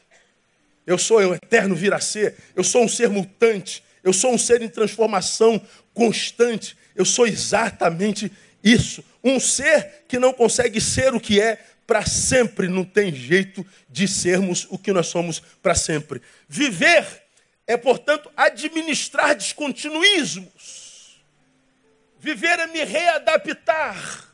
Eu 0.86 0.98
sou 0.98 1.18
o 1.18 1.34
eterno 1.34 1.74
vir 1.74 1.94
a 1.94 2.00
ser. 2.00 2.36
Eu 2.56 2.64
sou 2.64 2.82
um 2.82 2.88
ser 2.88 3.08
mutante. 3.08 3.84
Eu 4.02 4.12
sou 4.12 4.32
um 4.32 4.38
ser 4.38 4.60
em 4.60 4.68
transformação 4.68 5.64
constante. 5.94 6.76
Eu 6.94 7.04
sou 7.04 7.26
exatamente 7.26 8.30
isso. 8.64 9.04
Um 9.22 9.38
ser 9.38 10.04
que 10.08 10.18
não 10.18 10.32
consegue 10.32 10.80
ser 10.80 11.14
o 11.14 11.20
que 11.20 11.40
é 11.40 11.62
para 11.86 12.04
sempre. 12.06 12.66
Não 12.66 12.84
tem 12.84 13.14
jeito 13.14 13.64
de 13.88 14.08
sermos 14.08 14.66
o 14.70 14.78
que 14.78 14.92
nós 14.92 15.06
somos 15.06 15.40
para 15.62 15.74
sempre. 15.74 16.22
Viver 16.48 17.06
é, 17.66 17.76
portanto, 17.76 18.30
administrar 18.36 19.34
descontinuismos. 19.34 21.22
Viver 22.18 22.58
é 22.58 22.66
me 22.66 22.82
readaptar 22.82 24.28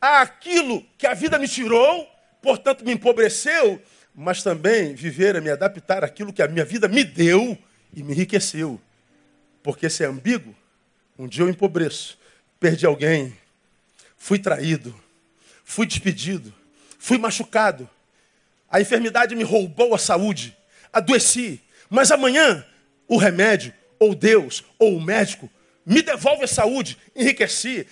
àquilo 0.00 0.86
que 0.96 1.06
a 1.06 1.14
vida 1.14 1.38
me 1.38 1.48
tirou, 1.48 2.08
portanto, 2.40 2.84
me 2.84 2.92
empobreceu 2.92 3.82
mas 4.14 4.42
também 4.42 4.94
viver 4.94 5.36
é 5.36 5.40
me 5.40 5.50
adaptar 5.50 6.04
àquilo 6.04 6.32
que 6.32 6.42
a 6.42 6.48
minha 6.48 6.64
vida 6.64 6.86
me 6.88 7.02
deu 7.02 7.56
e 7.94 8.02
me 8.02 8.12
enriqueceu. 8.12 8.80
Porque 9.62 9.88
se 9.88 10.04
é 10.04 10.06
ambíguo, 10.06 10.54
um 11.18 11.26
dia 11.26 11.44
eu 11.44 11.48
empobreço, 11.48 12.18
perdi 12.60 12.84
alguém, 12.84 13.36
fui 14.22 14.38
traído, 14.38 14.94
fui 15.64 15.84
despedido, 15.84 16.54
fui 16.96 17.18
machucado, 17.18 17.90
a 18.70 18.80
enfermidade 18.80 19.34
me 19.34 19.42
roubou 19.42 19.96
a 19.96 19.98
saúde, 19.98 20.56
adoeci, 20.92 21.60
mas 21.90 22.12
amanhã 22.12 22.64
o 23.08 23.16
remédio, 23.16 23.74
ou 23.98 24.14
Deus, 24.14 24.62
ou 24.78 24.96
o 24.96 25.00
médico, 25.00 25.50
me 25.84 26.02
devolve 26.02 26.44
a 26.44 26.46
saúde, 26.46 26.96
enriqueci, 27.16 27.84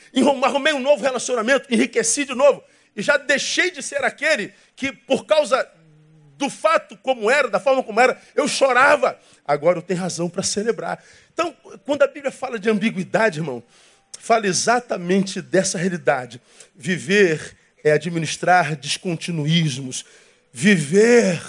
arrumei 0.45 0.73
um 0.73 0.79
novo 0.79 1.03
relacionamento, 1.03 1.66
enriqueci 1.69 2.25
de 2.25 2.35
novo, 2.37 2.62
e 2.95 3.03
já 3.03 3.16
deixei 3.16 3.73
de 3.73 3.83
ser 3.83 4.05
aquele 4.05 4.55
que, 4.77 4.93
por 4.93 5.27
causa 5.27 5.69
do 6.38 6.49
fato 6.49 6.97
como 6.99 7.29
era, 7.29 7.49
da 7.49 7.59
forma 7.59 7.83
como 7.83 7.99
era, 7.99 8.16
eu 8.37 8.47
chorava. 8.47 9.19
Agora 9.45 9.79
eu 9.79 9.83
tenho 9.83 9.99
razão 9.99 10.31
para 10.31 10.45
celebrar. 10.45 11.03
Então, 11.33 11.53
quando 11.85 12.03
a 12.03 12.07
Bíblia 12.07 12.31
fala 12.31 12.57
de 12.57 12.71
ambiguidade, 12.71 13.40
irmão, 13.40 13.64
fala 14.21 14.47
exatamente 14.47 15.41
dessa 15.41 15.79
realidade. 15.79 16.41
Viver 16.77 17.57
é 17.83 17.91
administrar 17.91 18.77
descontinuísmos. 18.77 20.05
Viver 20.53 21.41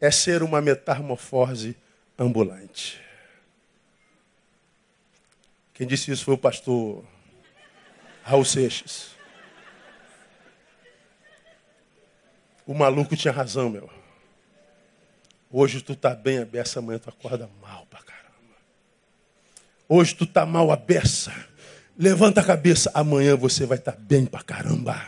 é 0.00 0.10
ser 0.10 0.42
uma 0.42 0.60
metamorfose 0.60 1.76
ambulante. 2.18 3.00
Quem 5.72 5.86
disse 5.86 6.10
isso 6.10 6.24
foi 6.24 6.34
o 6.34 6.38
pastor 6.38 7.04
Raul 8.24 8.44
Seixas. 8.44 9.12
O 12.66 12.74
maluco 12.74 13.16
tinha 13.16 13.32
razão, 13.32 13.70
meu. 13.70 13.88
Hoje 15.50 15.80
tu 15.80 15.94
tá 15.94 16.14
bem 16.14 16.38
a 16.38 16.44
beça, 16.44 16.80
amanhã 16.80 16.98
tu 16.98 17.08
acorda 17.08 17.48
mal 17.60 17.86
pra 17.86 18.00
caramba. 18.02 18.56
Hoje 19.88 20.14
tu 20.14 20.26
tá 20.26 20.44
mal 20.44 20.70
a 20.70 20.76
beça. 20.76 21.51
Levanta 21.98 22.40
a 22.40 22.44
cabeça, 22.44 22.90
amanhã 22.94 23.36
você 23.36 23.66
vai 23.66 23.78
estar 23.78 23.92
tá 23.92 23.98
bem 24.00 24.24
pra 24.26 24.42
caramba. 24.42 25.00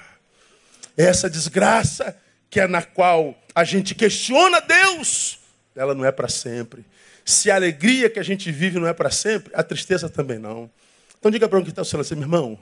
Essa 0.97 1.29
desgraça 1.29 2.16
que 2.51 2.61
é 2.61 2.66
na 2.66 2.83
qual 2.83 3.37
a 3.55 3.64
gente 3.64 3.94
questiona 3.94 4.61
Deus, 4.61 5.38
ela 5.75 5.94
não 5.94 6.05
é 6.05 6.12
para 6.12 6.29
sempre. 6.29 6.85
Se 7.25 7.51
a 7.51 7.57
alegria 7.57 8.11
que 8.11 8.20
a 8.20 8.23
gente 8.23 8.53
vive 8.53 8.79
não 8.79 8.87
é 8.87 8.92
para 8.92 9.11
sempre, 9.11 9.53
a 9.55 9.62
tristeza 9.62 10.09
também 10.09 10.38
não. 10.38 10.70
Então 11.18 11.31
diga 11.31 11.49
para 11.49 11.59
um 11.59 11.64
que 11.64 11.70
está 11.70 11.83
o 11.83 11.85
seu 11.85 12.01
assim, 12.01 12.14
meu 12.14 12.25
irmão, 12.25 12.59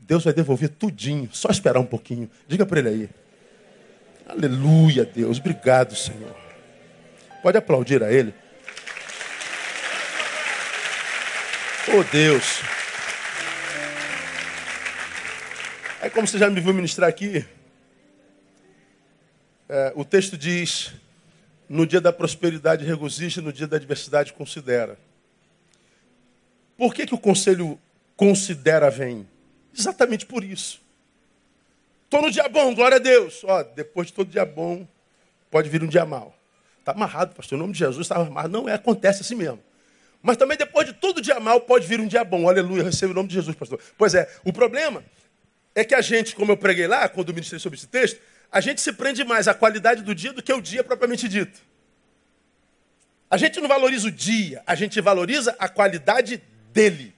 Deus 0.00 0.24
vai 0.24 0.32
devolver 0.32 0.70
tudinho, 0.70 1.28
só 1.32 1.50
esperar 1.50 1.78
um 1.78 1.86
pouquinho. 1.86 2.30
Diga 2.48 2.64
para 2.64 2.78
ele 2.78 2.88
aí. 2.88 3.08
Aleluia, 4.28 5.04
Deus. 5.04 5.38
Obrigado, 5.38 5.96
Senhor. 5.96 6.36
Pode 7.42 7.56
aplaudir 7.56 8.02
a 8.02 8.12
Ele. 8.12 8.34
Oh, 11.88 12.04
Deus. 12.12 12.60
Aí, 16.00 16.10
como 16.10 16.28
você 16.28 16.38
já 16.38 16.48
me 16.48 16.60
viu 16.60 16.72
ministrar 16.72 17.08
aqui, 17.08 17.44
é, 19.68 19.92
o 19.96 20.04
texto 20.04 20.38
diz: 20.38 20.92
no 21.68 21.84
dia 21.84 22.00
da 22.00 22.12
prosperidade 22.12 22.84
regozija, 22.84 23.42
no 23.42 23.52
dia 23.52 23.66
da 23.66 23.76
adversidade 23.76 24.32
considera. 24.32 24.96
Por 26.76 26.94
que, 26.94 27.04
que 27.04 27.14
o 27.14 27.18
conselho 27.18 27.76
considera 28.16 28.88
vem? 28.88 29.28
Exatamente 29.76 30.24
por 30.24 30.44
isso. 30.44 30.80
Estou 32.04 32.22
no 32.22 32.30
dia 32.30 32.48
bom, 32.48 32.72
glória 32.76 32.96
a 32.96 33.00
Deus. 33.00 33.42
Ó, 33.42 33.64
depois 33.64 34.06
de 34.06 34.12
todo 34.12 34.30
dia 34.30 34.44
bom, 34.44 34.86
pode 35.50 35.68
vir 35.68 35.82
um 35.82 35.88
dia 35.88 36.06
mal. 36.06 36.32
Está 36.78 36.92
amarrado, 36.92 37.34
pastor. 37.34 37.58
Em 37.58 37.60
nome 37.60 37.72
de 37.72 37.80
Jesus 37.80 38.04
está 38.04 38.14
amarrado. 38.14 38.52
Não 38.52 38.68
é, 38.68 38.74
acontece 38.74 39.22
assim 39.22 39.34
mesmo. 39.34 39.58
Mas 40.22 40.36
também 40.36 40.56
depois 40.56 40.86
de 40.86 40.92
todo 40.92 41.20
dia 41.20 41.40
mal, 41.40 41.60
pode 41.60 41.88
vir 41.88 41.98
um 42.00 42.06
dia 42.06 42.22
bom. 42.22 42.48
Aleluia, 42.48 42.84
receba 42.84 43.12
o 43.12 43.16
nome 43.16 43.28
de 43.28 43.34
Jesus, 43.34 43.56
pastor. 43.56 43.80
Pois 43.98 44.14
é, 44.14 44.32
o 44.44 44.52
problema 44.52 45.02
é 45.78 45.84
que 45.84 45.94
a 45.94 46.00
gente, 46.00 46.34
como 46.34 46.50
eu 46.50 46.56
preguei 46.56 46.88
lá, 46.88 47.08
quando 47.08 47.32
ministrei 47.32 47.60
sobre 47.60 47.78
esse 47.78 47.86
texto, 47.86 48.20
a 48.50 48.60
gente 48.60 48.80
se 48.80 48.92
prende 48.92 49.22
mais 49.22 49.46
à 49.46 49.54
qualidade 49.54 50.02
do 50.02 50.12
dia 50.12 50.32
do 50.32 50.42
que 50.42 50.52
o 50.52 50.60
dia 50.60 50.82
propriamente 50.82 51.28
dito. 51.28 51.60
A 53.30 53.36
gente 53.36 53.60
não 53.60 53.68
valoriza 53.68 54.08
o 54.08 54.10
dia, 54.10 54.60
a 54.66 54.74
gente 54.74 55.00
valoriza 55.00 55.54
a 55.56 55.68
qualidade 55.68 56.42
dele. 56.72 57.14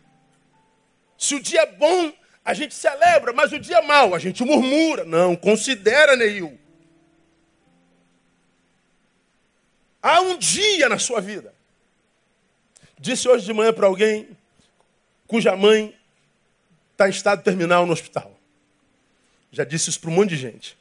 Se 1.16 1.35
o 1.35 1.40
dia 1.40 1.62
é 1.62 1.66
bom, 1.66 2.12
a 2.44 2.53
gente 2.53 2.75
celebra, 2.75 3.33
mas 3.33 3.51
o 3.51 3.59
dia 3.59 3.79
é 3.79 3.83
mau, 3.83 4.14
a 4.14 4.18
gente 4.18 4.44
murmura. 4.44 5.07
Não, 5.07 5.35
considera, 5.35 6.14
Neil. 6.14 6.59
Há 10.03 10.20
um 10.20 10.37
dia 10.37 10.87
na 10.87 10.99
sua 10.99 11.23
vida. 11.23 11.55
Disse 12.99 13.27
hoje 13.27 13.46
de 13.46 13.55
manhã 13.55 13.73
para 13.73 13.87
alguém 13.87 14.37
cuja 15.27 15.57
mãe 15.57 15.96
está 16.92 17.07
em 17.07 17.11
estado 17.11 17.42
terminal 17.42 17.87
no 17.87 17.94
hospital. 17.94 18.39
Já 19.53 19.65
disse 19.65 19.91
isso 19.91 20.01
para 20.01 20.11
um 20.11 20.15
monte 20.15 20.31
de 20.31 20.37
gente. 20.37 20.77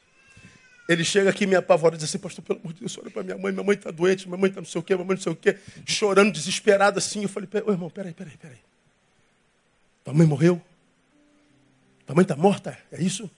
Ele 0.88 1.04
chega 1.04 1.30
aqui 1.30 1.46
me 1.46 1.54
apavora 1.54 1.94
e 1.94 1.98
diz 1.98 2.08
assim, 2.08 2.18
pastor, 2.18 2.44
pelo 2.44 2.58
amor 2.58 2.72
de 2.72 2.80
Deus, 2.80 2.98
olha 2.98 3.10
para 3.10 3.22
minha 3.22 3.38
mãe, 3.38 3.52
minha 3.52 3.64
mãe 3.64 3.76
está 3.76 3.90
doente, 3.90 4.26
minha 4.26 4.36
mãe 4.36 4.48
está 4.48 4.60
não 4.60 4.66
sei 4.66 4.80
o 4.80 4.82
quê, 4.82 4.94
minha 4.94 5.06
mãe 5.06 5.16
não 5.16 5.22
sei 5.22 5.32
o 5.32 5.36
quê, 5.36 5.56
chorando, 5.86 6.32
desesperado 6.32 6.98
assim. 6.98 7.22
Eu 7.22 7.28
falei, 7.28 7.48
ô 7.64 7.70
irmão, 7.70 7.88
peraí, 7.88 8.12
peraí, 8.12 8.36
peraí. 8.36 8.58
Tua 10.02 10.12
mãe 10.12 10.26
morreu? 10.26 10.60
Tua 12.06 12.16
mãe 12.16 12.22
está 12.22 12.34
morta? 12.34 12.76
É 12.90 13.00
isso? 13.00 13.30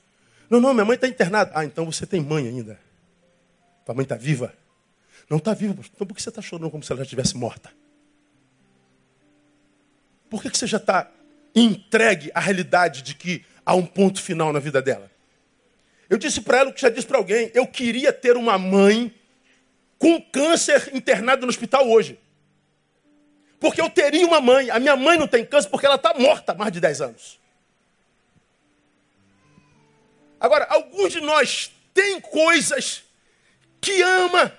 Não, 0.49 0.61
não, 0.61 0.73
minha 0.73 0.85
mãe 0.85 0.95
está 0.95 1.07
internada. 1.07 1.53
Ah, 1.55 1.65
então 1.65 1.85
você 1.85 2.07
tem 2.07 2.21
mãe 2.23 2.47
ainda. 2.49 2.81
Tua 3.85 3.95
mãe 3.95 4.05
está 4.05 4.17
viva? 4.17 4.55
Não 5.29 5.37
está 5.37 5.53
viva, 5.53 5.75
então 5.95 6.07
por 6.07 6.15
que 6.15 6.23
você 6.23 6.31
está 6.31 6.41
chorando 6.41 6.71
como 6.71 6.83
se 6.83 6.91
ela 6.91 7.01
já 7.01 7.05
estivesse 7.05 7.37
morta? 7.37 7.71
Por 10.31 10.41
que, 10.41 10.49
que 10.49 10.57
você 10.57 10.67
já 10.67 10.79
está 10.79 11.11
entregue 11.55 12.31
à 12.35 12.41
realidade 12.41 13.03
de 13.03 13.15
que 13.15 13.45
há 13.65 13.75
um 13.75 13.85
ponto 13.85 14.23
final 14.23 14.55
na 14.55 14.59
vida 14.59 14.81
dela? 14.81 15.12
Eu 16.13 16.19
disse 16.19 16.43
para 16.43 16.59
ela 16.59 16.69
o 16.69 16.75
que 16.75 16.83
já 16.83 16.91
disse 16.91 17.07
para 17.07 17.17
alguém. 17.17 17.51
Eu 17.55 17.67
queria 17.67 18.13
ter 18.13 18.37
uma 18.37 18.59
mãe 18.59 19.19
com 19.99 20.21
câncer 20.21 20.91
internada 20.93 21.41
no 21.41 21.49
hospital 21.49 21.89
hoje. 21.89 22.21
Porque 23.59 23.81
eu 23.81 23.89
teria 23.89 24.27
uma 24.27 24.39
mãe. 24.39 24.71
A 24.71 24.79
minha 24.79 24.95
mãe 24.95 25.17
não 25.17 25.27
tem 25.27 25.43
câncer 25.43 25.71
porque 25.71 25.87
ela 25.87 25.95
está 25.95 26.13
morta 26.13 26.53
há 26.53 26.55
mais 26.55 26.71
de 26.71 26.81
10 26.81 27.01
anos. 27.01 27.41
Agora, 30.39 30.67
alguns 30.69 31.13
de 31.13 31.23
nós 31.23 31.73
têm 31.95 32.21
coisas 32.21 33.05
que 33.81 34.03
ama, 34.03 34.55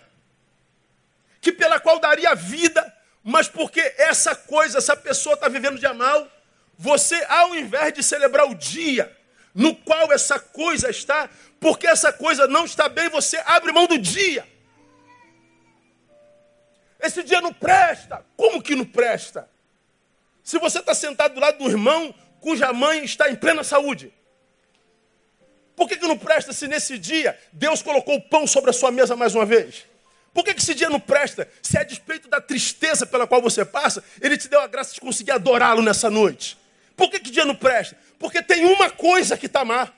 que 1.40 1.52
pela 1.52 1.80
qual 1.80 2.00
daria 2.00 2.34
vida, 2.34 2.92
mas 3.24 3.48
porque 3.48 3.94
essa 4.00 4.36
coisa, 4.36 4.80
essa 4.80 4.96
pessoa 4.96 5.36
está 5.36 5.48
vivendo 5.50 5.78
de 5.78 5.88
mal, 5.94 6.28
você, 6.76 7.24
ao 7.30 7.56
invés 7.56 7.94
de 7.94 8.02
celebrar 8.02 8.50
o 8.50 8.56
dia, 8.56 9.16
no 9.54 9.76
qual 9.76 10.12
essa 10.12 10.40
coisa 10.40 10.90
está, 10.90 11.30
porque 11.60 11.88
essa 11.88 12.12
coisa 12.12 12.48
não 12.48 12.66
está 12.66 12.90
bem, 12.90 13.10
você 13.10 13.38
abre 13.46 13.72
mão 13.72 13.88
do 13.88 13.98
dia. 13.98 14.48
Esse 17.00 17.22
dia 17.22 17.42
não 17.42 17.54
presta. 17.54 18.26
Como 18.38 18.62
que 18.62 18.76
não 18.76 18.86
presta? 18.86 19.50
Se 20.42 20.58
você 20.58 20.80
está 20.80 20.94
sentado 20.94 21.36
do 21.36 21.40
lado 21.40 21.58
do 21.58 21.70
irmão 21.70 22.16
cuja 22.40 22.74
mãe 22.74 23.06
está 23.06 23.30
em 23.30 23.36
plena 23.36 23.64
saúde. 23.64 24.14
Por 25.76 25.88
que, 25.88 25.96
que 25.96 26.08
não 26.08 26.18
presta 26.18 26.52
se 26.52 26.68
nesse 26.68 26.98
dia 26.98 27.40
Deus 27.52 27.82
colocou 27.82 28.16
o 28.16 28.22
pão 28.22 28.46
sobre 28.46 28.70
a 28.70 28.74
sua 28.74 28.92
mesa 28.92 29.16
mais 29.16 29.34
uma 29.34 29.46
vez? 29.46 29.86
Por 30.34 30.44
que, 30.44 30.54
que 30.54 30.62
esse 30.62 30.76
dia 30.76 30.90
não 30.90 31.00
presta 31.00 31.48
se 31.62 31.78
a 31.78 31.84
despeito 31.84 32.28
da 32.28 32.42
tristeza 32.42 33.06
pela 33.06 33.26
qual 33.26 33.42
você 33.42 33.64
passa, 33.64 34.04
Ele 34.22 34.38
te 34.38 34.48
deu 34.50 34.60
a 34.60 34.68
graça 34.68 34.94
de 34.94 35.00
conseguir 35.00 35.32
adorá-lo 35.32 35.82
nessa 35.82 36.10
noite? 36.10 36.58
Por 36.96 37.10
que, 37.10 37.20
que 37.20 37.32
dia 37.32 37.46
não 37.46 37.56
presta? 37.56 37.98
Porque 38.24 38.42
tem 38.42 38.64
uma 38.64 38.90
coisa 38.90 39.36
que 39.36 39.48
está 39.48 39.66
má. 39.66 39.92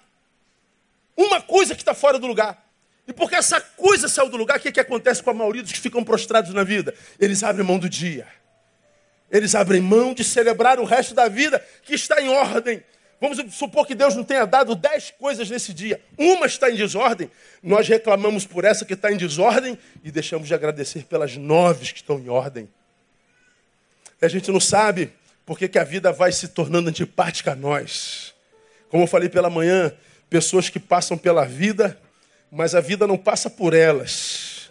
Uma 1.15 1.39
coisa 1.39 1.75
que 1.75 1.81
está 1.83 1.93
fora 1.93 2.17
do 2.17 2.25
lugar. 2.25 2.59
E 3.07 3.13
porque 3.13 3.35
essa 3.35 3.61
coisa 3.61 4.07
saiu 4.07 4.29
do 4.29 4.35
lugar, 4.35 4.57
o 4.57 4.59
que, 4.59 4.71
que 4.71 4.79
acontece 4.79 5.21
com 5.21 5.29
a 5.29 5.33
maioria 5.35 5.61
dos 5.61 5.71
que 5.71 5.79
ficam 5.79 6.03
prostrados 6.03 6.51
na 6.51 6.63
vida? 6.63 6.95
Eles 7.19 7.43
abrem 7.43 7.63
mão 7.63 7.77
do 7.77 7.87
dia. 7.87 8.27
Eles 9.29 9.53
abrem 9.53 9.79
mão 9.79 10.11
de 10.11 10.23
celebrar 10.23 10.79
o 10.79 10.85
resto 10.85 11.13
da 11.13 11.27
vida 11.27 11.63
que 11.83 11.93
está 11.93 12.19
em 12.19 12.27
ordem. 12.29 12.83
Vamos 13.21 13.37
supor 13.53 13.85
que 13.85 13.93
Deus 13.93 14.15
não 14.15 14.23
tenha 14.23 14.45
dado 14.45 14.73
dez 14.73 15.13
coisas 15.19 15.47
nesse 15.47 15.71
dia. 15.71 16.01
Uma 16.17 16.47
está 16.47 16.71
em 16.71 16.75
desordem. 16.75 17.29
Nós 17.61 17.87
reclamamos 17.87 18.43
por 18.43 18.65
essa 18.65 18.85
que 18.85 18.95
está 18.95 19.11
em 19.11 19.17
desordem 19.17 19.77
e 20.03 20.09
deixamos 20.09 20.47
de 20.47 20.55
agradecer 20.55 21.03
pelas 21.03 21.37
nove 21.37 21.93
que 21.93 21.99
estão 21.99 22.17
em 22.17 22.27
ordem. 22.27 22.67
A 24.19 24.27
gente 24.27 24.51
não 24.51 24.59
sabe 24.59 25.13
por 25.45 25.57
que, 25.57 25.67
que 25.67 25.79
a 25.79 25.83
vida 25.83 26.11
vai 26.11 26.31
se 26.31 26.47
tornando 26.47 26.89
antipática 26.89 27.51
a 27.51 27.55
nós. 27.55 28.33
Como 28.89 29.03
eu 29.03 29.07
falei 29.07 29.29
pela 29.29 29.49
manhã, 29.49 29.93
pessoas 30.29 30.69
que 30.69 30.79
passam 30.79 31.17
pela 31.17 31.45
vida 31.45 31.99
mas 32.55 32.73
a 32.73 32.79
vida 32.79 33.05
não 33.05 33.17
passa 33.17 33.49
por 33.49 33.73
elas. 33.73 34.69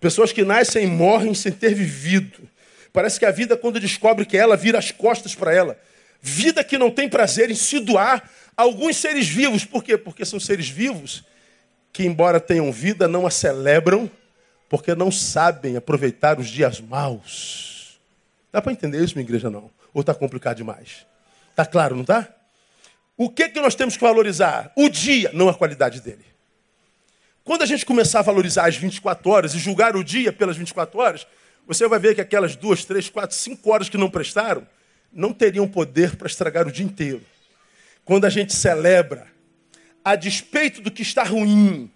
Pessoas 0.00 0.32
que 0.32 0.44
nascem 0.44 0.84
e 0.84 0.86
morrem 0.86 1.34
sem 1.34 1.50
ter 1.50 1.74
vivido. 1.74 2.48
Parece 2.92 3.18
que 3.18 3.26
a 3.26 3.32
vida, 3.32 3.56
quando 3.56 3.80
descobre 3.80 4.24
que 4.24 4.36
é 4.36 4.40
ela, 4.40 4.56
vira 4.56 4.78
as 4.78 4.92
costas 4.92 5.34
para 5.34 5.52
ela. 5.52 5.76
Vida 6.22 6.62
que 6.62 6.78
não 6.78 6.92
tem 6.92 7.08
prazer 7.08 7.50
em 7.50 7.56
se 7.56 7.80
doar 7.80 8.30
a 8.56 8.62
alguns 8.62 8.96
seres 8.96 9.28
vivos. 9.28 9.64
Por 9.64 9.82
quê? 9.82 9.98
Porque 9.98 10.24
são 10.24 10.38
seres 10.38 10.68
vivos 10.68 11.24
que, 11.92 12.04
embora 12.04 12.38
tenham 12.38 12.70
vida, 12.70 13.08
não 13.08 13.26
a 13.26 13.30
celebram 13.30 14.08
porque 14.68 14.94
não 14.94 15.10
sabem 15.10 15.76
aproveitar 15.76 16.38
os 16.38 16.48
dias 16.48 16.80
maus. 16.80 17.98
Dá 18.52 18.62
para 18.62 18.70
entender 18.70 19.02
isso, 19.02 19.14
minha 19.14 19.24
igreja, 19.24 19.50
não? 19.50 19.70
Ou 19.98 20.00
está 20.00 20.14
complicado 20.14 20.58
demais? 20.58 21.04
Está 21.50 21.66
claro, 21.66 21.96
não 21.96 22.02
está? 22.02 22.28
O 23.16 23.28
que, 23.28 23.48
que 23.48 23.60
nós 23.60 23.74
temos 23.74 23.96
que 23.96 24.00
valorizar? 24.04 24.70
O 24.76 24.88
dia, 24.88 25.28
não 25.34 25.48
a 25.48 25.54
qualidade 25.54 26.00
dele. 26.00 26.24
Quando 27.42 27.62
a 27.62 27.66
gente 27.66 27.84
começar 27.84 28.20
a 28.20 28.22
valorizar 28.22 28.68
as 28.68 28.76
24 28.76 29.28
horas 29.28 29.54
e 29.54 29.58
julgar 29.58 29.96
o 29.96 30.04
dia 30.04 30.32
pelas 30.32 30.56
24 30.56 31.00
horas, 31.00 31.26
você 31.66 31.88
vai 31.88 31.98
ver 31.98 32.14
que 32.14 32.20
aquelas 32.20 32.54
duas, 32.54 32.84
três, 32.84 33.10
quatro, 33.10 33.34
cinco 33.34 33.72
horas 33.72 33.88
que 33.88 33.98
não 33.98 34.08
prestaram 34.08 34.64
não 35.12 35.32
teriam 35.32 35.66
poder 35.66 36.14
para 36.14 36.28
estragar 36.28 36.68
o 36.68 36.70
dia 36.70 36.86
inteiro. 36.86 37.22
Quando 38.04 38.24
a 38.24 38.30
gente 38.30 38.54
celebra, 38.54 39.26
a 40.04 40.14
despeito 40.14 40.80
do 40.80 40.92
que 40.92 41.02
está 41.02 41.24
ruim, 41.24 41.90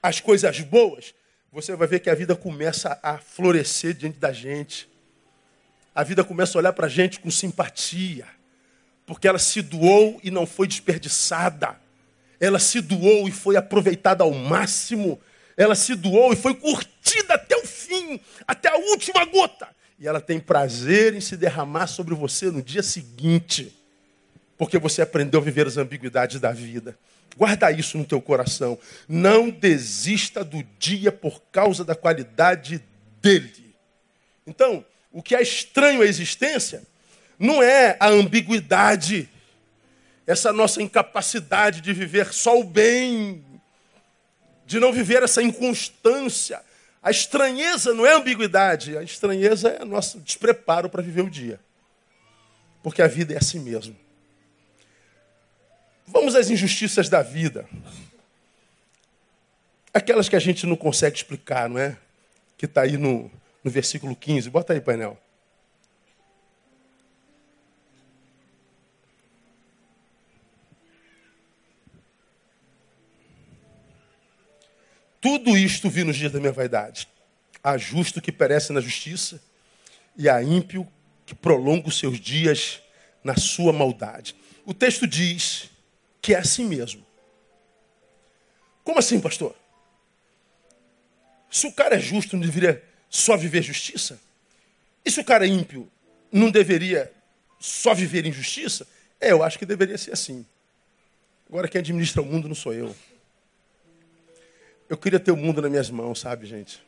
as 0.00 0.20
coisas 0.20 0.60
boas, 0.60 1.12
você 1.50 1.74
vai 1.74 1.88
ver 1.88 1.98
que 1.98 2.08
a 2.08 2.14
vida 2.14 2.36
começa 2.36 3.00
a 3.02 3.18
florescer 3.18 3.94
diante 3.94 4.20
da 4.20 4.32
gente. 4.32 4.91
A 5.94 6.02
vida 6.02 6.24
começa 6.24 6.56
a 6.56 6.60
olhar 6.60 6.72
para 6.72 6.86
a 6.86 6.90
gente 6.90 7.20
com 7.20 7.30
simpatia, 7.30 8.26
porque 9.06 9.28
ela 9.28 9.38
se 9.38 9.60
doou 9.60 10.20
e 10.22 10.30
não 10.30 10.46
foi 10.46 10.66
desperdiçada 10.66 11.82
ela 12.42 12.58
se 12.58 12.80
doou 12.80 13.28
e 13.28 13.30
foi 13.30 13.56
aproveitada 13.56 14.24
ao 14.24 14.32
máximo. 14.32 15.20
Ela 15.56 15.76
se 15.76 15.94
doou 15.94 16.32
e 16.32 16.36
foi 16.36 16.52
curtida 16.56 17.34
até 17.34 17.56
o 17.56 17.64
fim, 17.64 18.20
até 18.44 18.68
a 18.68 18.74
última 18.74 19.24
gota. 19.26 19.68
E 19.96 20.08
ela 20.08 20.20
tem 20.20 20.40
prazer 20.40 21.14
em 21.14 21.20
se 21.20 21.36
derramar 21.36 21.86
sobre 21.86 22.16
você 22.16 22.50
no 22.50 22.60
dia 22.60 22.82
seguinte, 22.82 23.72
porque 24.58 24.76
você 24.76 25.02
aprendeu 25.02 25.38
a 25.38 25.44
viver 25.44 25.68
as 25.68 25.76
ambiguidades 25.76 26.40
da 26.40 26.50
vida. 26.50 26.98
Guarda 27.36 27.70
isso 27.70 27.96
no 27.96 28.04
teu 28.04 28.20
coração. 28.20 28.76
Não 29.08 29.48
desista 29.48 30.42
do 30.42 30.64
dia 30.80 31.12
por 31.12 31.40
causa 31.52 31.84
da 31.84 31.94
qualidade 31.94 32.82
dele. 33.20 33.72
Então, 34.44 34.84
o 35.12 35.22
que 35.22 35.34
é 35.34 35.42
estranho 35.42 36.02
à 36.02 36.06
existência 36.06 36.82
não 37.38 37.62
é 37.62 37.96
a 38.00 38.08
ambiguidade 38.08 39.28
essa 40.26 40.52
nossa 40.52 40.82
incapacidade 40.82 41.80
de 41.80 41.92
viver 41.92 42.32
só 42.32 42.58
o 42.58 42.64
bem, 42.64 43.44
de 44.64 44.78
não 44.78 44.92
viver 44.92 45.22
essa 45.22 45.42
inconstância. 45.42 46.62
A 47.02 47.10
estranheza 47.10 47.92
não 47.92 48.06
é 48.06 48.14
ambiguidade, 48.14 48.96
a 48.96 49.02
estranheza 49.02 49.68
é 49.68 49.84
nosso 49.84 50.20
despreparo 50.20 50.88
para 50.88 51.02
viver 51.02 51.22
o 51.22 51.30
dia. 51.30 51.58
Porque 52.82 53.02
a 53.02 53.08
vida 53.08 53.34
é 53.34 53.38
assim 53.38 53.58
mesmo. 53.58 53.96
Vamos 56.06 56.34
às 56.34 56.50
injustiças 56.50 57.08
da 57.08 57.22
vida. 57.22 57.68
Aquelas 59.92 60.28
que 60.28 60.36
a 60.36 60.40
gente 60.40 60.66
não 60.66 60.76
consegue 60.76 61.16
explicar, 61.16 61.68
não 61.68 61.78
é? 61.78 61.96
Que 62.56 62.66
está 62.66 62.82
aí 62.82 62.96
no, 62.96 63.30
no 63.62 63.70
versículo 63.70 64.14
15. 64.14 64.50
Bota 64.50 64.72
aí, 64.72 64.80
painel. 64.80 65.18
Tudo 75.20 75.56
isto 75.56 75.88
vi 75.88 76.02
nos 76.02 76.16
dias 76.16 76.32
da 76.32 76.40
minha 76.40 76.52
vaidade. 76.52 77.08
Há 77.62 77.78
justo 77.78 78.20
que 78.20 78.32
perece 78.32 78.72
na 78.72 78.80
justiça 78.80 79.40
e 80.16 80.28
há 80.28 80.42
ímpio 80.42 80.86
que 81.24 81.32
prolonga 81.32 81.88
os 81.88 81.96
seus 81.96 82.18
dias 82.18 82.82
na 83.22 83.36
sua 83.36 83.72
maldade. 83.72 84.34
O 84.66 84.74
texto 84.74 85.06
diz 85.06 85.70
que 86.20 86.34
é 86.34 86.38
assim 86.38 86.64
mesmo. 86.64 87.06
Como 88.82 88.98
assim, 88.98 89.20
pastor? 89.20 89.54
Se 91.48 91.68
o 91.68 91.72
cara 91.72 91.94
é 91.94 92.00
justo, 92.00 92.36
não 92.36 92.44
deveria 92.44 92.82
só 93.12 93.36
viver 93.36 93.62
justiça? 93.62 94.18
E 95.04 95.10
se 95.10 95.20
o 95.20 95.24
cara 95.24 95.44
é 95.44 95.48
ímpio, 95.48 95.86
não 96.32 96.50
deveria 96.50 97.12
só 97.60 97.92
viver 97.92 98.24
injustiça? 98.24 98.88
É, 99.20 99.32
eu 99.32 99.42
acho 99.42 99.58
que 99.58 99.66
deveria 99.66 99.98
ser 99.98 100.12
assim. 100.12 100.46
Agora, 101.46 101.68
quem 101.68 101.80
administra 101.80 102.22
o 102.22 102.24
mundo 102.24 102.48
não 102.48 102.54
sou 102.54 102.72
eu. 102.72 102.96
Eu 104.88 104.96
queria 104.96 105.20
ter 105.20 105.30
o 105.30 105.36
mundo 105.36 105.60
nas 105.60 105.70
minhas 105.70 105.90
mãos, 105.90 106.20
sabe, 106.20 106.46
gente? 106.46 106.82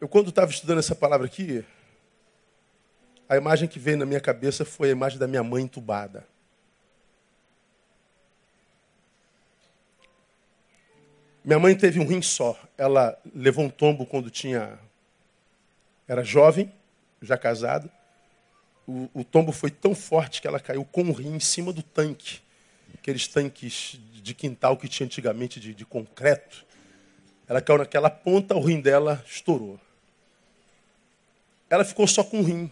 Eu, 0.00 0.08
quando 0.08 0.30
estava 0.30 0.50
estudando 0.50 0.80
essa 0.80 0.94
palavra 0.94 1.26
aqui, 1.26 1.64
a 3.28 3.36
imagem 3.36 3.68
que 3.68 3.78
veio 3.78 3.96
na 3.96 4.04
minha 4.04 4.20
cabeça 4.20 4.64
foi 4.64 4.88
a 4.88 4.92
imagem 4.92 5.18
da 5.18 5.28
minha 5.28 5.44
mãe 5.44 5.62
entubada. 5.62 6.26
Minha 11.44 11.58
mãe 11.58 11.74
teve 11.74 12.00
um 12.00 12.06
rim 12.06 12.22
só. 12.22 12.58
Ela 12.78 13.18
levou 13.34 13.64
um 13.64 13.70
tombo 13.70 14.06
quando 14.06 14.30
tinha. 14.30 14.78
Era 16.08 16.24
jovem, 16.24 16.72
já 17.20 17.36
casada. 17.36 17.90
O, 18.86 19.08
o 19.14 19.24
tombo 19.24 19.52
foi 19.52 19.70
tão 19.70 19.94
forte 19.94 20.40
que 20.40 20.48
ela 20.48 20.60
caiu 20.60 20.84
com 20.84 21.02
o 21.02 21.12
rim 21.12 21.36
em 21.36 21.40
cima 21.40 21.72
do 21.72 21.82
tanque 21.82 22.44
aqueles 23.04 23.28
tanques 23.28 24.00
de 24.14 24.32
quintal 24.32 24.78
que 24.78 24.88
tinha 24.88 25.04
antigamente 25.04 25.60
de, 25.60 25.74
de 25.74 25.84
concreto. 25.84 26.64
Ela 27.46 27.60
caiu 27.60 27.78
naquela 27.78 28.08
ponta, 28.08 28.54
o 28.54 28.60
rim 28.60 28.80
dela 28.80 29.22
estourou. 29.26 29.78
Ela 31.68 31.84
ficou 31.84 32.06
só 32.06 32.24
com 32.24 32.40
o 32.40 32.42
rim. 32.42 32.70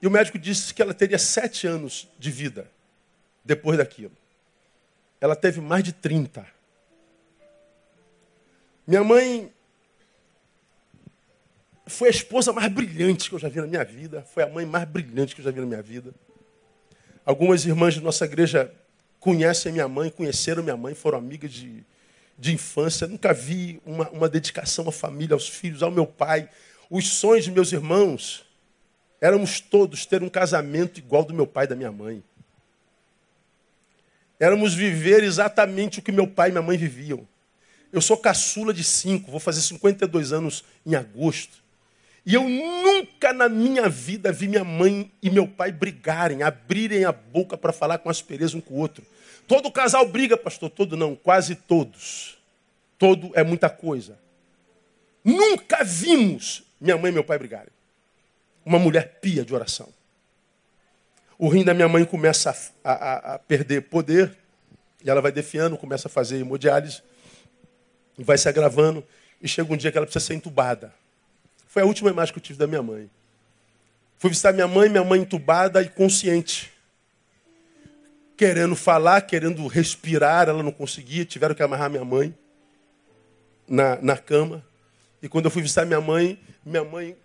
E 0.00 0.06
o 0.06 0.10
médico 0.10 0.38
disse 0.38 0.72
que 0.72 0.80
ela 0.80 0.94
teria 0.94 1.18
sete 1.18 1.66
anos 1.66 2.06
de 2.20 2.30
vida 2.30 2.70
depois 3.44 3.78
daquilo. 3.78 4.16
Ela 5.20 5.34
teve 5.34 5.60
mais 5.60 5.82
de 5.82 5.92
30. 5.92 6.46
Minha 8.88 9.04
mãe 9.04 9.52
foi 11.86 12.08
a 12.08 12.10
esposa 12.10 12.54
mais 12.54 12.72
brilhante 12.72 13.28
que 13.28 13.34
eu 13.34 13.38
já 13.38 13.46
vi 13.46 13.60
na 13.60 13.66
minha 13.66 13.84
vida. 13.84 14.22
Foi 14.32 14.42
a 14.42 14.48
mãe 14.48 14.64
mais 14.64 14.88
brilhante 14.88 15.34
que 15.34 15.42
eu 15.42 15.44
já 15.44 15.50
vi 15.50 15.60
na 15.60 15.66
minha 15.66 15.82
vida. 15.82 16.14
Algumas 17.22 17.66
irmãs 17.66 17.92
de 17.92 18.00
nossa 18.00 18.24
igreja 18.24 18.74
conhecem 19.20 19.72
minha 19.72 19.86
mãe, 19.86 20.08
conheceram 20.08 20.62
minha 20.62 20.74
mãe, 20.74 20.94
foram 20.94 21.18
amigas 21.18 21.52
de, 21.52 21.84
de 22.38 22.54
infância. 22.54 23.06
Nunca 23.06 23.34
vi 23.34 23.78
uma, 23.84 24.08
uma 24.08 24.26
dedicação 24.26 24.88
à 24.88 24.92
família, 24.92 25.34
aos 25.34 25.46
filhos, 25.46 25.82
ao 25.82 25.90
meu 25.90 26.06
pai. 26.06 26.48
Os 26.88 27.08
sonhos 27.08 27.44
de 27.44 27.50
meus 27.50 27.70
irmãos 27.70 28.46
éramos 29.20 29.60
todos 29.60 30.06
ter 30.06 30.22
um 30.22 30.30
casamento 30.30 30.98
igual 30.98 31.26
do 31.26 31.34
meu 31.34 31.46
pai 31.46 31.66
e 31.66 31.68
da 31.68 31.76
minha 31.76 31.92
mãe. 31.92 32.24
Éramos 34.40 34.72
viver 34.72 35.24
exatamente 35.24 35.98
o 35.98 36.02
que 36.02 36.10
meu 36.10 36.26
pai 36.26 36.48
e 36.48 36.52
minha 36.52 36.62
mãe 36.62 36.78
viviam. 36.78 37.28
Eu 37.92 38.00
sou 38.00 38.16
caçula 38.16 38.72
de 38.74 38.84
cinco, 38.84 39.30
vou 39.30 39.40
fazer 39.40 39.60
52 39.62 40.32
anos 40.32 40.64
em 40.84 40.94
agosto. 40.94 41.58
E 42.26 42.34
eu 42.34 42.46
nunca 42.46 43.32
na 43.32 43.48
minha 43.48 43.88
vida 43.88 44.30
vi 44.30 44.48
minha 44.48 44.64
mãe 44.64 45.10
e 45.22 45.30
meu 45.30 45.48
pai 45.48 45.72
brigarem, 45.72 46.42
abrirem 46.42 47.04
a 47.04 47.12
boca 47.12 47.56
para 47.56 47.72
falar 47.72 47.98
com 47.98 48.10
aspereza 48.10 48.56
um 48.56 48.60
com 48.60 48.74
o 48.74 48.78
outro. 48.78 49.04
Todo 49.46 49.70
casal 49.72 50.06
briga, 50.06 50.36
pastor, 50.36 50.68
todo 50.68 50.94
não, 50.94 51.16
quase 51.16 51.54
todos. 51.54 52.36
Todo 52.98 53.30
é 53.34 53.42
muita 53.42 53.70
coisa. 53.70 54.18
Nunca 55.24 55.82
vimos 55.82 56.62
minha 56.78 56.98
mãe 56.98 57.10
e 57.10 57.14
meu 57.14 57.24
pai 57.24 57.38
brigarem. 57.38 57.72
Uma 58.64 58.78
mulher 58.78 59.18
pia 59.22 59.42
de 59.42 59.54
oração. 59.54 59.88
O 61.38 61.48
rim 61.48 61.64
da 61.64 61.72
minha 61.72 61.88
mãe 61.88 62.04
começa 62.04 62.50
a, 62.84 62.92
a, 62.92 63.34
a 63.34 63.38
perder 63.38 63.82
poder, 63.82 64.36
e 65.02 65.08
ela 65.08 65.20
vai 65.20 65.32
defiando, 65.32 65.78
começa 65.78 66.08
a 66.08 66.10
fazer 66.10 66.38
hemodiálise, 66.38 67.00
vai 68.24 68.38
se 68.38 68.48
agravando, 68.48 69.04
e 69.40 69.48
chega 69.48 69.72
um 69.72 69.76
dia 69.76 69.90
que 69.92 69.98
ela 69.98 70.06
precisa 70.06 70.24
ser 70.24 70.34
entubada. 70.34 70.92
Foi 71.66 71.82
a 71.82 71.86
última 71.86 72.10
imagem 72.10 72.32
que 72.32 72.38
eu 72.38 72.42
tive 72.42 72.58
da 72.58 72.66
minha 72.66 72.82
mãe. 72.82 73.08
Fui 74.18 74.30
visitar 74.30 74.52
minha 74.52 74.66
mãe, 74.66 74.88
minha 74.88 75.04
mãe 75.04 75.20
entubada 75.20 75.80
e 75.80 75.88
consciente. 75.88 76.72
Querendo 78.36 78.74
falar, 78.74 79.20
querendo 79.22 79.66
respirar, 79.66 80.48
ela 80.48 80.62
não 80.62 80.72
conseguia, 80.72 81.24
tiveram 81.24 81.54
que 81.54 81.62
amarrar 81.62 81.88
minha 81.88 82.04
mãe 82.04 82.34
na, 83.66 84.00
na 84.02 84.16
cama. 84.16 84.64
E 85.22 85.28
quando 85.28 85.44
eu 85.44 85.50
fui 85.50 85.62
visitar 85.62 85.84
minha 85.84 86.00
mãe, 86.00 86.38
minha 86.64 86.84
mãe 86.84 87.16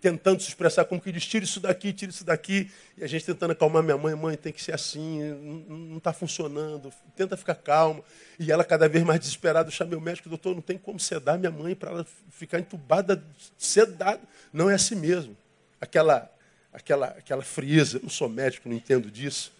tentando 0.00 0.40
se 0.40 0.48
expressar 0.48 0.84
como 0.86 1.00
que 1.00 1.12
diz, 1.12 1.26
tira 1.26 1.44
isso 1.44 1.60
daqui, 1.60 1.92
tira 1.92 2.10
isso 2.10 2.24
daqui. 2.24 2.70
E 2.96 3.04
a 3.04 3.06
gente 3.06 3.24
tentando 3.24 3.52
acalmar 3.52 3.82
minha 3.82 3.96
mãe, 3.96 4.14
mãe, 4.14 4.36
tem 4.36 4.52
que 4.52 4.62
ser 4.62 4.74
assim, 4.74 5.22
não 5.68 5.98
está 5.98 6.12
funcionando, 6.12 6.92
tenta 7.14 7.36
ficar 7.36 7.54
calma. 7.54 8.02
E 8.38 8.50
ela 8.50 8.64
cada 8.64 8.88
vez 8.88 9.04
mais 9.04 9.20
desesperada, 9.20 9.68
eu 9.68 9.72
chamei 9.72 9.96
o 9.96 10.00
médico, 10.00 10.28
doutor, 10.28 10.54
não 10.54 10.62
tem 10.62 10.78
como 10.78 10.98
sedar 10.98 11.38
minha 11.38 11.50
mãe 11.50 11.74
para 11.74 11.90
ela 11.90 12.06
ficar 12.30 12.58
entubada, 12.58 13.22
sedada. 13.58 14.20
Não 14.52 14.70
é 14.70 14.74
assim 14.74 14.94
mesmo. 14.94 15.36
Aquela, 15.80 16.30
aquela, 16.72 17.06
aquela 17.06 17.42
frieza, 17.42 17.98
eu 17.98 18.02
não 18.02 18.10
sou 18.10 18.28
médico, 18.28 18.68
não 18.68 18.76
entendo 18.76 19.10
disso. 19.10 19.52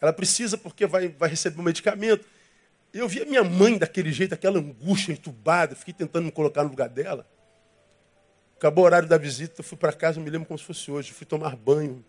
Ela 0.00 0.12
precisa 0.12 0.56
porque 0.58 0.86
vai, 0.86 1.08
vai 1.08 1.30
receber 1.30 1.58
um 1.60 1.64
medicamento. 1.64 2.24
Eu 2.92 3.08
vi 3.08 3.22
a 3.22 3.26
minha 3.26 3.44
mãe 3.44 3.76
daquele 3.76 4.12
jeito, 4.12 4.34
aquela 4.34 4.58
angústia 4.58 5.12
entubada, 5.12 5.74
fiquei 5.74 5.94
tentando 5.94 6.26
me 6.26 6.32
colocar 6.32 6.62
no 6.62 6.70
lugar 6.70 6.88
dela. 6.88 7.26
Acabou 8.58 8.82
o 8.82 8.86
horário 8.86 9.08
da 9.08 9.16
visita, 9.16 9.62
fui 9.62 9.78
para 9.78 9.92
casa, 9.92 10.18
me 10.18 10.28
lembro 10.28 10.48
como 10.48 10.58
se 10.58 10.64
fosse 10.64 10.90
hoje. 10.90 11.12
Fui 11.12 11.24
tomar 11.24 11.54
banho. 11.54 12.04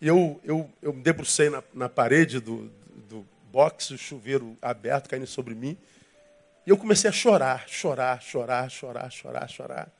E 0.00 0.08
eu, 0.08 0.40
eu, 0.42 0.70
eu 0.80 0.94
me 0.94 1.02
debrucei 1.02 1.50
na, 1.50 1.62
na 1.74 1.86
parede 1.86 2.40
do, 2.40 2.72
do 3.10 3.26
boxe, 3.52 3.92
o 3.92 3.98
chuveiro 3.98 4.56
aberto 4.62 5.10
caindo 5.10 5.26
sobre 5.26 5.54
mim. 5.54 5.76
E 6.66 6.70
eu 6.70 6.78
comecei 6.78 7.10
a 7.10 7.12
chorar, 7.12 7.68
chorar, 7.68 8.22
chorar, 8.22 8.70
chorar, 8.70 9.10
chorar, 9.12 9.48
chorar. 9.50 9.92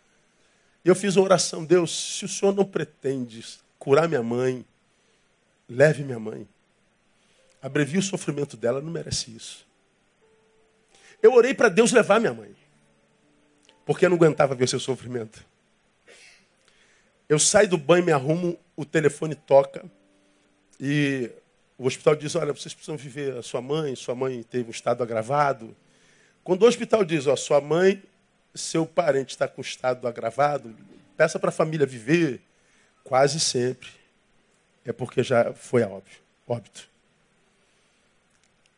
E 0.83 0.89
eu 0.89 0.95
fiz 0.95 1.15
uma 1.15 1.27
oração: 1.27 1.63
Deus, 1.63 2.17
se 2.17 2.25
o 2.25 2.29
Senhor 2.29 2.55
não 2.55 2.65
pretende 2.65 3.45
curar 3.79 4.09
minha 4.09 4.23
mãe, 4.23 4.65
leve 5.69 6.03
minha 6.05 6.19
mãe. 6.19 6.49
Abrevie 7.61 7.99
o 7.99 8.03
sofrimento 8.03 8.57
dela, 8.57 8.81
não 8.81 8.91
merece 8.91 9.31
isso. 9.31 9.67
Eu 11.23 11.35
orei 11.35 11.53
para 11.53 11.69
Deus 11.69 11.93
levar 11.93 12.19
minha 12.19 12.33
mãe 12.33 12.62
porque 13.85 14.05
eu 14.05 14.11
não 14.11 14.17
aguentava 14.17 14.55
ver 14.55 14.65
o 14.65 14.69
seu 14.69 14.81
sofrimento. 14.81 15.45
Eu 17.29 17.39
saio 17.39 17.69
do 17.69 17.79
banho, 17.79 18.05
me 18.05 18.13
arrumo, 18.13 18.59
o 18.77 18.85
telefone 18.85 19.35
toca 19.35 19.85
e 20.79 21.31
o 21.79 21.87
hospital 21.87 22.15
diz: 22.15 22.35
Olha, 22.35 22.53
vocês 22.53 22.75
precisam 22.75 22.97
viver 22.97 23.37
a 23.37 23.43
sua 23.43 23.61
mãe, 23.61 23.95
sua 23.97 24.15
mãe 24.15 24.43
teve 24.43 24.69
um 24.69 24.71
estado 24.71 25.03
agravado. 25.03 25.75
Quando 26.45 26.63
o 26.63 26.67
hospital 26.67 27.05
diz: 27.05 27.27
Ó, 27.27 27.37
sua 27.37 27.61
mãe, 27.61 28.03
seu 28.55 28.85
parente 28.85 29.31
está 29.31 29.49
com 29.49 29.61
estado 29.61 30.07
agravado, 30.07 30.75
peça 31.17 31.39
para 31.39 31.49
a 31.49 31.53
família 31.53 31.87
viver, 31.87 32.41
quase 33.05 33.41
sempre 33.41 34.03
é 34.85 34.93
porque 34.93 35.23
já 35.23 35.53
foi 35.55 35.83
óbvio, 35.83 36.19
óbito. 36.47 36.89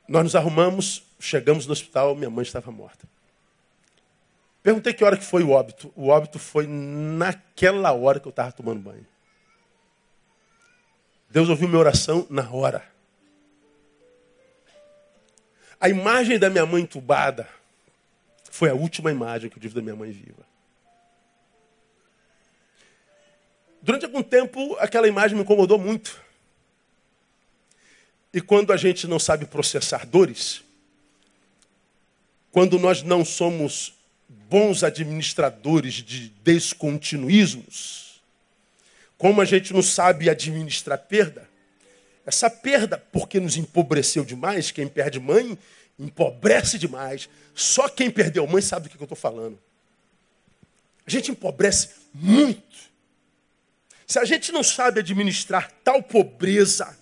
Nós 0.07 0.23
nos 0.23 0.37
arrumamos, 0.37 1.03
chegamos 1.19 1.67
no 1.67 1.73
hospital, 1.73 2.14
minha 2.14 2.29
mãe 2.29 2.43
estava 2.43 2.71
morta. 2.71 3.09
Perguntei 4.64 4.94
que 4.94 5.05
hora 5.05 5.18
que 5.18 5.24
foi 5.24 5.42
o 5.42 5.50
óbito. 5.50 5.92
O 5.94 6.09
óbito 6.09 6.38
foi 6.38 6.66
naquela 6.66 7.92
hora 7.92 8.18
que 8.18 8.27
eu 8.27 8.31
estava 8.31 8.50
tomando 8.50 8.81
banho. 8.81 9.07
Deus 11.29 11.50
ouviu 11.50 11.68
minha 11.68 11.79
oração 11.79 12.27
na 12.31 12.50
hora. 12.50 12.83
A 15.79 15.90
imagem 15.90 16.38
da 16.38 16.48
minha 16.48 16.64
mãe 16.64 16.83
entubada 16.83 17.46
foi 18.50 18.70
a 18.70 18.74
última 18.74 19.11
imagem 19.11 19.50
que 19.50 19.59
eu 19.59 19.61
tive 19.61 19.74
da 19.74 19.83
minha 19.83 19.94
mãe 19.94 20.11
viva. 20.11 20.46
Durante 23.83 24.07
algum 24.07 24.22
tempo, 24.22 24.77
aquela 24.81 25.07
imagem 25.07 25.37
me 25.37 25.42
incomodou 25.42 25.79
muito. 25.79 26.18
E 28.33 28.40
quando 28.40 28.72
a 28.72 28.79
gente 28.79 29.07
não 29.07 29.18
sabe 29.18 29.44
processar 29.44 30.07
dores, 30.07 30.64
quando 32.50 32.79
nós 32.79 33.03
não 33.03 33.27
somos 33.27 33.93
bons 34.55 34.85
administradores 34.85 35.95
de 35.95 36.29
descontinuismos, 36.45 38.23
como 39.19 39.40
a 39.40 39.45
gente 39.45 39.73
não 39.73 39.83
sabe 39.83 40.31
administrar 40.31 40.97
perda, 40.97 41.51
essa 42.25 42.49
perda, 42.49 42.97
porque 43.11 43.40
nos 43.40 43.57
empobreceu 43.57 44.25
demais, 44.25 44.71
quem 44.71 44.87
perde 44.87 45.19
mãe, 45.19 45.59
empobrece 45.99 46.79
demais. 46.79 47.29
Só 47.53 47.88
quem 47.88 48.09
perdeu 48.09 48.47
mãe 48.47 48.62
sabe 48.62 48.88
do 48.88 48.97
que 48.97 49.03
eu 49.03 49.07
estou 49.07 49.19
falando. 49.19 49.59
A 51.05 51.11
gente 51.11 51.33
empobrece 51.33 51.88
muito. 52.14 52.77
Se 54.07 54.21
a 54.21 54.25
gente 54.25 54.53
não 54.53 54.62
sabe 54.62 55.01
administrar 55.01 55.69
tal 55.83 56.01
pobreza, 56.01 56.97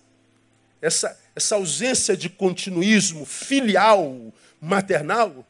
essa, 0.81 1.21
essa 1.37 1.57
ausência 1.57 2.17
de 2.17 2.31
continuismo 2.31 3.27
filial, 3.27 4.33
maternal, 4.59 5.47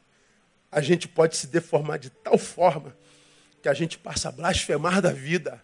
a 0.73 0.81
gente 0.81 1.07
pode 1.07 1.37
se 1.37 1.47
deformar 1.47 1.99
de 1.99 2.09
tal 2.09 2.39
forma 2.39 2.97
que 3.61 3.69
a 3.69 3.75
gente 3.75 3.99
passa 3.99 4.31
a 4.31 4.33
blasfemar 4.33 5.03
da 5.03 5.13
vida, 5.13 5.63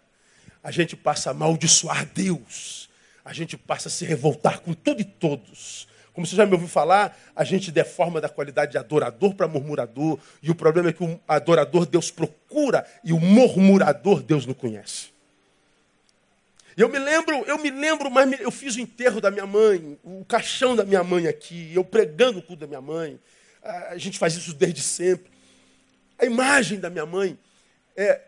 a 0.63 0.71
gente 0.71 0.95
passa 0.95 1.31
a 1.31 1.33
amaldiçoar 1.33 2.05
Deus, 2.15 2.91
a 3.25 3.33
gente 3.33 3.57
passa 3.57 3.89
a 3.89 3.91
se 3.91 4.05
revoltar 4.05 4.61
com 4.61 4.75
tudo 4.75 5.01
e 5.01 5.05
todos. 5.05 5.89
Como 6.13 6.27
você 6.27 6.37
já 6.37 6.45
me 6.45 6.53
ouviu 6.53 6.69
falar, 6.69 7.19
a 7.35 7.43
gente 7.43 7.71
deforma 7.73 8.21
da 8.21 8.29
qualidade 8.29 8.73
de 8.73 8.79
adorador 8.79 9.35
para 9.35 9.49
murmurador, 9.49 10.19
e 10.43 10.51
o 10.51 10.55
problema 10.55 10.91
é 10.91 10.93
que 10.93 11.03
o 11.03 11.19
adorador 11.27 11.87
Deus 11.87 12.11
procura 12.11 12.87
e 13.03 13.13
o 13.13 13.21
murmurador 13.21 14.23
Deus 14.23 14.45
não 14.45 14.55
conhece. 14.55 15.09
Eu 16.77 16.89
me 16.89 16.99
lembro, 16.99 17.45
eu 17.47 17.59
me 17.59 17.71
lembro, 17.71 18.11
mas 18.11 18.41
eu 18.41 18.51
fiz 18.51 18.77
o 18.77 18.81
enterro 18.81 19.21
da 19.21 19.31
minha 19.31 19.47
mãe, 19.47 19.99
o 20.05 20.25
caixão 20.25 20.77
da 20.77 20.85
minha 20.85 21.03
mãe 21.03 21.27
aqui, 21.27 21.73
eu 21.75 21.85
pregando 21.85 22.39
o 22.39 22.43
culto 22.43 22.61
da 22.61 22.67
minha 22.67 22.81
mãe 22.81 23.19
a 23.63 23.97
gente 23.99 24.19
faz 24.19 24.35
isso 24.35 24.55
desde 24.55 24.83
sempre. 24.83 25.31
A 26.19 26.25
imagem 26.25 26.81
da 26.81 26.91
minha 26.91 27.07
mãe, 27.07 27.39
é, 27.97 28.21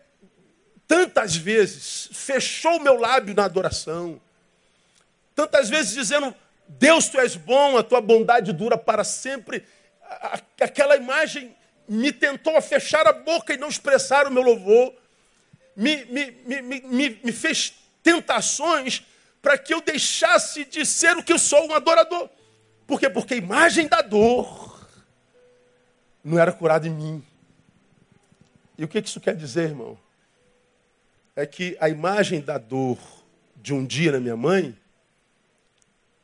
tantas 0.87 1.37
vezes, 1.37 2.09
fechou 2.13 2.77
o 2.77 2.83
meu 2.83 2.97
lábio 2.99 3.35
na 3.35 3.45
adoração. 3.45 4.21
Tantas 5.35 5.69
vezes 5.69 5.95
dizendo, 5.95 6.35
Deus, 6.69 7.09
tu 7.09 7.19
és 7.19 7.37
bom, 7.37 7.77
a 7.77 7.83
tua 7.83 8.01
bondade 8.01 8.53
dura 8.53 8.77
para 8.79 9.03
sempre. 9.03 9.65
Aquela 10.61 10.97
imagem 10.97 11.55
me 11.89 12.13
tentou 12.13 12.57
a 12.57 12.61
fechar 12.61 13.07
a 13.07 13.13
boca 13.13 13.53
e 13.53 13.57
não 13.57 13.69
expressar 13.69 14.27
o 14.27 14.31
meu 14.31 14.43
louvor. 14.43 14.95
Me, 15.75 16.05
me, 16.05 16.31
me, 16.61 17.21
me, 17.23 17.33
fez 17.33 17.75
tentações 18.03 19.03
para 19.43 19.57
que 19.59 19.75
eu 19.75 19.81
deixasse 19.81 20.65
de 20.65 20.85
ser 20.85 21.17
o 21.17 21.23
que 21.23 21.33
eu 21.33 21.39
sou, 21.39 21.67
um 21.67 21.75
adorador. 21.75 22.29
Por 22.87 23.01
quê? 23.01 23.09
Porque 23.09 23.35
a 23.35 23.39
imagem 23.39 23.89
da 23.89 24.03
dor 24.03 24.70
não 26.23 26.39
era 26.39 26.53
curado 26.53 26.87
em 26.87 26.91
mim. 26.91 27.25
E 28.77 28.85
o 28.85 28.89
que 28.89 28.99
isso 28.99 29.21
quer 29.21 29.37
dizer, 29.37 29.71
irmão? 29.71 29.99
É 31.37 31.47
que 31.47 31.77
a 31.81 31.89
imagem 31.89 32.41
da 32.41 32.59
dor 32.59 32.99
de 33.57 33.75
um 33.75 33.85
dia 33.85 34.13
na 34.13 34.21
minha 34.21 34.37
mãe 34.37 34.77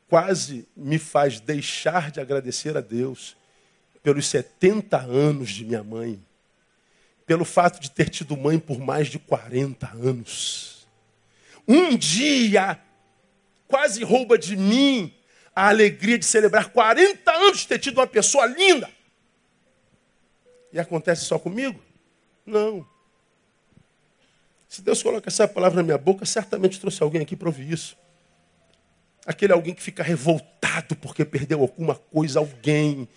quase 0.07 0.67
me 0.75 0.97
faz 0.97 1.39
deixar 1.39 2.11
de 2.11 2.19
agradecer 2.19 2.77
a 2.77 2.81
Deus 2.81 3.35
pelos 4.01 4.27
70 4.27 4.97
anos 4.97 5.49
de 5.49 5.65
minha 5.65 5.83
mãe, 5.83 6.23
pelo 7.25 7.43
fato 7.43 7.79
de 7.79 7.91
ter 7.91 8.09
tido 8.09 8.37
mãe 8.37 8.57
por 8.57 8.79
mais 8.79 9.07
de 9.07 9.19
40 9.19 9.87
anos. 9.91 10.87
Um 11.67 11.97
dia 11.97 12.79
quase 13.67 14.03
rouba 14.03 14.37
de 14.37 14.55
mim 14.55 15.13
a 15.53 15.67
alegria 15.69 16.17
de 16.17 16.25
celebrar 16.25 16.69
40 16.69 17.31
anos 17.31 17.59
de 17.59 17.67
ter 17.67 17.79
tido 17.79 17.97
uma 17.97 18.07
pessoa 18.07 18.45
linda. 18.45 18.89
E 20.71 20.79
acontece 20.79 21.25
só 21.25 21.39
comigo? 21.39 21.79
Não. 22.45 22.85
Se 24.67 24.81
Deus 24.81 25.01
coloca 25.01 25.29
essa 25.29 25.47
palavra 25.47 25.77
na 25.77 25.83
minha 25.83 25.97
boca, 25.97 26.25
certamente 26.25 26.79
trouxe 26.79 27.01
alguém 27.01 27.21
aqui 27.21 27.35
para 27.35 27.47
ouvir 27.47 27.71
isso. 27.71 27.97
Aquele 29.25 29.53
alguém 29.53 29.73
que 29.73 29.81
fica 29.81 30.03
revoltado 30.03 30.95
porque 30.95 31.25
perdeu 31.25 31.61
alguma 31.61 31.95
coisa, 31.95 32.39
alguém, 32.39 33.07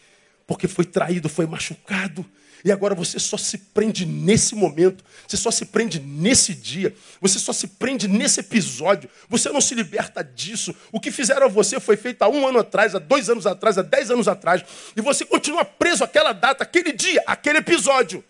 porque 0.47 0.67
foi 0.67 0.85
traído, 0.85 1.29
foi 1.29 1.47
machucado. 1.47 2.25
E 2.65 2.71
agora 2.71 2.95
você 2.95 3.19
só 3.19 3.37
se 3.37 3.57
prende 3.57 4.05
nesse 4.05 4.55
momento, 4.55 5.03
você 5.27 5.37
só 5.37 5.51
se 5.51 5.65
prende 5.67 5.99
nesse 5.99 6.55
dia, 6.55 6.95
você 7.21 7.39
só 7.39 7.53
se 7.53 7.67
prende 7.67 8.07
nesse 8.07 8.41
episódio, 8.41 9.09
você 9.29 9.49
não 9.51 9.61
se 9.61 9.75
liberta 9.75 10.23
disso. 10.23 10.75
O 10.93 11.01
que 11.01 11.11
fizeram 11.11 11.47
a 11.47 11.49
você 11.49 11.81
foi 11.81 11.97
feito 11.97 12.23
há 12.23 12.29
um 12.29 12.47
ano 12.47 12.59
atrás, 12.59 12.95
há 12.95 12.99
dois 12.99 13.31
anos 13.31 13.47
atrás, 13.47 13.79
há 13.79 13.83
dez 13.83 14.11
anos 14.11 14.29
atrás, 14.29 14.63
e 14.95 15.01
você 15.01 15.25
continua 15.25 15.65
preso 15.65 16.05
àquela 16.05 16.33
data, 16.33 16.63
aquele 16.63 16.93
dia, 16.93 17.23
aquele 17.27 17.59
episódio. 17.59 18.23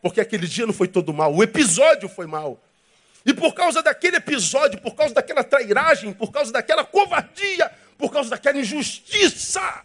Porque 0.00 0.20
aquele 0.20 0.46
dia 0.46 0.66
não 0.66 0.74
foi 0.74 0.88
todo 0.88 1.12
mal, 1.12 1.34
o 1.34 1.42
episódio 1.42 2.08
foi 2.08 2.26
mal. 2.26 2.62
E 3.24 3.32
por 3.32 3.54
causa 3.54 3.82
daquele 3.82 4.16
episódio, 4.16 4.80
por 4.80 4.94
causa 4.94 5.14
daquela 5.14 5.44
trairagem, 5.44 6.12
por 6.12 6.32
causa 6.32 6.52
daquela 6.52 6.84
covardia, 6.84 7.70
por 7.96 8.12
causa 8.12 8.30
daquela 8.30 8.58
injustiça, 8.58 9.82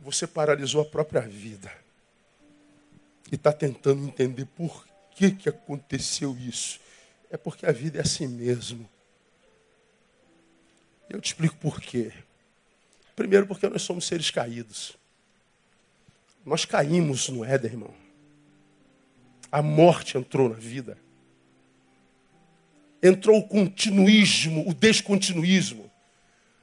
você 0.00 0.26
paralisou 0.26 0.80
a 0.80 0.84
própria 0.84 1.20
vida 1.20 1.85
e 3.30 3.34
está 3.34 3.52
tentando 3.52 4.04
entender 4.04 4.46
por 4.46 4.86
que, 5.14 5.30
que 5.30 5.48
aconteceu 5.48 6.36
isso. 6.38 6.80
É 7.30 7.36
porque 7.36 7.66
a 7.66 7.72
vida 7.72 7.98
é 7.98 8.02
assim 8.02 8.28
mesmo. 8.28 8.88
Eu 11.08 11.20
te 11.20 11.26
explico 11.26 11.56
por 11.56 11.80
quê. 11.80 12.12
Primeiro, 13.14 13.46
porque 13.46 13.68
nós 13.68 13.82
somos 13.82 14.06
seres 14.06 14.30
caídos. 14.30 14.96
Nós 16.44 16.64
caímos 16.64 17.28
no 17.28 17.44
Éden, 17.44 17.72
irmão. 17.72 17.94
A 19.50 19.62
morte 19.62 20.18
entrou 20.18 20.48
na 20.48 20.56
vida. 20.56 20.98
Entrou 23.02 23.38
o 23.38 23.48
continuismo, 23.48 24.68
o 24.68 24.74
descontinuismo. 24.74 25.90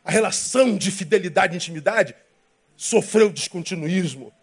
A 0.03 0.11
relação 0.11 0.78
de 0.78 0.91
fidelidade 0.91 1.53
e 1.53 1.57
intimidade 1.57 2.16
sofreu 2.76 3.32
descontinuismo. 3.32 4.34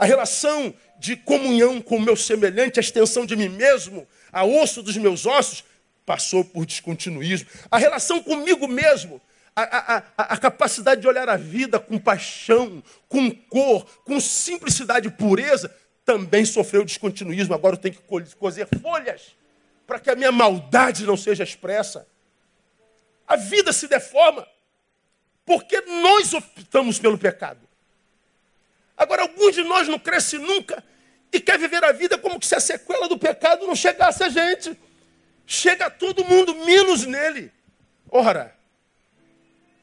A 0.00 0.06
relação 0.06 0.72
de 0.98 1.14
comunhão 1.14 1.78
com 1.78 1.98
o 1.98 2.00
meu 2.00 2.16
semelhante, 2.16 2.80
a 2.80 2.82
extensão 2.82 3.26
de 3.26 3.36
mim 3.36 3.50
mesmo, 3.50 4.08
a 4.32 4.46
osso 4.46 4.82
dos 4.82 4.96
meus 4.96 5.26
ossos, 5.26 5.62
passou 6.06 6.42
por 6.42 6.64
descontinuismo. 6.64 7.46
A 7.70 7.76
relação 7.76 8.22
comigo 8.22 8.66
mesmo, 8.66 9.20
a, 9.54 9.62
a, 9.62 10.04
a, 10.16 10.36
capacidade 10.38 11.02
de 11.02 11.06
olhar 11.06 11.28
a 11.28 11.36
vida 11.36 11.78
com 11.78 11.98
paixão, 11.98 12.82
com 13.10 13.30
cor, 13.30 13.84
com 14.06 14.18
simplicidade 14.18 15.08
e 15.08 15.10
pureza, 15.10 15.70
também 16.02 16.46
sofreu 16.46 16.82
descontinuismo. 16.82 17.52
Agora 17.52 17.76
eu 17.76 17.80
tenho 17.80 17.94
que 17.94 18.36
cozer 18.36 18.66
folhas 18.80 19.36
para 19.86 20.00
que 20.00 20.08
a 20.08 20.16
minha 20.16 20.32
maldade 20.32 21.04
não 21.04 21.16
seja 21.18 21.44
expressa. 21.44 22.08
A 23.28 23.36
vida 23.36 23.70
se 23.70 23.86
deforma 23.86 24.48
porque 25.44 25.78
nós 25.82 26.32
optamos 26.32 26.98
pelo 26.98 27.18
pecado. 27.18 27.68
Agora, 29.00 29.22
alguns 29.22 29.54
de 29.54 29.62
nós 29.62 29.88
não 29.88 29.98
crescem 29.98 30.38
nunca 30.38 30.84
e 31.32 31.40
quer 31.40 31.58
viver 31.58 31.82
a 31.82 31.90
vida 31.90 32.18
como 32.18 32.38
se 32.44 32.54
a 32.54 32.60
sequela 32.60 33.08
do 33.08 33.18
pecado 33.18 33.66
não 33.66 33.74
chegasse 33.74 34.22
a 34.22 34.28
gente. 34.28 34.78
Chega 35.46 35.86
a 35.86 35.90
todo 35.90 36.22
mundo, 36.22 36.54
menos 36.66 37.06
nele. 37.06 37.50
Ora, 38.10 38.54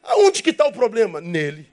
aonde 0.04 0.44
que 0.44 0.52
está 0.52 0.68
o 0.68 0.72
problema? 0.72 1.20
Nele. 1.20 1.68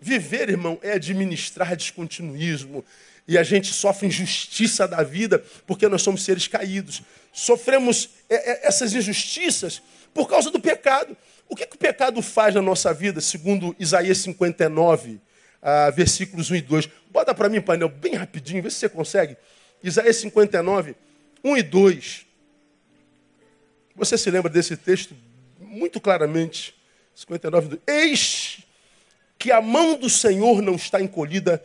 Viver, 0.00 0.48
irmão, 0.48 0.80
é 0.82 0.94
administrar 0.94 1.76
descontinuismo. 1.76 2.84
E 3.28 3.38
a 3.38 3.44
gente 3.44 3.72
sofre 3.72 4.08
injustiça 4.08 4.88
da 4.88 5.04
vida 5.04 5.44
porque 5.64 5.86
nós 5.86 6.02
somos 6.02 6.24
seres 6.24 6.48
caídos. 6.48 7.02
Sofremos 7.32 8.10
é, 8.28 8.34
é, 8.34 8.66
essas 8.66 8.92
injustiças 8.94 9.80
por 10.12 10.28
causa 10.28 10.50
do 10.50 10.58
pecado. 10.58 11.16
O 11.48 11.54
que, 11.54 11.64
que 11.64 11.76
o 11.76 11.78
pecado 11.78 12.20
faz 12.20 12.56
na 12.56 12.62
nossa 12.62 12.92
vida, 12.92 13.20
segundo 13.20 13.76
Isaías 13.78 14.18
59, 14.18 15.20
ah, 15.62 15.90
versículos 15.90 16.50
1 16.50 16.56
e 16.56 16.60
2. 16.62 16.88
Bota 17.10 17.34
para 17.34 17.48
mim, 17.48 17.60
painel, 17.60 17.88
bem 17.88 18.14
rapidinho, 18.14 18.62
vê 18.62 18.70
se 18.70 18.76
você 18.76 18.88
consegue. 18.88 19.36
Isaías 19.82 20.16
59, 20.16 20.94
1 21.44 21.56
e 21.56 21.62
2. 21.62 22.26
Você 23.94 24.16
se 24.16 24.30
lembra 24.30 24.50
desse 24.50 24.76
texto 24.76 25.14
muito 25.60 26.00
claramente. 26.00 26.74
59, 27.14 27.68
2. 27.68 27.80
Eis 27.86 28.58
que 29.38 29.52
a 29.52 29.60
mão 29.60 29.96
do 29.96 30.10
Senhor 30.10 30.60
não 30.60 30.74
está 30.74 31.00
encolhida 31.00 31.62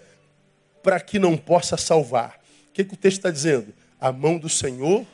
para 0.83 0.99
que 0.99 1.17
não 1.17 1.35
possa 1.35 1.75
salvar. 1.75 2.39
O 2.69 2.73
que, 2.73 2.83
que 2.83 2.93
o 2.93 2.97
texto 2.97 3.17
está 3.17 3.31
dizendo? 3.31 3.73
A 3.99 4.11
mão 4.11 4.37
do 4.37 4.49
Senhor 4.49 5.05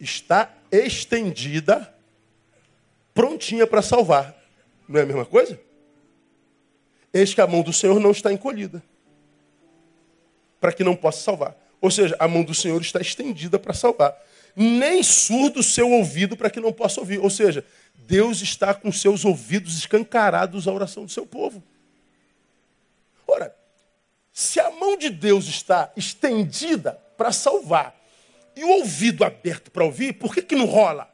está 0.00 0.52
estendida, 0.72 1.92
prontinha 3.12 3.66
para 3.66 3.82
salvar. 3.82 4.34
Não 4.88 4.98
é 4.98 5.02
a 5.02 5.06
mesma 5.06 5.24
coisa? 5.24 5.58
Eis 7.14 7.32
que 7.32 7.40
a 7.40 7.46
mão 7.46 7.62
do 7.62 7.72
Senhor 7.72 8.00
não 8.00 8.10
está 8.10 8.32
encolhida, 8.32 8.82
para 10.60 10.72
que 10.72 10.82
não 10.82 10.96
possa 10.96 11.22
salvar. 11.22 11.56
Ou 11.80 11.88
seja, 11.88 12.16
a 12.18 12.26
mão 12.26 12.42
do 12.42 12.52
Senhor 12.52 12.80
está 12.82 13.00
estendida 13.00 13.56
para 13.56 13.72
salvar. 13.72 14.20
Nem 14.56 15.00
surdo 15.00 15.60
o 15.60 15.62
seu 15.62 15.88
ouvido 15.92 16.36
para 16.36 16.50
que 16.50 16.58
não 16.58 16.72
possa 16.72 16.98
ouvir. 16.98 17.20
Ou 17.20 17.30
seja, 17.30 17.64
Deus 17.94 18.40
está 18.40 18.74
com 18.74 18.90
seus 18.90 19.24
ouvidos 19.24 19.78
escancarados 19.78 20.66
à 20.66 20.72
oração 20.72 21.04
do 21.04 21.12
seu 21.12 21.24
povo. 21.24 21.62
Ora, 23.28 23.54
se 24.32 24.58
a 24.58 24.70
mão 24.70 24.96
de 24.96 25.08
Deus 25.08 25.46
está 25.46 25.92
estendida 25.96 26.92
para 27.16 27.30
salvar 27.30 27.94
e 28.56 28.64
o 28.64 28.70
ouvido 28.70 29.24
aberto 29.24 29.70
para 29.70 29.84
ouvir, 29.84 30.14
por 30.14 30.34
que, 30.34 30.42
que 30.42 30.56
não 30.56 30.66
rola? 30.66 31.08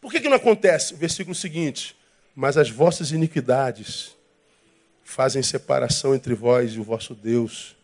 Por 0.00 0.10
que, 0.10 0.20
que 0.20 0.28
não 0.28 0.36
acontece? 0.36 0.94
O 0.94 0.96
versículo 0.96 1.34
seguinte: 1.34 1.94
Mas 2.34 2.56
as 2.56 2.70
vossas 2.70 3.12
iniquidades 3.12 4.16
fazem 5.04 5.42
separação 5.42 6.14
entre 6.14 6.34
vós 6.34 6.72
e 6.72 6.80
o 6.80 6.84
vosso 6.84 7.14
Deus, 7.14 7.76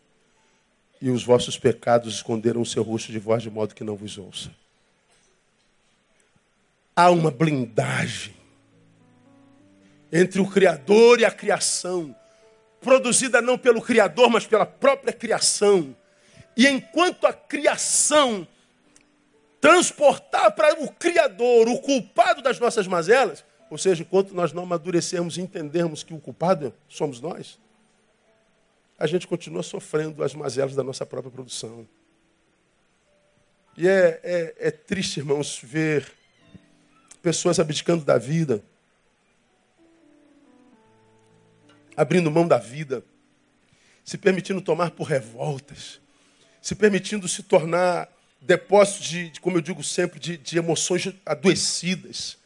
e 1.00 1.10
os 1.10 1.22
vossos 1.22 1.58
pecados 1.58 2.14
esconderam 2.14 2.60
o 2.60 2.66
seu 2.66 2.82
rosto 2.82 3.12
de 3.12 3.18
vós 3.18 3.42
de 3.42 3.50
modo 3.50 3.74
que 3.74 3.84
não 3.84 3.94
vos 3.94 4.18
ouça. 4.18 4.50
Há 6.94 7.10
uma 7.10 7.30
blindagem 7.30 8.34
entre 10.12 10.40
o 10.40 10.48
Criador 10.48 11.20
e 11.20 11.24
a 11.24 11.30
criação, 11.30 12.14
produzida 12.80 13.40
não 13.40 13.58
pelo 13.58 13.80
Criador, 13.80 14.30
mas 14.30 14.46
pela 14.46 14.66
própria 14.66 15.12
criação. 15.12 15.94
E 16.56 16.66
enquanto 16.66 17.26
a 17.26 17.32
criação 17.32 18.46
transportar 19.60 20.52
para 20.52 20.82
o 20.82 20.90
Criador 20.92 21.68
o 21.68 21.78
culpado 21.78 22.42
das 22.42 22.58
nossas 22.58 22.86
mazelas, 22.86 23.44
ou 23.70 23.76
seja, 23.76 24.02
enquanto 24.02 24.34
nós 24.34 24.52
não 24.52 24.62
amadurecermos 24.62 25.36
e 25.36 25.42
entendermos 25.42 26.02
que 26.02 26.14
o 26.14 26.20
culpado 26.20 26.72
somos 26.88 27.20
nós, 27.20 27.58
a 28.98 29.06
gente 29.06 29.26
continua 29.26 29.62
sofrendo 29.62 30.24
as 30.24 30.34
mazelas 30.34 30.74
da 30.74 30.82
nossa 30.82 31.04
própria 31.04 31.30
produção. 31.30 31.86
E 33.76 33.86
é, 33.86 34.20
é, 34.24 34.54
é 34.58 34.70
triste, 34.70 35.18
irmãos, 35.20 35.60
ver 35.62 36.10
pessoas 37.22 37.60
abdicando 37.60 38.04
da 38.04 38.18
vida, 38.18 38.62
abrindo 41.96 42.30
mão 42.30 42.48
da 42.48 42.58
vida, 42.58 43.04
se 44.04 44.16
permitindo 44.16 44.60
tomar 44.60 44.92
por 44.92 45.04
revoltas, 45.04 46.00
se 46.62 46.74
permitindo 46.74 47.28
se 47.28 47.42
tornar 47.42 48.10
depósito 48.40 49.02
de, 49.02 49.32
como 49.40 49.58
eu 49.58 49.60
digo 49.60 49.84
sempre, 49.84 50.18
de, 50.18 50.38
de 50.38 50.58
emoções 50.58 51.12
adoecidas 51.26 52.38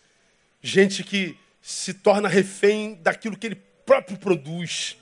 gente 0.62 1.02
que 1.02 1.36
se 1.60 1.92
torna 1.92 2.28
refém 2.28 2.94
daquilo 2.94 3.36
que 3.36 3.48
ele 3.48 3.56
próprio 3.84 4.16
produz, 4.16 4.96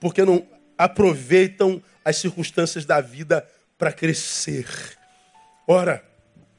porque 0.00 0.24
não 0.24 0.46
aproveitam 0.76 1.82
as 2.04 2.16
circunstâncias 2.16 2.84
da 2.84 3.00
vida 3.00 3.48
para 3.76 3.92
crescer. 3.92 4.66
Ora, 5.66 6.02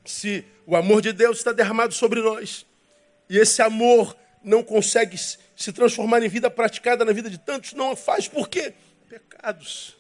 se 0.06 0.46
o 0.66 0.76
amor 0.76 1.02
de 1.02 1.12
Deus 1.12 1.40
está 1.40 1.52
derramado 1.52 1.94
sobre 1.94 2.22
nós, 2.22 2.66
e 3.30 3.38
esse 3.38 3.62
amor 3.62 4.16
não 4.44 4.64
consegue 4.64 5.18
se 5.18 5.74
transformar 5.74 6.24
em 6.24 6.30
vida 6.30 6.50
praticada 6.50 7.04
na 7.04 7.12
vida 7.12 7.30
de 7.30 7.38
tantos, 7.38 7.74
não 7.74 7.96
faz 7.96 8.28
por 8.28 8.48
quê? 8.48 8.74
Pecados. 9.10 9.98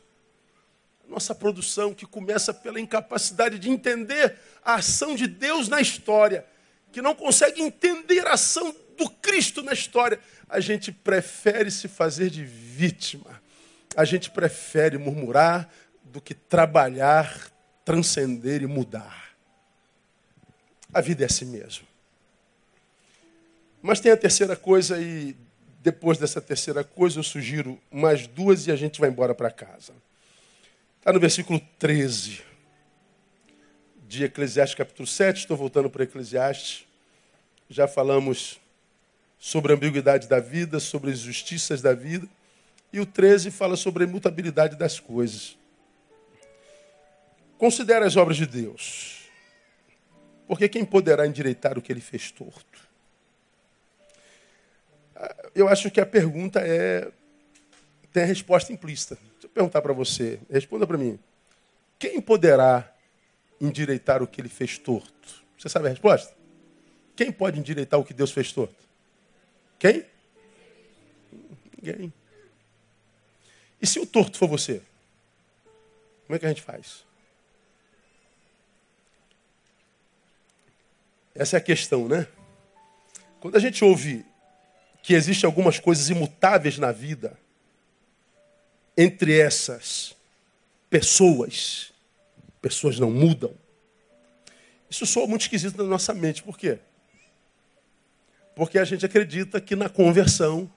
Nossa 1.07 1.33
produção 1.33 1.93
que 1.93 2.05
começa 2.05 2.53
pela 2.53 2.79
incapacidade 2.79 3.57
de 3.57 3.69
entender 3.69 4.37
a 4.63 4.75
ação 4.75 5.15
de 5.15 5.27
Deus 5.27 5.67
na 5.67 5.81
história 5.81 6.45
que 6.91 7.01
não 7.01 7.15
consegue 7.15 7.61
entender 7.61 8.25
a 8.27 8.33
ação 8.33 8.75
do 8.97 9.09
Cristo 9.09 9.61
na 9.61 9.73
história, 9.73 10.19
a 10.47 10.59
gente 10.59 10.91
prefere 10.91 11.71
se 11.71 11.87
fazer 11.87 12.29
de 12.29 12.43
vítima. 12.43 13.41
A 13.95 14.03
gente 14.03 14.29
prefere 14.29 14.97
murmurar 14.97 15.69
do 16.03 16.19
que 16.19 16.33
trabalhar, 16.33 17.51
transcender 17.85 18.61
e 18.61 18.67
mudar. 18.67 19.29
A 20.93 21.01
vida 21.01 21.23
é 21.23 21.25
assim 21.25 21.45
mesmo. 21.45 21.87
Mas 23.81 23.99
tem 23.99 24.11
a 24.11 24.17
terceira 24.17 24.55
coisa, 24.55 24.99
e 24.99 25.35
depois 25.81 26.17
dessa 26.17 26.41
terceira 26.41 26.83
coisa 26.83 27.19
eu 27.19 27.23
sugiro 27.23 27.79
mais 27.91 28.27
duas 28.27 28.67
e 28.67 28.71
a 28.71 28.75
gente 28.75 28.99
vai 28.99 29.09
embora 29.09 29.33
para 29.33 29.51
casa. 29.51 29.93
Está 30.99 31.13
no 31.13 31.19
versículo 31.19 31.61
13 31.77 32.48
de 34.09 34.23
Eclesiastes 34.23 34.75
capítulo 34.75 35.05
7, 35.05 35.37
estou 35.37 35.55
voltando 35.55 35.87
para 35.87 36.03
Eclesiastes. 36.03 36.83
Já 37.69 37.87
falamos 37.87 38.59
sobre 39.37 39.71
a 39.71 39.75
ambiguidade 39.75 40.27
da 40.27 40.39
vida, 40.39 40.79
sobre 40.79 41.11
as 41.11 41.19
justiças 41.19 41.79
da 41.79 41.93
vida. 41.93 42.27
E 42.91 42.99
o 42.99 43.05
13 43.05 43.51
fala 43.51 43.75
sobre 43.75 44.03
a 44.03 44.07
imutabilidade 44.07 44.75
das 44.75 44.99
coisas. 44.99 45.55
Considere 47.59 48.03
as 48.03 48.17
obras 48.17 48.35
de 48.35 48.47
Deus. 48.47 49.29
Porque 50.47 50.67
quem 50.67 50.83
poderá 50.83 51.27
endireitar 51.27 51.77
o 51.77 51.81
que 51.81 51.93
ele 51.93 52.01
fez 52.01 52.31
torto? 52.31 52.79
Eu 55.53 55.67
acho 55.67 55.91
que 55.91 56.01
a 56.01 56.05
pergunta 56.05 56.59
é 56.61 57.11
tem 58.11 58.23
a 58.23 58.25
resposta 58.25 58.73
implícita. 58.73 59.19
Deixa 59.33 59.45
eu 59.45 59.49
perguntar 59.51 59.83
para 59.83 59.93
você, 59.93 60.39
responda 60.49 60.87
para 60.87 60.97
mim. 60.97 61.19
Quem 61.99 62.19
poderá 62.19 62.91
endireitar 63.59 64.21
o 64.23 64.27
que 64.27 64.41
ele 64.41 64.49
fez 64.49 64.77
torto? 64.77 65.43
Você 65.57 65.69
sabe 65.69 65.87
a 65.87 65.89
resposta? 65.89 66.33
Quem 67.15 67.31
pode 67.31 67.59
endireitar 67.59 67.99
o 67.99 68.05
que 68.05 68.13
Deus 68.13 68.31
fez 68.31 68.51
torto? 68.51 68.75
Quem? 69.77 70.05
Ninguém. 71.81 72.13
E 73.81 73.87
se 73.87 73.99
o 73.99 74.05
torto 74.05 74.37
for 74.37 74.47
você? 74.47 74.81
Como 76.25 76.35
é 76.35 76.39
que 76.39 76.45
a 76.45 76.49
gente 76.49 76.61
faz? 76.61 77.03
Essa 81.33 81.57
é 81.57 81.59
a 81.59 81.61
questão, 81.61 82.07
né? 82.07 82.27
Quando 83.39 83.55
a 83.55 83.59
gente 83.59 83.83
ouve 83.83 84.25
que 85.01 85.13
existem 85.13 85.47
algumas 85.47 85.79
coisas 85.79 86.09
imutáveis 86.09 86.77
na 86.77 86.91
vida, 86.91 87.39
entre 88.97 89.39
essas 89.39 90.15
pessoas, 90.89 91.93
pessoas 92.61 92.99
não 92.99 93.11
mudam. 93.11 93.53
Isso 94.89 95.05
soa 95.05 95.27
muito 95.27 95.41
esquisito 95.41 95.77
na 95.77 95.83
nossa 95.83 96.13
mente. 96.13 96.41
Por 96.41 96.57
quê? 96.57 96.79
Porque 98.55 98.79
a 98.79 98.83
gente 98.83 99.05
acredita 99.05 99.61
que 99.61 99.75
na 99.75 99.87
conversão 99.87 100.69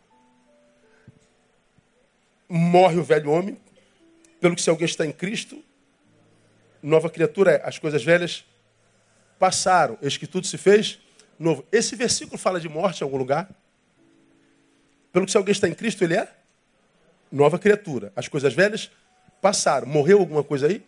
morre 2.49 2.99
o 2.99 3.03
velho 3.03 3.31
homem, 3.31 3.57
pelo 4.41 4.55
que 4.55 4.63
se 4.63 4.69
alguém 4.69 4.85
está 4.85 5.07
em 5.07 5.13
Cristo, 5.13 5.65
nova 6.83 7.09
criatura 7.09 7.53
é, 7.53 7.63
as 7.67 7.79
coisas 7.79 8.05
velhas 8.05 8.45
passaram, 9.39 9.99
eis 10.03 10.17
que 10.17 10.27
tudo 10.27 10.47
se 10.47 10.59
fez 10.59 10.99
novo. 11.39 11.65
Esse 11.73 11.97
versículo 11.97 12.37
fala 12.39 12.61
de 12.61 12.69
morte 12.69 13.01
em 13.01 13.05
algum 13.05 13.17
lugar? 13.17 13.49
Pelo 15.13 15.25
que 15.25 15.33
se 15.33 15.37
alguém 15.37 15.53
está 15.53 15.69
em 15.69 15.75
Cristo, 15.75 16.05
ele 16.05 16.15
é 16.15 16.29
nova 17.31 17.59
criatura. 17.59 18.13
As 18.15 18.29
coisas 18.29 18.53
velhas 18.53 18.91
passaram. 19.41 19.87
Morreu 19.87 20.19
alguma 20.19 20.45
coisa 20.45 20.67
aí? 20.67 20.85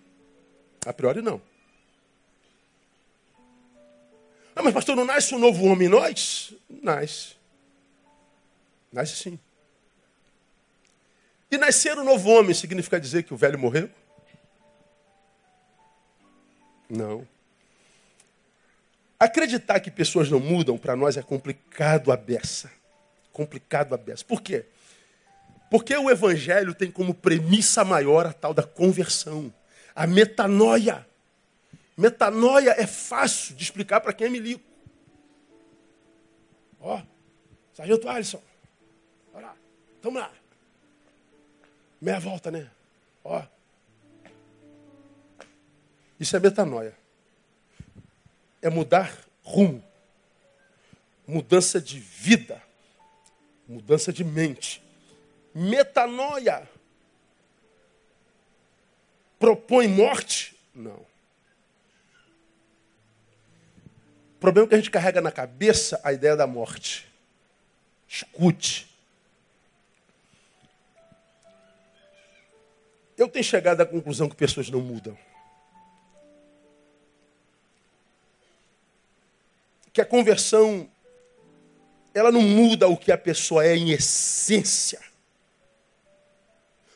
A 0.84 0.92
priori 0.92 1.22
não. 1.22 1.40
Ah, 4.54 4.62
mas 4.62 4.72
pastor, 4.72 4.94
não 4.94 5.04
nasce 5.04 5.34
um 5.34 5.38
novo 5.38 5.64
homem 5.64 5.88
em 5.88 5.90
nós? 5.90 6.54
Nasce. 6.68 7.34
Nasce 8.92 9.16
sim. 9.16 9.38
E 11.50 11.58
nascer 11.58 11.98
um 11.98 12.04
novo 12.04 12.30
homem 12.30 12.54
significa 12.54 13.00
dizer 13.00 13.24
que 13.24 13.34
o 13.34 13.36
velho 13.36 13.58
morreu? 13.58 13.90
Não. 16.88 17.26
Acreditar 19.18 19.80
que 19.80 19.90
pessoas 19.90 20.30
não 20.30 20.38
mudam 20.38 20.76
para 20.76 20.94
nós 20.94 21.16
é 21.16 21.22
complicado 21.22 22.12
a 22.12 22.16
beça. 22.16 22.70
Complicado 23.32 23.94
a 23.94 23.96
beça. 23.96 24.24
Por 24.24 24.42
quê? 24.42 24.66
Porque 25.70 25.96
o 25.96 26.10
evangelho 26.10 26.74
tem 26.74 26.90
como 26.90 27.14
premissa 27.14 27.84
maior 27.84 28.26
a 28.26 28.32
tal 28.32 28.54
da 28.54 28.62
conversão, 28.62 29.52
a 29.94 30.06
metanoia. 30.06 31.06
Metanoia 31.96 32.70
é 32.70 32.86
fácil 32.86 33.54
de 33.54 33.62
explicar 33.62 34.00
para 34.00 34.12
quem 34.12 34.26
é 34.26 34.30
milico. 34.30 34.64
Ó, 36.80 37.00
Sargento 37.72 38.08
Alisson, 38.08 38.42
olha 39.32 39.46
lá, 39.46 39.56
tamo 40.02 40.18
lá. 40.18 40.30
Meia 42.00 42.20
volta, 42.20 42.50
né? 42.50 42.70
Ó. 43.22 43.42
Isso 46.20 46.36
é 46.36 46.40
metanoia. 46.40 46.94
É 48.60 48.68
mudar 48.68 49.16
rumo. 49.42 49.82
Mudança 51.26 51.80
de 51.80 51.98
vida. 51.98 52.62
Mudança 53.66 54.12
de 54.12 54.22
mente 54.22 54.84
metanoia 55.54 56.68
propõe 59.44 59.86
morte? 59.86 60.58
Não. 60.74 61.04
O 64.36 64.40
problema 64.40 64.66
é 64.66 64.68
que 64.70 64.74
a 64.74 64.78
gente 64.78 64.90
carrega 64.90 65.20
na 65.20 65.30
cabeça 65.30 66.00
a 66.02 66.14
ideia 66.14 66.34
da 66.34 66.46
morte. 66.46 67.06
Escute. 68.08 68.88
Eu 73.18 73.28
tenho 73.28 73.44
chegado 73.44 73.82
à 73.82 73.86
conclusão 73.86 74.30
que 74.30 74.34
pessoas 74.34 74.70
não 74.70 74.80
mudam. 74.80 75.16
Que 79.92 80.00
a 80.00 80.06
conversão 80.06 80.88
ela 82.14 82.32
não 82.32 82.40
muda 82.40 82.88
o 82.88 82.96
que 82.96 83.12
a 83.12 83.18
pessoa 83.18 83.66
é 83.66 83.76
em 83.76 83.90
essência. 83.90 85.00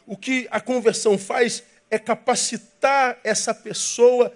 O 0.07 0.16
que 0.16 0.49
a 0.51 0.62
conversão 0.62 1.18
faz 1.18 1.62
é 1.91 1.99
capacitar 1.99 3.18
essa 3.24 3.55
pessoa 3.55 4.32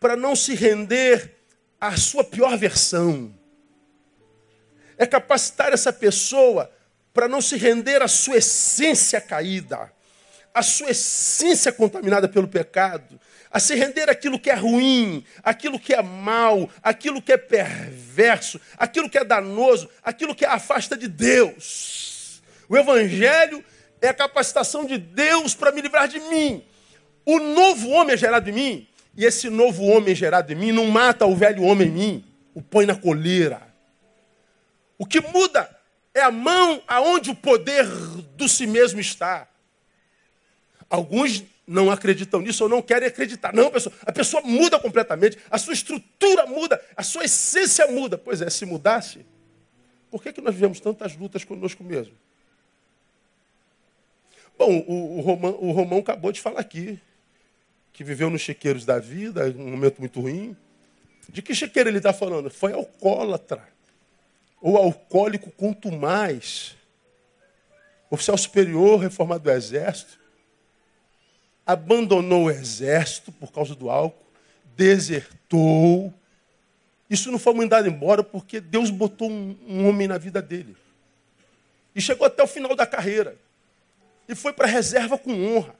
para 0.00 0.16
não 0.16 0.34
se 0.36 0.54
render 0.54 1.34
à 1.80 1.96
sua 1.96 2.24
pior 2.24 2.56
versão. 2.56 3.34
É 4.98 5.06
capacitar 5.06 5.72
essa 5.72 5.92
pessoa 5.92 6.70
para 7.12 7.28
não 7.28 7.40
se 7.40 7.56
render 7.56 8.02
à 8.02 8.08
sua 8.08 8.38
essência 8.38 9.20
caída, 9.20 9.92
à 10.52 10.62
sua 10.62 10.90
essência 10.90 11.72
contaminada 11.72 12.28
pelo 12.28 12.48
pecado, 12.48 13.18
a 13.50 13.60
se 13.60 13.74
render 13.74 14.10
àquilo 14.10 14.38
que 14.38 14.50
é 14.50 14.54
ruim, 14.54 15.24
aquilo 15.42 15.78
que 15.78 15.94
é 15.94 16.02
mal, 16.02 16.68
aquilo 16.82 17.22
que 17.22 17.32
é 17.32 17.36
perverso, 17.36 18.60
aquilo 18.76 19.08
que 19.08 19.18
é 19.18 19.24
danoso, 19.24 19.88
aquilo 20.02 20.34
que 20.34 20.44
afasta 20.44 20.96
de 20.96 21.08
Deus. 21.08 22.42
O 22.68 22.76
Evangelho 22.76 23.64
é 24.00 24.08
a 24.08 24.14
capacitação 24.14 24.84
de 24.84 24.98
Deus 24.98 25.54
para 25.54 25.72
me 25.72 25.80
livrar 25.80 26.08
de 26.08 26.20
mim. 26.20 26.64
O 27.26 27.40
novo 27.40 27.90
homem 27.90 28.14
é 28.14 28.16
gerado 28.16 28.48
em 28.48 28.52
mim, 28.52 28.88
e 29.16 29.24
esse 29.24 29.50
novo 29.50 29.82
homem 29.84 30.14
gerado 30.14 30.52
em 30.52 30.56
mim 30.56 30.70
não 30.70 30.86
mata 30.86 31.26
o 31.26 31.34
velho 31.34 31.64
homem 31.64 31.88
em 31.88 31.90
mim, 31.90 32.24
o 32.54 32.62
põe 32.62 32.86
na 32.86 32.94
coleira. 32.94 33.60
O 34.96 35.04
que 35.04 35.20
muda 35.20 35.68
é 36.14 36.22
a 36.22 36.30
mão 36.30 36.80
aonde 36.86 37.30
o 37.30 37.34
poder 37.34 37.84
do 38.36 38.48
si 38.48 38.66
mesmo 38.66 39.00
está. 39.00 39.48
Alguns 40.88 41.42
não 41.66 41.90
acreditam 41.90 42.40
nisso 42.40 42.62
ou 42.62 42.70
não 42.70 42.80
querem 42.80 43.08
acreditar. 43.08 43.52
Não, 43.52 43.70
pessoal, 43.70 43.94
a 44.06 44.12
pessoa 44.12 44.40
muda 44.42 44.78
completamente, 44.78 45.36
a 45.50 45.58
sua 45.58 45.74
estrutura 45.74 46.46
muda, 46.46 46.80
a 46.96 47.02
sua 47.02 47.24
essência 47.24 47.88
muda. 47.88 48.16
Pois 48.16 48.40
é, 48.40 48.48
se 48.48 48.64
mudasse, 48.64 49.26
por 50.10 50.22
que, 50.22 50.32
que 50.32 50.40
nós 50.40 50.54
vivemos 50.54 50.78
tantas 50.78 51.16
lutas 51.16 51.42
conosco 51.44 51.82
mesmo? 51.82 52.14
Bom, 54.56 54.78
o, 54.86 55.18
o, 55.18 55.20
Romão, 55.20 55.58
o 55.60 55.72
Romão 55.72 55.98
acabou 55.98 56.32
de 56.32 56.40
falar 56.40 56.60
aqui, 56.60 56.98
que 57.96 58.04
viveu 58.04 58.28
nos 58.28 58.42
chiqueiros 58.42 58.84
da 58.84 58.98
vida, 58.98 59.46
um 59.56 59.70
momento 59.70 60.00
muito 60.00 60.20
ruim. 60.20 60.54
De 61.30 61.40
que 61.40 61.54
chiqueiro 61.54 61.88
ele 61.88 61.96
está 61.96 62.12
falando? 62.12 62.50
Foi 62.50 62.74
alcoólatra. 62.74 63.66
Ou 64.60 64.76
alcoólico 64.76 65.50
quanto 65.52 65.90
mais. 65.90 66.76
Oficial 68.10 68.36
superior, 68.36 69.00
reformado 69.00 69.44
do 69.44 69.50
exército. 69.50 70.20
Abandonou 71.64 72.44
o 72.44 72.50
exército 72.50 73.32
por 73.32 73.50
causa 73.50 73.74
do 73.74 73.88
álcool. 73.88 74.26
Desertou. 74.76 76.12
Isso 77.08 77.32
não 77.32 77.38
foi 77.38 77.54
mandado 77.54 77.88
embora 77.88 78.22
porque 78.22 78.60
Deus 78.60 78.90
botou 78.90 79.30
um, 79.30 79.56
um 79.66 79.88
homem 79.88 80.06
na 80.06 80.18
vida 80.18 80.42
dele. 80.42 80.76
E 81.94 82.00
chegou 82.02 82.26
até 82.26 82.42
o 82.42 82.46
final 82.46 82.76
da 82.76 82.84
carreira 82.84 83.38
e 84.28 84.34
foi 84.34 84.52
para 84.52 84.66
a 84.66 84.70
reserva 84.70 85.16
com 85.16 85.32
honra. 85.32 85.74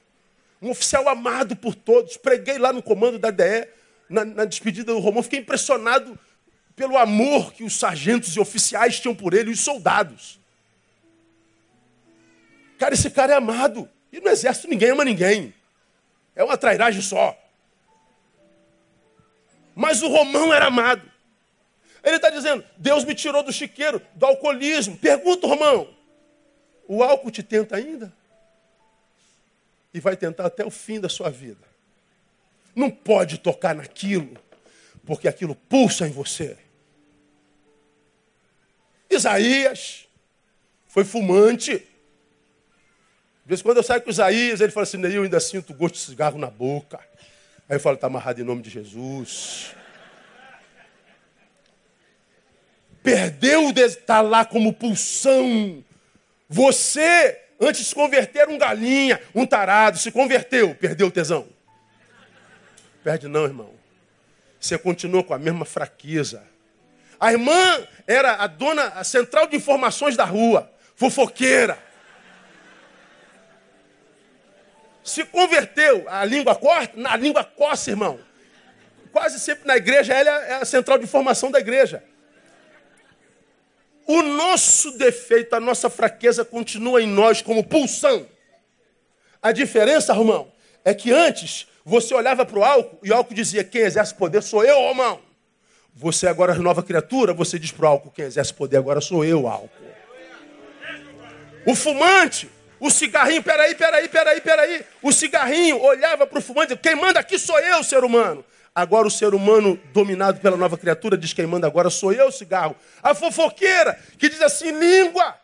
Um 0.61 0.69
oficial 0.71 1.07
amado 1.07 1.55
por 1.55 1.75
todos. 1.75 2.17
Preguei 2.17 2.57
lá 2.57 2.73
no 2.73 2.81
comando 2.81 3.19
da 3.19 3.31
DE, 3.31 3.67
na, 4.09 4.25
na 4.25 4.45
despedida 4.45 4.93
do 4.93 4.99
Romão. 4.99 5.23
Fiquei 5.23 5.39
impressionado 5.39 6.17
pelo 6.75 6.97
amor 6.97 7.53
que 7.53 7.63
os 7.63 7.77
sargentos 7.77 8.35
e 8.35 8.39
oficiais 8.39 8.99
tinham 8.99 9.15
por 9.15 9.33
ele, 9.33 9.51
os 9.51 9.59
soldados. 9.59 10.39
Cara, 12.77 12.93
esse 12.93 13.09
cara 13.09 13.33
é 13.33 13.35
amado. 13.35 13.89
E 14.11 14.19
no 14.19 14.29
exército 14.29 14.67
ninguém 14.67 14.91
ama 14.91 15.03
ninguém. 15.03 15.53
É 16.35 16.43
uma 16.43 16.57
trairagem 16.57 17.01
só. 17.01 17.37
Mas 19.75 20.01
o 20.01 20.07
Romão 20.07 20.53
era 20.53 20.67
amado. 20.67 21.11
Ele 22.03 22.15
está 22.15 22.29
dizendo: 22.29 22.63
Deus 22.77 23.03
me 23.03 23.13
tirou 23.13 23.43
do 23.43 23.51
chiqueiro, 23.51 24.01
do 24.15 24.25
alcoolismo. 24.25 24.97
Pergunta, 24.97 25.45
Romão: 25.47 25.87
o 26.87 27.03
álcool 27.03 27.31
te 27.31 27.43
tenta 27.43 27.75
ainda? 27.75 28.13
E 29.97 29.99
vai 29.99 30.15
tentar 30.15 30.45
até 30.45 30.63
o 30.63 30.69
fim 30.69 30.99
da 30.99 31.09
sua 31.09 31.29
vida. 31.29 31.67
Não 32.75 32.89
pode 32.89 33.39
tocar 33.39 33.73
naquilo, 33.73 34.37
porque 35.05 35.27
aquilo 35.27 35.55
pulsa 35.55 36.07
em 36.07 36.11
você. 36.11 36.55
Isaías 39.09 40.07
foi 40.87 41.03
fumante, 41.03 41.71
De 41.73 43.49
vez 43.49 43.61
em 43.61 43.63
quando 43.63 43.77
eu 43.77 43.83
saio 43.83 44.01
com 44.01 44.09
Isaías, 44.09 44.61
ele 44.61 44.71
fala 44.71 44.83
assim, 44.83 45.01
eu 45.01 45.23
ainda 45.23 45.39
sinto 45.39 45.71
o 45.71 45.73
gosto 45.73 45.95
de 45.95 46.01
cigarro 46.01 46.37
na 46.37 46.49
boca. 46.49 46.99
Aí 47.69 47.77
eu 47.77 47.79
falo, 47.79 47.95
está 47.95 48.07
amarrado 48.07 48.41
em 48.41 48.43
nome 48.43 48.61
de 48.61 48.69
Jesus. 48.69 49.73
Perdeu 53.01 53.71
está 53.71 54.21
lá 54.21 54.43
como 54.43 54.73
pulsão. 54.73 55.83
Você, 56.49 57.46
antes 57.59 57.87
se 57.87 57.95
converter, 57.95 58.47
um 58.47 58.57
galinha, 58.57 59.21
um 59.33 59.45
tarado, 59.45 59.97
se 59.97 60.11
converteu, 60.11 60.75
perdeu 60.75 61.07
o 61.07 61.11
tesão. 61.11 61.47
Perde 63.03 63.27
não, 63.27 63.43
irmão. 63.43 63.73
Você 64.59 64.77
continua 64.77 65.23
com 65.23 65.33
a 65.33 65.39
mesma 65.39 65.65
fraqueza. 65.65 66.43
A 67.19 67.31
irmã 67.31 67.87
era 68.05 68.35
a 68.35 68.47
dona, 68.47 68.87
a 68.89 69.03
central 69.03 69.47
de 69.47 69.55
informações 69.55 70.15
da 70.15 70.25
rua, 70.25 70.71
fofoqueira. 70.95 71.77
Se 75.03 75.23
converteu, 75.23 76.05
a 76.07 76.25
língua 76.25 76.53
corta, 76.53 76.99
na 76.99 77.15
língua 77.15 77.43
coça, 77.43 77.89
irmão. 77.89 78.19
Quase 79.11 79.39
sempre 79.39 79.65
na 79.65 79.77
igreja, 79.77 80.13
ela 80.13 80.29
é 80.45 80.53
a 80.55 80.65
central 80.65 80.97
de 80.97 81.05
informação 81.05 81.49
da 81.49 81.59
igreja. 81.59 82.03
O 84.07 84.21
nosso 84.21 84.97
defeito, 84.97 85.53
a 85.53 85.59
nossa 85.59 85.89
fraqueza 85.89 86.45
continua 86.45 87.01
em 87.01 87.07
nós 87.07 87.41
como 87.41 87.61
pulsão. 87.61 88.25
A 89.41 89.51
diferença, 89.51 90.13
irmão, 90.13 90.49
é 90.85 90.93
que 90.93 91.11
antes 91.11 91.67
você 91.83 92.13
olhava 92.13 92.45
para 92.45 92.57
o 92.57 92.63
álcool 92.63 92.99
e 93.03 93.11
o 93.11 93.13
álcool 93.15 93.33
dizia: 93.33 93.65
quem 93.65 93.81
exerce 93.81 94.15
poder 94.15 94.41
sou 94.41 94.63
eu, 94.63 94.79
irmão. 94.89 95.19
Você 95.93 96.27
agora 96.27 96.53
é 96.53 96.57
nova 96.57 96.81
criatura, 96.81 97.33
você 97.33 97.59
diz 97.59 97.71
para 97.71 97.85
o 97.85 97.89
álcool: 97.89 98.11
quem 98.11 98.23
exerce 98.23 98.53
poder 98.53 98.77
agora 98.77 99.01
sou 99.01 99.25
eu, 99.25 99.45
álcool. 99.45 99.69
O 101.65 101.75
fumante, 101.75 102.49
o 102.79 102.89
cigarrinho, 102.89 103.43
peraí, 103.43 103.75
peraí, 103.75 104.07
peraí, 104.07 104.39
peraí. 104.39 104.85
O 105.01 105.11
cigarrinho 105.11 105.81
olhava 105.81 106.25
para 106.25 106.39
o 106.39 106.41
fumante: 106.41 106.77
quem 106.77 106.95
manda 106.95 107.19
aqui 107.19 107.37
sou 107.37 107.59
eu, 107.59 107.83
ser 107.83 108.05
humano. 108.05 108.45
Agora 108.77 109.07
o 109.07 109.09
ser 109.09 109.33
humano 109.33 109.75
dominado 109.91 110.39
pela 110.39 110.55
nova 110.55 110.77
criatura 110.77 111.17
diz: 111.17 111.33
quem 111.33 111.47
manda 111.47 111.65
agora 111.65 111.89
sou 111.89 112.13
eu, 112.13 112.31
cigarro. 112.31 112.75
A 113.01 113.15
fofoqueira 113.15 113.99
que 114.19 114.29
diz 114.29 114.39
assim: 114.39 114.69
língua. 114.69 115.35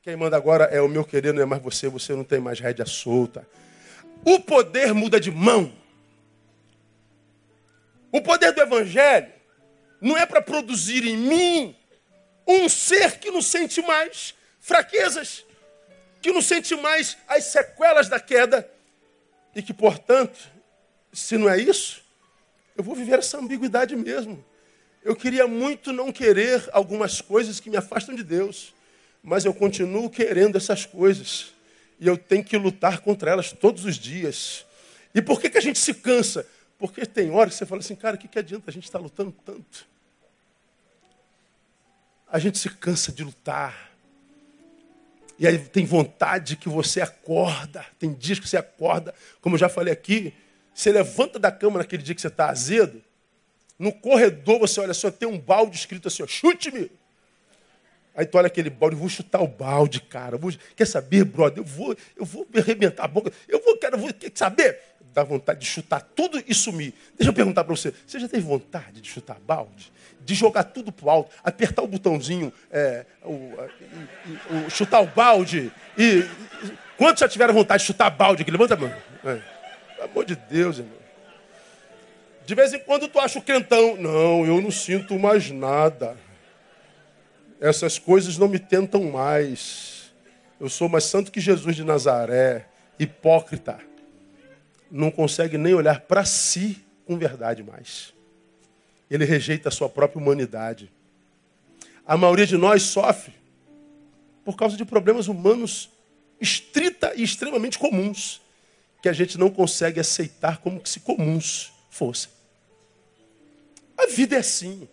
Quem 0.00 0.16
manda 0.16 0.34
agora 0.34 0.64
é 0.64 0.80
o 0.80 0.88
meu 0.88 1.04
querido, 1.04 1.34
não 1.34 1.42
é 1.42 1.44
mais 1.44 1.62
você, 1.62 1.90
você 1.90 2.14
não 2.14 2.24
tem 2.24 2.40
mais 2.40 2.58
rédea 2.58 2.86
solta. 2.86 3.46
O 4.24 4.40
poder 4.40 4.94
muda 4.94 5.20
de 5.20 5.30
mão. 5.30 5.70
O 8.10 8.22
poder 8.22 8.52
do 8.52 8.62
Evangelho 8.62 9.30
não 10.00 10.16
é 10.16 10.24
para 10.24 10.40
produzir 10.40 11.04
em 11.04 11.18
mim 11.18 11.76
um 12.46 12.66
ser 12.66 13.18
que 13.18 13.30
não 13.30 13.42
sente 13.42 13.82
mais 13.82 14.34
fraquezas, 14.58 15.44
que 16.22 16.32
não 16.32 16.40
sente 16.40 16.74
mais 16.76 17.18
as 17.28 17.44
sequelas 17.44 18.08
da 18.08 18.18
queda 18.18 18.66
e 19.54 19.60
que, 19.60 19.74
portanto, 19.74 20.38
se 21.12 21.36
não 21.36 21.46
é 21.46 21.58
isso, 21.58 22.01
eu 22.76 22.82
vou 22.82 22.94
viver 22.94 23.18
essa 23.18 23.38
ambiguidade 23.38 23.94
mesmo. 23.96 24.44
Eu 25.04 25.16
queria 25.16 25.46
muito 25.46 25.92
não 25.92 26.12
querer 26.12 26.68
algumas 26.72 27.20
coisas 27.20 27.58
que 27.58 27.68
me 27.68 27.76
afastam 27.76 28.14
de 28.14 28.22
Deus, 28.22 28.72
mas 29.22 29.44
eu 29.44 29.52
continuo 29.52 30.08
querendo 30.08 30.56
essas 30.56 30.86
coisas 30.86 31.52
e 31.98 32.06
eu 32.06 32.16
tenho 32.16 32.44
que 32.44 32.56
lutar 32.56 33.00
contra 33.00 33.30
elas 33.30 33.52
todos 33.52 33.84
os 33.84 33.96
dias. 33.96 34.64
E 35.14 35.20
por 35.20 35.40
que, 35.40 35.50
que 35.50 35.58
a 35.58 35.60
gente 35.60 35.78
se 35.78 35.94
cansa? 35.94 36.46
Porque 36.78 37.04
tem 37.06 37.30
horas 37.30 37.54
que 37.54 37.58
você 37.58 37.66
fala 37.66 37.80
assim, 37.80 37.94
cara, 37.94 38.16
o 38.16 38.18
que, 38.18 38.26
que 38.26 38.38
adianta 38.38 38.70
a 38.70 38.72
gente 38.72 38.84
estar 38.84 38.98
tá 38.98 39.02
lutando 39.02 39.32
tanto? 39.44 39.86
A 42.28 42.38
gente 42.38 42.58
se 42.58 42.68
cansa 42.70 43.12
de 43.12 43.22
lutar. 43.22 43.92
E 45.38 45.46
aí 45.46 45.58
tem 45.58 45.84
vontade 45.84 46.56
que 46.56 46.68
você 46.68 47.00
acorda. 47.00 47.84
Tem 47.98 48.12
dias 48.12 48.38
que 48.38 48.48
você 48.48 48.56
acorda, 48.56 49.14
como 49.40 49.54
eu 49.54 49.58
já 49.58 49.68
falei 49.68 49.92
aqui, 49.92 50.32
você 50.74 50.90
levanta 50.90 51.38
da 51.38 51.50
cama 51.50 51.78
naquele 51.78 52.02
dia 52.02 52.14
que 52.14 52.20
você 52.20 52.28
está 52.28 52.48
azedo. 52.48 53.02
No 53.78 53.92
corredor 53.92 54.60
você 54.60 54.80
olha 54.80 54.94
só, 54.94 55.10
tem 55.10 55.28
um 55.28 55.38
balde 55.38 55.76
escrito 55.76 56.08
assim, 56.08 56.26
chute-me. 56.26 56.90
Aí 58.14 58.26
tu 58.26 58.36
olha 58.36 58.46
aquele 58.46 58.68
balde, 58.68 58.94
vou 58.94 59.08
chutar 59.08 59.40
o 59.40 59.48
balde, 59.48 60.00
cara. 60.00 60.36
Vou... 60.36 60.52
Quer 60.76 60.86
saber, 60.86 61.24
brother? 61.24 61.58
Eu 61.58 61.64
vou, 61.64 61.96
eu 62.16 62.24
vou 62.24 62.46
me 62.52 62.60
arrebentar 62.60 63.04
a 63.04 63.08
boca. 63.08 63.32
Eu 63.48 63.62
vou, 63.62 63.76
quero, 63.78 63.96
vou, 63.96 64.12
quer 64.12 64.30
saber? 64.34 64.78
Dá 65.14 65.24
vontade 65.24 65.60
de 65.60 65.66
chutar 65.66 66.00
tudo 66.00 66.42
e 66.46 66.54
sumir. 66.54 66.94
Deixa 67.16 67.30
eu 67.30 67.34
perguntar 67.34 67.64
para 67.64 67.74
você: 67.74 67.92
você 68.06 68.20
já 68.20 68.28
teve 68.28 68.42
vontade 68.42 69.00
de 69.00 69.08
chutar 69.08 69.38
balde? 69.40 69.92
De 70.20 70.34
jogar 70.34 70.64
tudo 70.64 70.92
pro 70.92 71.10
alto, 71.10 71.34
apertar 71.42 71.82
o 71.82 71.86
botãozinho, 71.88 72.52
é, 72.70 73.04
o, 73.24 73.32
o, 73.32 74.66
o, 74.66 74.70
chutar 74.70 75.00
o 75.02 75.06
balde? 75.06 75.72
E, 75.98 76.24
quantos 76.96 77.20
já 77.20 77.28
tiveram 77.28 77.52
vontade 77.52 77.82
de 77.82 77.86
chutar 77.86 78.08
balde? 78.10 78.44
Levanta 78.48 78.74
a 78.74 78.76
mão. 78.76 78.94
É. 79.24 79.61
Pelo 80.02 80.10
amor 80.10 80.24
de 80.24 80.34
Deus, 80.34 80.78
irmão. 80.78 80.98
De 82.44 82.56
vez 82.56 82.72
em 82.72 82.80
quando 82.80 83.06
tu 83.06 83.20
acha 83.20 83.38
o 83.38 83.42
quentão. 83.42 83.96
Não, 83.96 84.44
eu 84.44 84.60
não 84.60 84.70
sinto 84.70 85.16
mais 85.16 85.48
nada. 85.52 86.16
Essas 87.60 88.00
coisas 88.00 88.36
não 88.36 88.48
me 88.48 88.58
tentam 88.58 89.04
mais. 89.04 90.12
Eu 90.58 90.68
sou 90.68 90.88
mais 90.88 91.04
santo 91.04 91.30
que 91.30 91.40
Jesus 91.40 91.76
de 91.76 91.84
Nazaré. 91.84 92.66
Hipócrita. 92.98 93.78
Não 94.90 95.08
consegue 95.08 95.56
nem 95.56 95.72
olhar 95.72 96.00
para 96.00 96.24
si 96.24 96.84
com 97.06 97.16
verdade 97.16 97.62
mais. 97.62 98.12
Ele 99.08 99.24
rejeita 99.24 99.68
a 99.68 99.72
sua 99.72 99.88
própria 99.88 100.20
humanidade. 100.20 100.90
A 102.04 102.16
maioria 102.16 102.46
de 102.46 102.56
nós 102.56 102.82
sofre 102.82 103.32
por 104.44 104.56
causa 104.56 104.76
de 104.76 104.84
problemas 104.84 105.28
humanos 105.28 105.90
estrita 106.40 107.12
e 107.14 107.22
extremamente 107.22 107.78
comuns, 107.78 108.42
que 109.02 109.08
a 109.08 109.12
gente 109.12 109.36
não 109.36 109.50
consegue 109.50 109.98
aceitar 109.98 110.58
como 110.58 110.80
se 110.86 111.00
comuns 111.00 111.72
fossem. 111.90 112.30
A 113.98 114.06
vida 114.06 114.36
é 114.36 114.38
assim. 114.38 114.88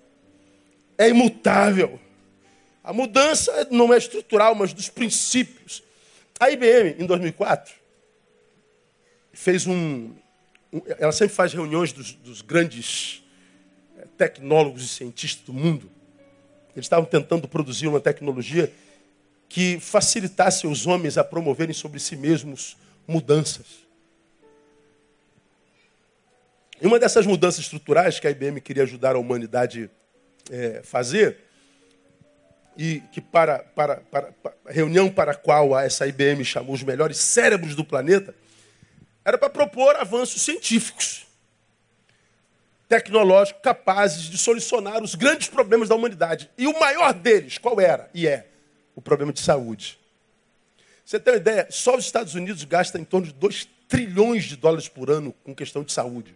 É 0.97 1.07
imutável. 1.07 1.99
A 2.83 2.91
mudança 2.91 3.67
não 3.69 3.93
é 3.93 3.97
estrutural, 3.97 4.55
mas 4.55 4.73
dos 4.73 4.89
princípios. 4.89 5.83
A 6.39 6.49
IBM, 6.49 6.95
em 6.97 7.05
2004, 7.05 7.73
fez 9.31 9.67
um. 9.67 10.11
um 10.73 10.81
ela 10.97 11.11
sempre 11.11 11.35
faz 11.35 11.53
reuniões 11.53 11.93
dos, 11.93 12.13
dos 12.13 12.41
grandes 12.41 13.23
eh, 13.97 14.07
tecnólogos 14.17 14.83
e 14.83 14.87
cientistas 14.87 15.45
do 15.45 15.53
mundo. 15.53 15.89
Eles 16.75 16.85
estavam 16.85 17.05
tentando 17.05 17.47
produzir 17.47 17.87
uma 17.87 17.99
tecnologia 17.99 18.73
que 19.47 19.79
facilitasse 19.79 20.65
os 20.65 20.87
homens 20.87 21.17
a 21.17 21.23
promoverem 21.23 21.73
sobre 21.73 21.99
si 21.99 22.15
mesmos 22.15 22.75
mudanças. 23.07 23.88
E 26.81 26.87
uma 26.87 26.97
dessas 26.97 27.25
mudanças 27.25 27.61
estruturais 27.61 28.19
que 28.19 28.27
a 28.27 28.31
IBM 28.31 28.61
queria 28.61 28.83
ajudar 28.83 29.15
a 29.15 29.19
humanidade 29.19 29.89
é, 30.49 30.81
fazer 30.83 31.37
e 32.77 33.01
que 33.11 33.19
para, 33.19 33.59
para, 33.59 33.97
para, 33.97 34.31
para 34.31 34.53
a 34.65 34.71
reunião 34.71 35.09
para 35.09 35.33
a 35.33 35.35
qual 35.35 35.77
essa 35.77 36.07
IBM 36.07 36.45
chamou 36.45 36.73
os 36.73 36.81
melhores 36.81 37.17
cérebros 37.17 37.75
do 37.75 37.83
planeta, 37.83 38.33
era 39.25 39.37
para 39.37 39.49
propor 39.49 39.97
avanços 39.97 40.41
científicos, 40.41 41.27
tecnológicos, 42.87 43.61
capazes 43.61 44.23
de 44.23 44.37
solucionar 44.37 45.03
os 45.03 45.13
grandes 45.13 45.49
problemas 45.49 45.89
da 45.89 45.95
humanidade. 45.95 46.49
E 46.57 46.65
o 46.67 46.79
maior 46.79 47.13
deles, 47.13 47.57
qual 47.57 47.81
era? 47.81 48.09
E 48.13 48.25
é 48.25 48.47
o 48.95 49.01
problema 49.01 49.33
de 49.33 49.41
saúde. 49.41 49.99
Você 51.03 51.19
tem 51.19 51.33
uma 51.33 51.39
ideia? 51.39 51.67
Só 51.69 51.97
os 51.97 52.05
Estados 52.05 52.33
Unidos 52.33 52.63
gastam 52.63 53.01
em 53.01 53.03
torno 53.03 53.27
de 53.27 53.33
2 53.33 53.67
trilhões 53.89 54.45
de 54.45 54.55
dólares 54.55 54.87
por 54.87 55.09
ano 55.09 55.33
com 55.43 55.53
questão 55.53 55.83
de 55.83 55.91
saúde. 55.91 56.33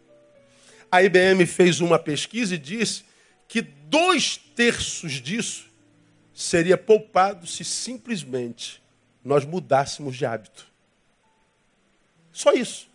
A 0.93 1.01
IBM 1.01 1.47
fez 1.47 1.81
uma 1.81 1.97
pesquisa 1.97 2.53
e 2.53 2.57
disse 2.59 3.03
que 3.47 3.63
dois 3.63 4.37
terços 4.37 5.13
disso 5.13 5.67
seria 6.35 6.77
poupado 6.77 7.47
se 7.47 7.65
simplesmente 7.65 8.79
nós 9.25 9.43
mudássemos 9.43 10.15
de 10.15 10.23
hábito. 10.23 10.67
Só 12.31 12.53
isso. 12.53 12.87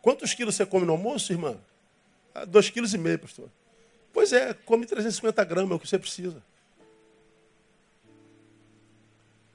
Quantos 0.00 0.34
quilos 0.34 0.54
você 0.54 0.64
come 0.64 0.86
no 0.86 0.92
almoço, 0.92 1.32
irmã? 1.32 1.58
Ah, 2.32 2.44
dois 2.44 2.70
quilos 2.70 2.94
e 2.94 2.98
meio, 2.98 3.18
pastor. 3.18 3.50
Pois 4.12 4.32
é, 4.32 4.54
come 4.54 4.86
350 4.86 5.42
gramas, 5.42 5.72
é 5.72 5.74
o 5.74 5.80
que 5.80 5.88
você 5.88 5.98
precisa. 5.98 6.40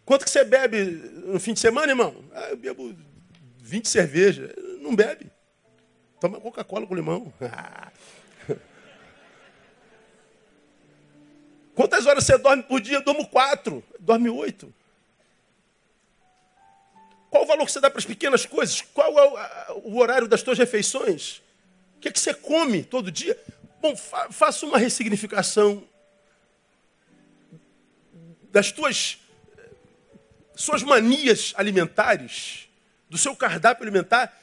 Quanto 0.03 0.25
que 0.25 0.29
você 0.29 0.43
bebe 0.43 0.83
no 1.25 1.39
fim 1.39 1.53
de 1.53 1.61
semana, 1.61 1.93
irmão? 1.93 2.21
Ah, 2.33 2.49
eu 2.49 2.57
bebo 2.57 2.93
20 3.61 3.87
cervejas. 3.87 4.51
Não 4.81 4.93
bebe. 4.93 5.31
Toma 6.21 6.39
Coca-Cola 6.39 6.85
com 6.85 6.93
limão. 6.93 7.33
Quantas 11.73 12.05
horas 12.05 12.23
você 12.23 12.37
dorme 12.37 12.61
por 12.61 12.79
dia? 12.79 12.97
Eu 12.97 13.03
durmo 13.03 13.27
quatro. 13.27 13.83
Dorme 13.99 14.29
oito. 14.29 14.71
Qual 17.31 17.43
o 17.43 17.47
valor 17.47 17.65
que 17.65 17.71
você 17.71 17.81
dá 17.81 17.89
para 17.89 17.97
as 17.97 18.05
pequenas 18.05 18.45
coisas? 18.45 18.81
Qual 18.81 19.17
é 19.17 19.71
o, 19.83 19.97
horário 19.97 20.27
das 20.27 20.43
tuas 20.43 20.59
refeições? 20.59 21.41
O 21.97 22.01
que, 22.01 22.09
é 22.09 22.11
que 22.11 22.19
você 22.19 22.35
come 22.35 22.83
todo 22.83 23.11
dia? 23.11 23.35
Bom, 23.81 23.95
fa 23.97 24.31
faça 24.31 24.63
uma 24.63 24.77
ressignificação 24.77 25.83
das 28.51 28.71
tuas 28.71 29.17
suas 30.55 30.83
manias 30.83 31.55
alimentares, 31.57 32.69
do 33.09 33.17
seu 33.17 33.35
cardápio 33.35 33.83
alimentar, 33.83 34.39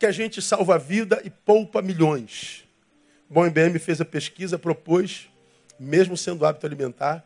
que 0.00 0.06
a 0.06 0.12
gente 0.12 0.40
salva 0.40 0.76
a 0.76 0.78
vida 0.78 1.20
e 1.22 1.28
poupa 1.28 1.82
milhões. 1.82 2.64
Bom 3.28 3.46
IBM 3.46 3.78
fez 3.78 4.00
a 4.00 4.04
pesquisa, 4.04 4.58
propôs, 4.58 5.28
mesmo 5.78 6.16
sendo 6.16 6.46
hábito 6.46 6.66
alimentar, 6.66 7.22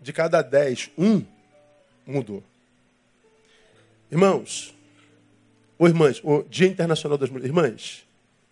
de 0.00 0.10
cada 0.10 0.40
dez, 0.40 0.90
um 0.96 1.22
mudou. 2.06 2.42
Irmãos, 4.10 4.74
ou 5.78 5.86
irmãs, 5.86 6.18
o 6.24 6.42
Dia 6.44 6.66
Internacional 6.66 7.18
das 7.18 7.28
Mulheres, 7.28 7.50
irmãs, 7.50 8.06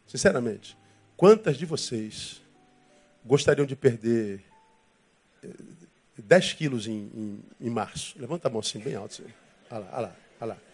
sinceramente, 0.06 0.76
quantas 1.16 1.56
de 1.56 1.64
vocês 1.64 2.42
gostariam 3.24 3.64
de 3.64 3.74
perder 3.74 4.44
10 6.18 6.52
quilos 6.52 6.86
em, 6.86 7.10
em, 7.14 7.42
em, 7.58 7.70
março. 7.70 8.18
Levanta 8.18 8.48
a 8.48 8.50
mão 8.50 8.60
assim, 8.60 8.80
bem 8.80 8.96
alto. 8.96 9.22
Assim. 9.22 9.32
Olha 9.70 9.80
lá, 9.80 9.88
olha 9.92 10.00
lá, 10.00 10.16
olha 10.40 10.48
lá. 10.48 10.71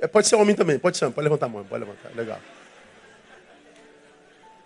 É, 0.00 0.06
pode 0.06 0.26
ser 0.26 0.36
homem 0.36 0.56
também, 0.56 0.78
pode 0.78 0.96
ser, 0.96 1.10
pode 1.10 1.24
levantar 1.24 1.46
a 1.46 1.48
mão, 1.48 1.64
pode 1.64 1.84
levantar, 1.84 2.10
legal. 2.14 2.40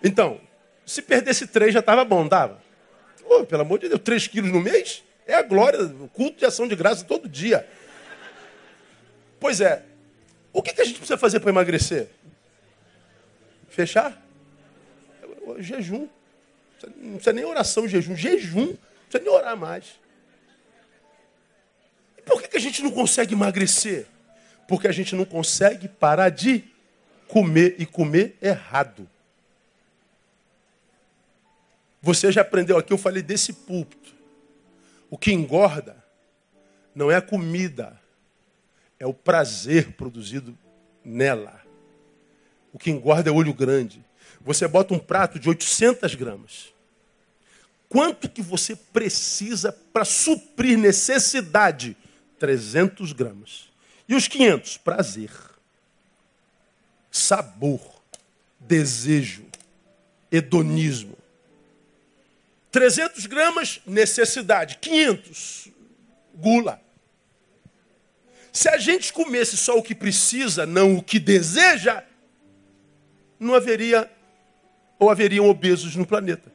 Então, 0.01 0.39
se 0.85 1.01
perdesse 1.01 1.47
3 1.47 1.73
já 1.73 1.79
estava 1.81 2.05
bom, 2.05 2.19
não 2.19 2.25
estava? 2.25 2.61
Oh, 3.25 3.43
pelo 3.43 3.63
amor 3.63 3.79
de 3.79 3.89
Deus, 3.89 4.01
3 4.01 4.27
quilos 4.27 4.51
no 4.51 4.61
mês? 4.61 5.03
É 5.27 5.33
a 5.33 5.41
glória, 5.41 5.83
o 5.83 6.07
culto 6.07 6.37
de 6.37 6.45
ação 6.45 6.67
de 6.67 6.75
graça 6.75 7.03
todo 7.03 7.27
dia. 7.27 7.67
Pois 9.39 9.59
é, 9.59 9.83
o 10.53 10.61
que, 10.61 10.73
que 10.73 10.81
a 10.81 10.85
gente 10.85 10.97
precisa 10.97 11.17
fazer 11.17 11.39
para 11.39 11.49
emagrecer? 11.49 12.07
Fechar? 13.67 14.21
Jejum. 15.57 16.07
Não 16.97 17.15
precisa 17.15 17.33
nem 17.33 17.43
oração, 17.43 17.87
jejum. 17.87 18.15
Jejum, 18.15 18.67
não 18.67 18.77
precisa 19.09 19.23
nem 19.23 19.29
orar 19.29 19.57
mais. 19.57 19.99
E 22.17 22.21
por 22.21 22.41
que, 22.41 22.47
que 22.47 22.57
a 22.57 22.61
gente 22.61 22.81
não 22.81 22.91
consegue 22.91 23.33
emagrecer? 23.33 24.07
Porque 24.67 24.87
a 24.87 24.91
gente 24.91 25.15
não 25.15 25.25
consegue 25.25 25.87
parar 25.87 26.29
de 26.29 26.63
comer 27.27 27.75
e 27.77 27.85
comer 27.85 28.37
errado. 28.41 29.07
Você 32.01 32.31
já 32.31 32.41
aprendeu 32.41 32.77
aqui, 32.77 32.93
eu 32.93 32.97
falei 32.97 33.23
desse 33.23 33.51
púlpito. 33.51 34.13
O 35.09 35.17
que 35.17 35.31
engorda 35.31 36.03
não 36.93 37.09
é 37.09 37.15
a 37.15 37.21
comida, 37.21 37.99
é 38.99 39.05
o 39.05 39.13
prazer 39.13 39.93
produzido 39.93 40.57
nela. 41.03 41.61
O 42.71 42.77
que 42.77 42.91
engorda 42.91 43.29
é 43.29 43.33
olho 43.33 43.53
grande. 43.53 44.03
Você 44.41 44.67
bota 44.67 44.93
um 44.93 44.99
prato 44.99 45.39
de 45.39 45.49
800 45.49 46.13
gramas. 46.15 46.73
Quanto 47.89 48.29
que 48.29 48.41
você 48.41 48.75
precisa 48.75 49.71
para 49.71 50.05
suprir 50.05 50.77
necessidade? 50.77 51.95
300 52.37 53.13
gramas. 53.13 53.69
E 54.07 54.15
os 54.15 54.27
500? 54.27 54.77
Prazer, 54.77 55.31
sabor, 57.11 57.81
desejo, 58.59 59.45
hedonismo. 60.31 61.17
300 62.71 63.25
gramas, 63.25 63.81
necessidade. 63.85 64.77
500, 64.79 65.69
gula. 66.35 66.81
Se 68.51 68.69
a 68.69 68.77
gente 68.77 69.11
comesse 69.11 69.57
só 69.57 69.77
o 69.77 69.83
que 69.83 69.95
precisa, 69.95 70.65
não 70.65 70.97
o 70.97 71.03
que 71.03 71.19
deseja, 71.19 72.03
não 73.39 73.53
haveria 73.53 74.11
ou 74.99 75.09
haveriam 75.09 75.47
obesos 75.49 75.95
no 75.95 76.05
planeta. 76.05 76.51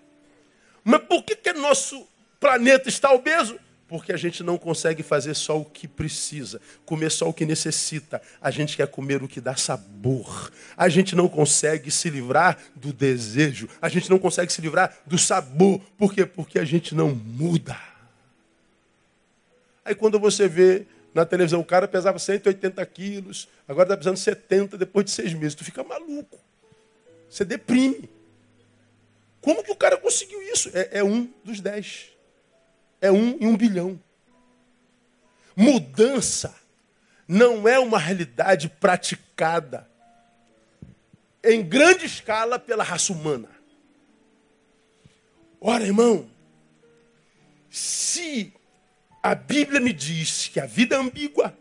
Mas 0.83 1.03
por 1.03 1.23
que, 1.23 1.37
que 1.37 1.53
nosso 1.53 2.07
planeta 2.39 2.89
está 2.89 3.13
obeso? 3.13 3.59
Porque 3.91 4.13
a 4.13 4.17
gente 4.17 4.45
não 4.45 4.57
consegue 4.57 5.03
fazer 5.03 5.35
só 5.35 5.61
o 5.61 5.65
que 5.65 5.89
precisa, 5.89 6.61
comer 6.87 7.11
só 7.11 7.29
o 7.29 7.35
que 7.35 7.45
necessita. 7.45 8.23
A 8.41 8.49
gente 8.49 8.77
quer 8.77 8.87
comer 8.87 9.21
o 9.21 9.27
que 9.27 9.41
dá 9.41 9.57
sabor. 9.57 10.53
A 10.77 10.89
gente 10.89 11.17
não 11.17 11.29
consegue 11.29 11.91
se 11.91 12.09
livrar 12.09 12.57
do 12.77 12.93
desejo. 12.93 13.69
A 13.83 13.89
gente 13.89 14.09
não 14.09 14.17
consegue 14.17 14.53
se 14.53 14.61
livrar 14.61 14.97
do 15.05 15.19
sabor. 15.19 15.81
Por 15.99 16.15
quê? 16.15 16.25
Porque 16.25 16.61
a 16.61 16.65
gente 16.65 16.95
não 16.95 17.09
muda. 17.13 17.77
Aí 19.85 19.97
quando 19.97 20.21
você 20.21 20.47
vê 20.47 20.87
na 21.13 21.27
televisão, 21.27 21.59
o 21.59 21.65
cara 21.65 21.89
pesava 21.89 22.17
180 22.17 22.87
quilos, 22.87 23.49
agora 23.67 23.89
está 23.89 23.97
pesando 23.97 24.19
70 24.19 24.79
depois 24.79 25.05
de 25.05 25.11
seis 25.11 25.35
meses. 25.35 25.57
Tu 25.57 25.65
fica 25.65 25.83
maluco. 25.83 26.39
Você 27.29 27.45
deprime. 27.45 28.09
Como 29.41 29.65
que 29.65 29.73
o 29.73 29.77
cara 29.77 29.97
conseguiu 29.97 30.41
isso? 30.43 30.71
É, 30.73 31.01
é 31.01 31.05
um 31.05 31.29
dos 31.43 31.61
dez. 31.61 32.20
É 33.01 33.11
um 33.11 33.37
em 33.41 33.47
um 33.47 33.57
bilhão. 33.57 34.01
Mudança 35.57 36.55
não 37.27 37.69
é 37.69 37.79
uma 37.79 37.99
realidade 37.99 38.69
praticada 38.69 39.89
em 41.43 41.63
grande 41.63 42.07
escala 42.07 42.59
pela 42.59 42.85
raça 42.85 43.13
humana. 43.13 43.49
Ora, 45.61 45.85
irmão, 45.85 46.29
se 47.71 48.53
a 49.23 49.35
Bíblia 49.35 49.81
me 49.81 49.93
diz 49.93 50.49
que 50.49 50.59
a 50.59 50.67
vida 50.67 50.97
é 50.97 50.99
ambígua, 50.99 51.57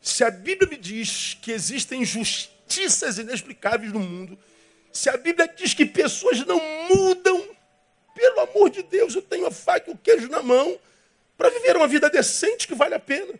se 0.00 0.22
a 0.22 0.30
Bíblia 0.30 0.68
me 0.68 0.76
diz 0.76 1.36
que 1.40 1.50
existem 1.50 2.02
injustiças 2.02 3.18
inexplicáveis 3.18 3.92
no 3.92 4.00
mundo, 4.00 4.38
se 4.92 5.10
a 5.10 5.16
Bíblia 5.16 5.48
diz 5.48 5.74
que 5.74 5.84
pessoas 5.84 6.44
não 6.46 6.60
mudam, 6.88 7.44
pelo 8.18 8.40
amor 8.40 8.68
de 8.68 8.82
Deus, 8.82 9.14
eu 9.14 9.22
tenho 9.22 9.46
a 9.46 9.50
faca 9.52 9.88
e 9.88 9.94
o 9.94 9.96
queijo 9.96 10.28
na 10.28 10.42
mão 10.42 10.76
para 11.36 11.50
viver 11.50 11.76
uma 11.76 11.86
vida 11.86 12.10
decente 12.10 12.66
que 12.66 12.74
vale 12.74 12.96
a 12.96 12.98
pena. 12.98 13.34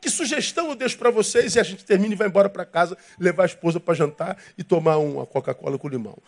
Que 0.00 0.10
sugestão 0.10 0.70
eu 0.70 0.74
deixo 0.74 0.98
para 0.98 1.08
vocês 1.10 1.54
e 1.54 1.60
a 1.60 1.62
gente 1.62 1.84
termina 1.84 2.14
e 2.14 2.16
vai 2.16 2.26
embora 2.26 2.48
para 2.48 2.64
casa, 2.64 2.98
levar 3.16 3.44
a 3.44 3.46
esposa 3.46 3.78
para 3.78 3.94
jantar 3.94 4.36
e 4.58 4.64
tomar 4.64 4.96
uma 4.96 5.24
Coca-Cola 5.24 5.78
com 5.78 5.86
limão. 5.86 6.18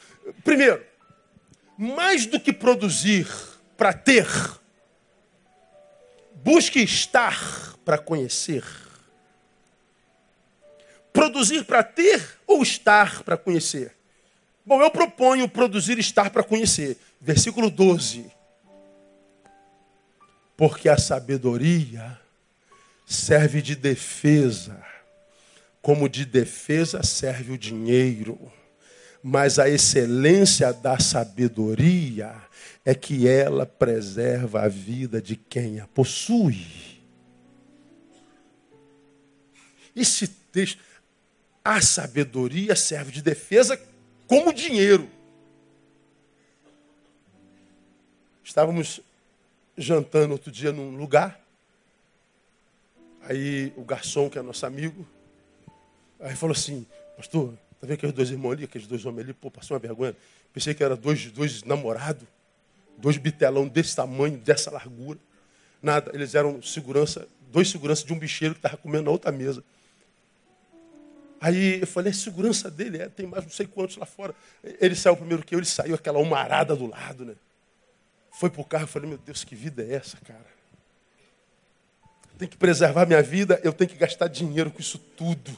Primeiro, 0.44 0.84
mais 1.76 2.26
do 2.26 2.38
que 2.38 2.52
produzir 2.52 3.26
para 3.76 3.92
ter, 3.92 4.28
busque 6.34 6.78
estar 6.78 7.76
para 7.84 7.98
conhecer. 7.98 8.62
Produzir 11.12 11.64
para 11.64 11.82
ter 11.82 12.22
ou 12.46 12.62
estar 12.62 13.24
para 13.24 13.36
conhecer? 13.36 13.96
Bom, 14.64 14.80
eu 14.80 14.90
proponho 14.90 15.48
produzir 15.48 15.98
estar 15.98 16.30
para 16.30 16.44
conhecer. 16.44 16.96
Versículo 17.20 17.68
12. 17.68 18.26
Porque 20.56 20.88
a 20.88 20.96
sabedoria 20.96 22.18
serve 23.04 23.60
de 23.60 23.74
defesa, 23.74 24.80
como 25.80 26.08
de 26.08 26.24
defesa 26.24 27.02
serve 27.02 27.52
o 27.52 27.58
dinheiro. 27.58 28.38
Mas 29.20 29.58
a 29.58 29.68
excelência 29.68 30.72
da 30.72 30.98
sabedoria 30.98 32.34
é 32.84 32.94
que 32.94 33.28
ela 33.28 33.66
preserva 33.66 34.62
a 34.62 34.68
vida 34.68 35.20
de 35.20 35.36
quem 35.36 35.80
a 35.80 35.86
possui. 35.88 36.66
Esse 39.94 40.26
texto, 40.26 40.80
a 41.64 41.80
sabedoria 41.80 42.74
serve 42.74 43.12
de 43.12 43.22
defesa 43.22 43.76
como 44.32 44.50
dinheiro. 44.50 45.10
Estávamos 48.42 49.02
jantando 49.76 50.32
outro 50.32 50.50
dia 50.50 50.72
num 50.72 50.96
lugar. 50.96 51.38
Aí 53.24 53.74
o 53.76 53.84
garçom, 53.84 54.30
que 54.30 54.38
é 54.38 54.42
nosso 54.42 54.64
amigo, 54.64 55.06
aí 56.18 56.34
falou 56.34 56.56
assim, 56.56 56.86
pastor, 57.14 57.52
tá 57.78 57.86
vendo 57.86 57.92
aqueles 57.92 58.14
dois 58.14 58.30
irmãos 58.30 58.52
ali, 58.52 58.64
aqueles 58.64 58.86
dois 58.86 59.04
homens 59.04 59.24
ali, 59.24 59.34
pô, 59.34 59.50
passou 59.50 59.74
uma 59.74 59.80
vergonha. 59.80 60.16
Pensei 60.50 60.72
que 60.72 60.82
eram 60.82 60.96
dois, 60.96 61.30
dois 61.30 61.62
namorados, 61.64 62.26
dois 62.96 63.18
bitelão 63.18 63.68
desse 63.68 63.94
tamanho, 63.94 64.38
dessa 64.38 64.70
largura. 64.70 65.18
Nada, 65.82 66.10
eles 66.14 66.34
eram 66.34 66.62
segurança, 66.62 67.28
dois 67.50 67.68
seguranças 67.68 68.02
de 68.02 68.14
um 68.14 68.18
bicheiro 68.18 68.54
que 68.54 68.60
estava 68.60 68.78
comendo 68.78 69.04
na 69.04 69.10
outra 69.10 69.30
mesa. 69.30 69.62
Aí 71.42 71.80
eu 71.80 71.88
falei, 71.88 72.12
a 72.12 72.14
segurança 72.14 72.70
dele 72.70 73.02
é, 73.02 73.08
tem 73.08 73.26
mais 73.26 73.42
não 73.42 73.50
sei 73.50 73.66
quantos 73.66 73.96
lá 73.96 74.06
fora. 74.06 74.32
Ele 74.62 74.94
saiu 74.94 75.16
primeiro 75.16 75.44
que 75.44 75.52
eu, 75.52 75.58
ele 75.58 75.66
saiu 75.66 75.96
aquela 75.96 76.20
humarada 76.20 76.76
do 76.76 76.86
lado, 76.86 77.24
né? 77.24 77.34
Foi 78.30 78.48
pro 78.48 78.62
carro, 78.62 78.84
eu 78.84 78.88
falei, 78.88 79.08
meu 79.08 79.18
Deus, 79.18 79.42
que 79.42 79.56
vida 79.56 79.82
é 79.82 79.94
essa, 79.94 80.16
cara? 80.18 80.46
Tem 82.38 82.46
que 82.46 82.56
preservar 82.56 83.06
minha 83.06 83.20
vida, 83.20 83.60
eu 83.64 83.72
tenho 83.72 83.90
que 83.90 83.96
gastar 83.96 84.28
dinheiro 84.28 84.70
com 84.70 84.78
isso 84.78 84.98
tudo. 85.16 85.50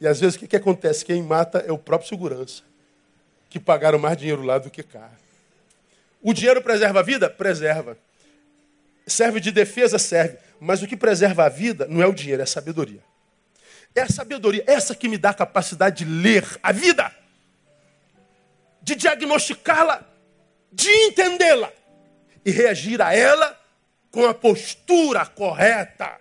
E 0.00 0.08
às 0.08 0.20
vezes 0.20 0.36
o 0.36 0.38
que, 0.38 0.48
que 0.48 0.56
acontece? 0.56 1.04
Quem 1.04 1.22
mata 1.22 1.58
é 1.58 1.70
o 1.70 1.76
próprio 1.76 2.08
segurança, 2.08 2.62
que 3.50 3.60
pagaram 3.60 3.98
mais 3.98 4.16
dinheiro 4.16 4.42
lá 4.42 4.56
do 4.56 4.70
que 4.70 4.82
cá. 4.82 5.10
O 6.22 6.32
dinheiro 6.32 6.62
preserva 6.62 7.00
a 7.00 7.02
vida? 7.02 7.28
Preserva. 7.28 7.98
Serve 9.06 9.38
de 9.38 9.52
defesa? 9.52 9.98
Serve. 9.98 10.38
Mas 10.58 10.82
o 10.82 10.86
que 10.86 10.96
preserva 10.96 11.44
a 11.44 11.50
vida 11.50 11.86
não 11.86 12.02
é 12.02 12.06
o 12.06 12.14
dinheiro, 12.14 12.40
é 12.40 12.44
a 12.44 12.46
sabedoria. 12.46 13.06
É 13.94 14.02
a 14.02 14.08
sabedoria, 14.08 14.62
essa 14.66 14.94
que 14.94 15.08
me 15.08 15.18
dá 15.18 15.30
a 15.30 15.34
capacidade 15.34 16.04
de 16.04 16.10
ler 16.10 16.44
a 16.62 16.72
vida, 16.72 17.14
de 18.82 18.94
diagnosticá-la, 18.94 20.06
de 20.72 20.88
entendê-la 20.88 21.72
e 22.44 22.50
reagir 22.50 23.02
a 23.02 23.14
ela 23.14 23.58
com 24.10 24.26
a 24.26 24.34
postura 24.34 25.26
correta. 25.26 26.20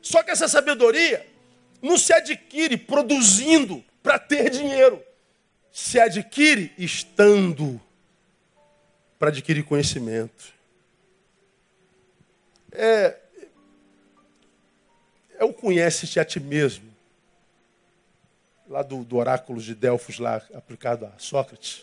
Só 0.00 0.22
que 0.22 0.30
essa 0.30 0.48
sabedoria 0.48 1.26
não 1.80 1.96
se 1.96 2.12
adquire 2.12 2.76
produzindo 2.76 3.84
para 4.02 4.18
ter 4.18 4.50
dinheiro. 4.50 5.02
Se 5.72 5.98
adquire 5.98 6.72
estando 6.76 7.80
para 9.18 9.28
adquirir 9.28 9.62
conhecimento. 9.64 10.52
É, 12.72 13.16
é 15.42 15.44
o 15.44 15.52
conhece-te 15.52 16.20
a 16.20 16.24
ti 16.24 16.38
mesmo. 16.38 16.84
Lá 18.68 18.80
do, 18.80 19.02
do 19.02 19.16
oráculo 19.16 19.60
de 19.60 19.74
Delfos, 19.74 20.20
lá 20.20 20.40
aplicado 20.54 21.04
a 21.04 21.18
Sócrates. 21.18 21.82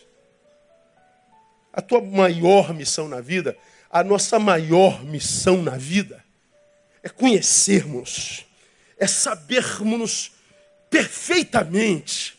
A 1.70 1.82
tua 1.82 2.00
maior 2.00 2.72
missão 2.72 3.06
na 3.06 3.20
vida, 3.20 3.54
a 3.90 4.02
nossa 4.02 4.38
maior 4.38 5.04
missão 5.04 5.62
na 5.62 5.76
vida, 5.76 6.24
é 7.02 7.10
conhecermos, 7.10 8.46
é 8.96 9.06
sabermos 9.06 10.32
perfeitamente. 10.88 12.38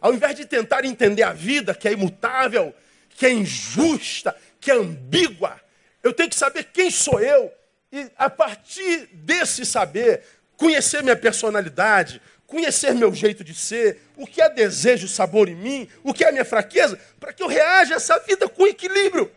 Ao 0.00 0.14
invés 0.14 0.34
de 0.34 0.46
tentar 0.46 0.86
entender 0.86 1.22
a 1.22 1.34
vida, 1.34 1.74
que 1.74 1.86
é 1.86 1.92
imutável, 1.92 2.74
que 3.10 3.26
é 3.26 3.30
injusta, 3.30 4.34
que 4.58 4.70
é 4.70 4.74
ambígua, 4.74 5.60
eu 6.02 6.14
tenho 6.14 6.30
que 6.30 6.34
saber 6.34 6.64
quem 6.72 6.90
sou 6.90 7.20
eu 7.20 7.52
e, 7.92 8.10
a 8.16 8.30
partir 8.30 9.06
desse 9.12 9.66
saber, 9.66 10.24
conhecer 10.56 11.02
minha 11.02 11.16
personalidade, 11.16 12.20
conhecer 12.46 12.94
meu 12.94 13.14
jeito 13.14 13.42
de 13.42 13.54
ser, 13.54 14.02
o 14.16 14.26
que 14.26 14.42
é 14.42 14.48
desejo, 14.48 15.08
sabor 15.08 15.48
em 15.48 15.54
mim, 15.54 15.88
o 16.02 16.12
que 16.12 16.24
é 16.24 16.30
minha 16.30 16.44
fraqueza, 16.44 16.98
para 17.18 17.32
que 17.32 17.42
eu 17.42 17.48
reaja 17.48 17.94
a 17.94 17.96
essa 17.96 18.18
vida 18.20 18.48
com 18.48 18.66
equilíbrio. 18.66 19.30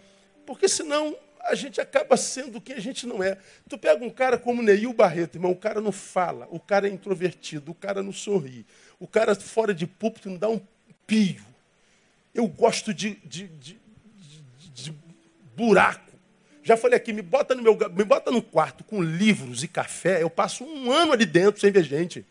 Porque 0.45 0.67
senão 0.67 1.17
a 1.45 1.55
gente 1.55 1.79
acaba 1.79 2.17
sendo 2.17 2.57
o 2.57 2.61
que 2.61 2.73
a 2.73 2.79
gente 2.79 3.07
não 3.07 3.23
é. 3.23 3.37
Tu 3.69 3.77
pega 3.77 4.03
um 4.03 4.09
cara 4.09 4.37
como 4.37 4.61
Neil 4.61 4.91
Barreto, 4.91 5.35
irmão, 5.35 5.51
o 5.51 5.55
cara 5.55 5.79
não 5.79 5.91
fala, 5.91 6.47
o 6.51 6.59
cara 6.59 6.87
é 6.87 6.91
introvertido, 6.91 7.71
o 7.71 7.75
cara 7.75 8.03
não 8.03 8.11
sorri, 8.11 8.65
o 8.99 9.07
cara 9.07 9.35
fora 9.35 9.73
de 9.73 9.87
púlpito 9.87 10.29
não 10.29 10.37
dá 10.37 10.49
um 10.49 10.59
pio. 11.07 11.43
Eu 12.33 12.47
gosto 12.47 12.93
de, 12.93 13.15
de, 13.23 13.47
de, 13.47 13.79
de 14.73 14.93
buraco. 15.55 16.04
Já 16.65 16.75
falei 16.75 16.97
aqui, 16.97 17.13
me 17.13 17.21
bota 17.21 17.53
no 17.53 17.61
meu, 17.61 17.77
me 17.91 18.03
bota 18.03 18.31
no 18.31 18.41
quarto 18.41 18.83
com 18.83 18.99
livros 18.99 19.63
e 19.63 19.67
café, 19.67 20.23
eu 20.23 20.31
passo 20.31 20.63
um 20.63 20.91
ano 20.91 21.13
ali 21.13 21.23
dentro 21.23 21.61
sem 21.61 21.71
ver 21.71 21.83
gente. 21.83 22.25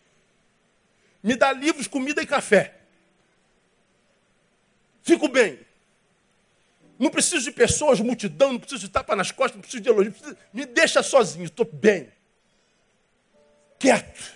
Me 1.23 1.37
dá 1.37 1.53
livros, 1.53 1.87
comida 1.87 2.21
e 2.21 2.25
café. 2.25 2.75
Fico 5.01 5.29
bem. 5.29 5.57
Não 6.99 7.09
preciso 7.09 7.45
de 7.45 7.51
pessoas, 7.53 8.01
multidão, 8.01 8.51
não 8.51 8.59
preciso 8.59 8.81
de 8.81 8.89
tapa 8.89 9.15
nas 9.15 9.31
costas, 9.31 9.55
não 9.55 9.61
preciso 9.61 9.81
de 9.81 9.87
elogio. 9.87 10.11
Preciso... 10.11 10.37
Me 10.51 10.65
deixa 10.65 11.01
sozinho, 11.01 11.45
estou 11.45 11.65
bem. 11.65 12.11
Quieto. 13.79 14.35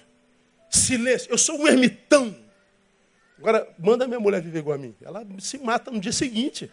Silêncio. 0.70 1.30
Eu 1.30 1.38
sou 1.38 1.60
um 1.60 1.68
ermitão. 1.68 2.34
Agora, 3.38 3.68
manda 3.78 4.08
minha 4.08 4.20
mulher 4.20 4.42
viver 4.42 4.60
igual 4.60 4.76
a 4.76 4.78
mim. 4.78 4.96
Ela 5.02 5.28
se 5.40 5.58
mata 5.58 5.92
no 5.92 6.00
dia 6.00 6.14
seguinte. 6.14 6.72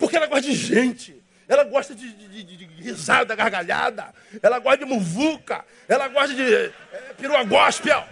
Porque 0.00 0.16
ela 0.16 0.26
gosta 0.26 0.48
de 0.48 0.54
gente. 0.54 1.22
Ela 1.46 1.62
gosta 1.62 1.94
de, 1.94 2.10
de, 2.10 2.42
de, 2.42 2.56
de 2.56 2.82
risada, 2.82 3.34
gargalhada. 3.36 4.14
Ela 4.42 4.58
gosta 4.58 4.78
de 4.78 4.84
muvuca. 4.86 5.64
Ela 5.86 6.08
gosta 6.08 6.34
de 6.34 6.42
é, 6.42 6.72
perua 7.18 7.44
gospel. 7.44 8.02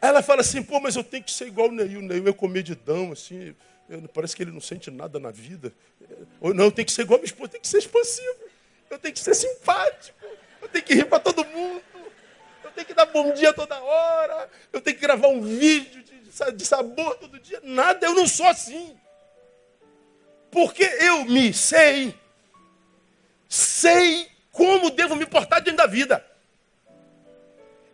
Ela 0.00 0.22
fala 0.22 0.42
assim, 0.42 0.62
pô, 0.62 0.78
mas 0.80 0.94
eu 0.94 1.02
tenho 1.02 1.24
que 1.24 1.32
ser 1.32 1.48
igual 1.48 1.68
o 1.68 1.72
Neil. 1.72 1.98
O 1.98 2.02
Neil 2.02 2.28
é 2.28 2.32
comedidão, 2.32 3.12
assim, 3.12 3.54
parece 4.12 4.36
que 4.36 4.42
ele 4.42 4.50
não 4.52 4.60
sente 4.60 4.90
nada 4.90 5.18
na 5.18 5.30
vida. 5.30 5.72
Ou 6.40 6.54
não, 6.54 6.64
eu 6.64 6.72
tenho 6.72 6.86
que 6.86 6.92
ser 6.92 7.02
igual 7.02 7.18
a 7.18 7.20
minha 7.20 7.26
esposa, 7.26 7.46
eu 7.46 7.50
tenho 7.50 7.62
que 7.62 7.68
ser 7.68 7.78
expansivo. 7.78 8.38
Eu 8.90 8.98
tenho 8.98 9.14
que 9.14 9.20
ser 9.20 9.34
simpático. 9.34 10.18
Eu 10.60 10.68
tenho 10.68 10.84
que 10.84 10.94
rir 10.94 11.06
para 11.06 11.20
todo 11.20 11.44
mundo. 11.44 11.82
Eu 12.72 12.74
tenho 12.74 12.86
que 12.86 12.94
dar 12.94 13.06
bom 13.06 13.32
dia 13.32 13.52
toda 13.52 13.80
hora. 13.80 14.50
Eu 14.72 14.80
tenho 14.80 14.96
que 14.96 15.02
gravar 15.02 15.28
um 15.28 15.42
vídeo 15.42 16.02
de, 16.02 16.52
de 16.52 16.64
sabor 16.64 17.16
todo 17.16 17.38
dia. 17.38 17.60
Nada, 17.62 18.06
eu 18.06 18.14
não 18.14 18.26
sou 18.26 18.46
assim. 18.46 18.96
Porque 20.50 20.82
eu 20.82 21.24
me 21.26 21.52
sei. 21.52 22.14
Sei 23.48 24.28
como 24.50 24.90
devo 24.90 25.14
me 25.16 25.26
portar 25.26 25.60
diante 25.60 25.76
da 25.76 25.86
vida. 25.86 26.24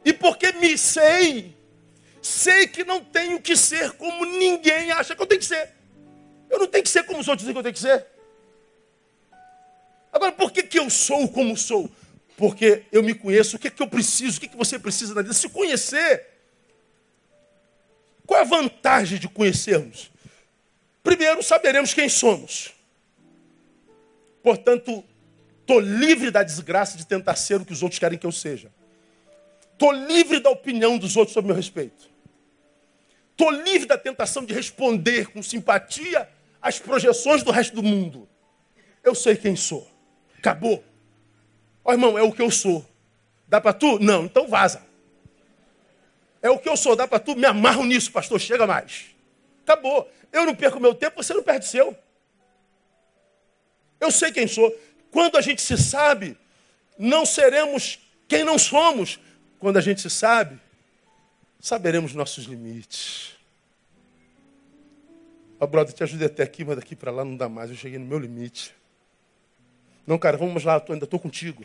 E 0.05 0.13
porque 0.13 0.53
me 0.53 0.79
sei, 0.79 1.59
Sei 2.21 2.67
que 2.67 2.85
não 2.85 3.03
tenho 3.03 3.41
que 3.41 3.57
ser 3.57 3.93
como 3.93 4.25
ninguém 4.25 4.91
acha 4.93 5.17
que 5.17 5.23
eu 5.23 5.27
tenho 5.27 5.41
que 5.41 5.47
ser. 5.47 5.71
Eu 6.51 6.59
não 6.59 6.67
tenho 6.67 6.85
que 6.85 6.91
ser 6.91 7.05
como 7.05 7.21
os 7.21 7.27
outros 7.29 7.47
dizem 7.47 7.55
que 7.55 7.59
eu 7.59 7.63
tenho 7.63 7.75
que 7.75 7.81
ser. 7.81 8.07
Agora, 10.13 10.33
por 10.33 10.51
que, 10.51 10.63
que 10.63 10.79
eu 10.79 10.91
sou 10.91 11.27
como 11.29 11.57
sou? 11.57 11.91
Porque 12.39 12.85
eu 12.93 13.03
me 13.03 13.15
conheço, 13.15 13.57
o 13.57 13.59
que, 13.59 13.69
que 13.69 13.83
eu 13.83 13.89
preciso, 13.89 14.39
o 14.39 14.41
que, 14.41 14.47
que 14.47 14.57
você 14.57 14.79
precisa 14.79 15.13
na 15.13 15.23
vida? 15.23 15.35
Se 15.35 15.49
conhecer. 15.49 16.25
Qual 18.25 18.39
é 18.39 18.43
a 18.43 18.47
vantagem 18.47 19.19
de 19.19 19.29
conhecermos? 19.29 20.13
Primeiro, 21.03 21.43
saberemos 21.43 21.93
quem 21.93 22.09
somos. 22.09 22.73
Portanto, 24.41 25.03
estou 25.63 25.81
livre 25.81 26.31
da 26.31 26.45
desgraça 26.45 26.97
de 26.97 27.05
tentar 27.05 27.35
ser 27.35 27.61
o 27.61 27.65
que 27.65 27.73
os 27.73 27.83
outros 27.83 27.99
querem 27.99 28.17
que 28.17 28.27
eu 28.27 28.31
seja. 28.31 28.71
Estou 29.73 29.91
livre 29.91 30.39
da 30.39 30.51
opinião 30.51 30.97
dos 30.97 31.17
outros 31.17 31.35
sobre 31.35 31.49
meu 31.49 31.57
respeito. 31.57 32.09
Estou 33.33 33.51
livre 33.51 33.89
da 33.89 33.99
tentação 33.99 34.45
de 34.45 34.55
responder 34.55 35.27
com 35.33 35.43
simpatia 35.43 36.29
às 36.63 36.79
projeções 36.79 37.43
do 37.43 37.51
resto 37.51 37.75
do 37.75 37.83
mundo. 37.83 38.29
Eu 39.03 39.17
sei 39.17 39.35
quem 39.35 39.57
sou. 39.57 39.91
Acabou. 40.39 40.85
Ó, 41.89 41.93
irmão, 41.93 42.19
é 42.19 42.23
o 42.23 42.31
que 42.31 42.43
eu 42.43 42.51
sou. 42.51 42.87
Dá 43.49 43.63
para 43.63 43.73
tu? 43.73 43.99
Não, 43.99 44.27
então 44.27 44.47
vaza. 44.47 44.83
É 46.43 46.51
o 46.51 46.59
que 46.59 46.69
eu 46.69 46.77
sou, 46.77 46.95
dá 46.95 47.09
para 47.09 47.19
tu? 47.19 47.35
Me 47.35 47.47
amarro 47.47 47.83
nisso, 47.83 48.13
pastor, 48.13 48.39
chega 48.39 48.67
mais. 48.67 49.07
Acabou. 49.63 50.07
Eu 50.31 50.45
não 50.45 50.55
perco 50.55 50.79
meu 50.79 50.95
tempo, 50.95 51.23
você 51.23 51.33
não 51.33 51.43
perde 51.43 51.65
seu. 51.65 51.97
Eu 53.99 54.11
sei 54.11 54.31
quem 54.31 54.47
sou. 54.47 54.71
Quando 55.11 55.39
a 55.39 55.41
gente 55.41 55.63
se 55.63 55.79
sabe, 55.79 56.37
não 56.99 57.25
seremos 57.25 57.99
quem 58.29 58.45
não 58.45 58.59
somos, 58.59 59.19
quando 59.59 59.79
a 59.79 59.81
gente 59.81 60.03
se 60.03 60.11
sabe, 60.11 60.61
saberemos 61.59 62.13
nossos 62.13 62.45
limites. 62.45 63.33
Ó, 65.59 65.65
oh, 65.65 65.67
brother, 65.67 65.95
te 65.95 66.03
ajudei 66.03 66.27
até 66.27 66.43
aqui, 66.43 66.67
mas 66.67 66.77
daqui 66.77 66.95
para 66.95 67.11
lá 67.11 67.25
não 67.25 67.35
dá 67.35 67.49
mais. 67.49 67.71
Eu 67.71 67.77
cheguei 67.77 67.99
no 67.99 68.05
meu 68.05 68.19
limite. 68.19 68.77
Não, 70.07 70.19
cara, 70.19 70.37
vamos 70.37 70.65
lá, 70.65 70.85
ainda 70.87 71.05
estou 71.05 71.19
contigo. 71.19 71.65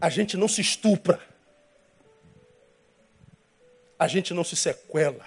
A 0.00 0.08
gente 0.08 0.36
não 0.36 0.48
se 0.48 0.60
estupra. 0.60 1.20
A 3.98 4.06
gente 4.06 4.34
não 4.34 4.44
se 4.44 4.54
sequela. 4.54 5.24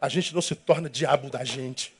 A 0.00 0.08
gente 0.08 0.34
não 0.34 0.42
se 0.42 0.54
torna 0.54 0.90
diabo 0.90 1.30
da 1.30 1.44
gente. 1.44 1.94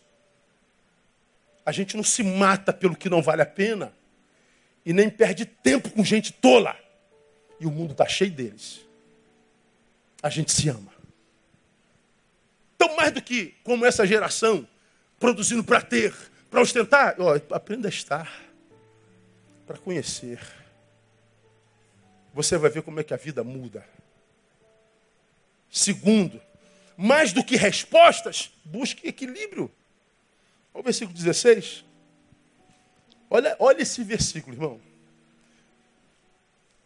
A 1.64 1.70
gente 1.70 1.96
não 1.96 2.02
se 2.02 2.24
mata 2.24 2.72
pelo 2.72 2.96
que 2.96 3.08
não 3.08 3.22
vale 3.22 3.42
a 3.42 3.46
pena. 3.46 3.92
E 4.84 4.92
nem 4.92 5.08
perde 5.08 5.46
tempo 5.46 5.90
com 5.90 6.04
gente 6.04 6.32
tola. 6.32 6.76
E 7.60 7.66
o 7.66 7.70
mundo 7.70 7.92
está 7.92 8.08
cheio 8.08 8.32
deles. 8.32 8.80
A 10.20 10.28
gente 10.28 10.50
se 10.50 10.68
ama. 10.68 10.92
Então, 12.74 12.96
mais 12.96 13.12
do 13.12 13.22
que 13.22 13.54
como 13.62 13.86
essa 13.86 14.04
geração, 14.04 14.66
produzindo 15.20 15.62
para 15.62 15.80
ter, 15.80 16.12
para 16.50 16.60
ostentar, 16.60 17.14
ó, 17.20 17.38
aprenda 17.54 17.86
a 17.86 17.90
estar, 17.90 18.28
para 19.64 19.78
conhecer. 19.78 20.40
Você 22.32 22.56
vai 22.56 22.70
ver 22.70 22.82
como 22.82 23.00
é 23.00 23.04
que 23.04 23.12
a 23.12 23.16
vida 23.16 23.44
muda. 23.44 23.86
Segundo, 25.70 26.40
mais 26.96 27.32
do 27.32 27.44
que 27.44 27.56
respostas, 27.56 28.52
busque 28.64 29.08
equilíbrio. 29.08 29.70
Olha 30.74 30.80
o 30.80 30.84
versículo 30.84 31.16
16. 31.16 31.84
Olha, 33.28 33.56
olha 33.58 33.82
esse 33.82 34.02
versículo, 34.04 34.54
irmão. 34.54 34.80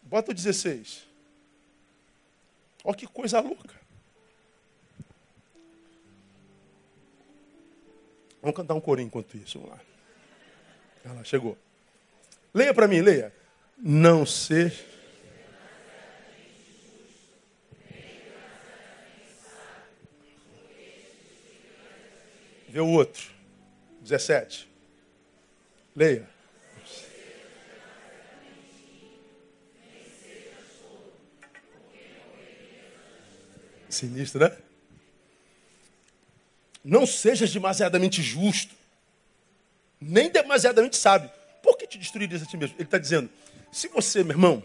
Bota 0.01 0.31
o 0.31 0.33
16. 0.33 1.05
Olha 2.83 2.95
que 2.95 3.05
coisa 3.05 3.39
louca. 3.41 3.75
Vamos 8.41 8.55
cantar 8.55 8.75
um 8.75 8.81
corinho 8.81 9.07
enquanto 9.07 9.35
isso. 9.35 9.59
Vamos 9.59 9.75
lá. 9.75 9.81
Olha 11.05 11.13
lá, 11.15 11.23
chegou. 11.25 11.57
Leia 12.53 12.73
para 12.73 12.87
mim, 12.87 13.01
leia. 13.01 13.33
Não 13.77 14.25
ser. 14.25 14.73
Vê 22.77 22.81
o 22.81 22.89
outro. 22.89 23.23
17. 24.01 24.69
Leia. 25.95 26.29
Sinistro, 33.89 34.41
né? 34.41 34.55
Não 36.83 37.07
sejas 37.07 37.51
demasiadamente 37.51 38.21
justo, 38.21 38.75
nem 39.99 40.29
demasiadamente 40.29 40.97
sábio. 40.97 41.31
Por 41.63 41.79
que 41.79 41.87
te 41.87 41.97
destruirias 41.97 42.43
a 42.43 42.45
ti 42.45 42.57
mesmo? 42.57 42.75
Ele 42.75 42.83
está 42.83 42.99
dizendo: 42.99 43.27
se 43.71 43.87
você, 43.87 44.23
meu 44.23 44.35
irmão, 44.35 44.63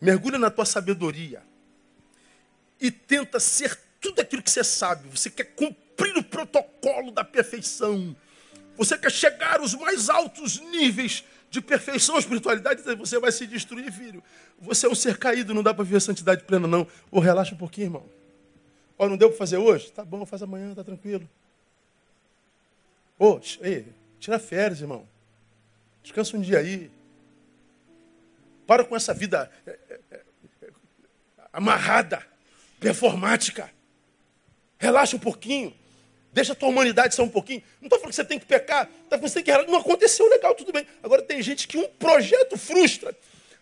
mergulha 0.00 0.40
na 0.40 0.50
tua 0.50 0.64
sabedoria 0.64 1.40
e 2.80 2.90
tenta 2.90 3.38
ser 3.38 3.78
tudo 4.04 4.20
aquilo 4.20 4.42
que 4.42 4.50
você 4.50 4.62
sabe, 4.62 5.08
você 5.08 5.30
quer 5.30 5.44
cumprir 5.54 6.14
o 6.18 6.22
protocolo 6.22 7.10
da 7.10 7.24
perfeição, 7.24 8.14
você 8.76 8.98
quer 8.98 9.10
chegar 9.10 9.60
aos 9.60 9.72
mais 9.72 10.10
altos 10.10 10.60
níveis 10.60 11.24
de 11.50 11.62
perfeição, 11.62 12.18
espiritualidade, 12.18 12.82
você 12.96 13.18
vai 13.18 13.32
se 13.32 13.46
destruir, 13.46 13.90
filho. 13.90 14.22
Você 14.60 14.84
é 14.86 14.90
um 14.90 14.94
ser 14.94 15.16
caído, 15.16 15.54
não 15.54 15.62
dá 15.62 15.72
para 15.72 15.84
viver 15.84 16.00
santidade 16.00 16.44
plena, 16.44 16.68
não. 16.68 16.86
Ou 17.10 17.18
relaxa 17.18 17.54
um 17.54 17.58
pouquinho, 17.58 17.86
irmão. 17.86 18.04
Ó, 18.98 19.08
não 19.08 19.16
deu 19.16 19.30
para 19.30 19.38
fazer 19.38 19.56
hoje? 19.56 19.90
Tá 19.90 20.04
bom, 20.04 20.26
faz 20.26 20.42
amanhã, 20.42 20.74
tá 20.74 20.84
tranquilo. 20.84 21.26
Ô, 23.18 23.40
ei, 23.60 23.86
tira 24.20 24.38
férias, 24.38 24.80
irmão. 24.80 25.08
Descansa 26.02 26.36
um 26.36 26.40
dia 26.40 26.58
aí. 26.58 26.90
Para 28.66 28.84
com 28.84 28.94
essa 28.96 29.14
vida 29.14 29.50
é, 29.66 29.78
é, 29.88 30.00
é, 30.10 30.20
amarrada, 31.52 32.22
performática. 32.80 33.73
Relaxa 34.84 35.16
um 35.16 35.18
pouquinho. 35.18 35.74
Deixa 36.30 36.52
a 36.52 36.54
tua 36.54 36.68
humanidade 36.68 37.14
ser 37.14 37.22
um 37.22 37.28
pouquinho. 37.28 37.62
Não 37.80 37.86
estou 37.86 37.98
falando 37.98 38.10
que 38.10 38.16
você 38.16 38.24
tem 38.24 38.38
que 38.38 38.44
pecar, 38.44 38.86
tá 39.08 39.16
você 39.16 39.42
tem 39.42 39.44
que 39.44 39.66
Não 39.70 39.78
aconteceu 39.78 40.28
legal, 40.28 40.54
tudo 40.54 40.72
bem. 40.72 40.86
Agora 41.02 41.22
tem 41.22 41.40
gente 41.40 41.66
que 41.66 41.78
um 41.78 41.88
projeto 41.88 42.58
frustra, 42.58 43.16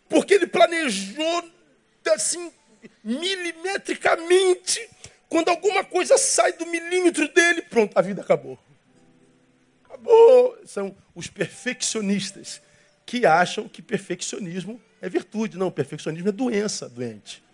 porque 0.09 0.35
ele 0.35 0.49
planejou 0.49 1.49
assim, 2.13 2.51
milimetricamente. 3.05 4.89
Quando 5.29 5.51
alguma 5.51 5.85
coisa 5.85 6.19
sai 6.19 6.55
do 6.55 6.67
milímetro 6.67 7.29
dele, 7.29 7.63
pronto, 7.63 7.97
a 7.97 8.03
vida 8.03 8.21
acabou. 8.21 8.59
Acabou. 9.85 10.59
São 10.67 10.97
os 11.15 11.29
perfeccionistas 11.29 12.61
que 13.07 13.25
acham 13.25 13.69
que 13.69 13.81
perfeccionismo 13.81 14.83
é 15.01 15.09
virtude. 15.09 15.57
Não, 15.57 15.71
perfeccionismo 15.71 16.31
é 16.31 16.33
doença 16.33 16.89
doente. 16.89 17.45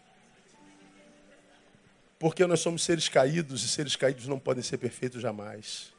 Porque 2.19 2.45
nós 2.47 2.61
somos 2.61 2.83
seres 2.83 3.09
caídos 3.09 3.63
e 3.65 3.69
seres 3.69 3.95
caídos 3.95 4.27
não 4.27 4.39
podem 4.39 4.63
ser 4.63 4.79
perfeitos 4.79 5.23
jamais. 5.23 5.93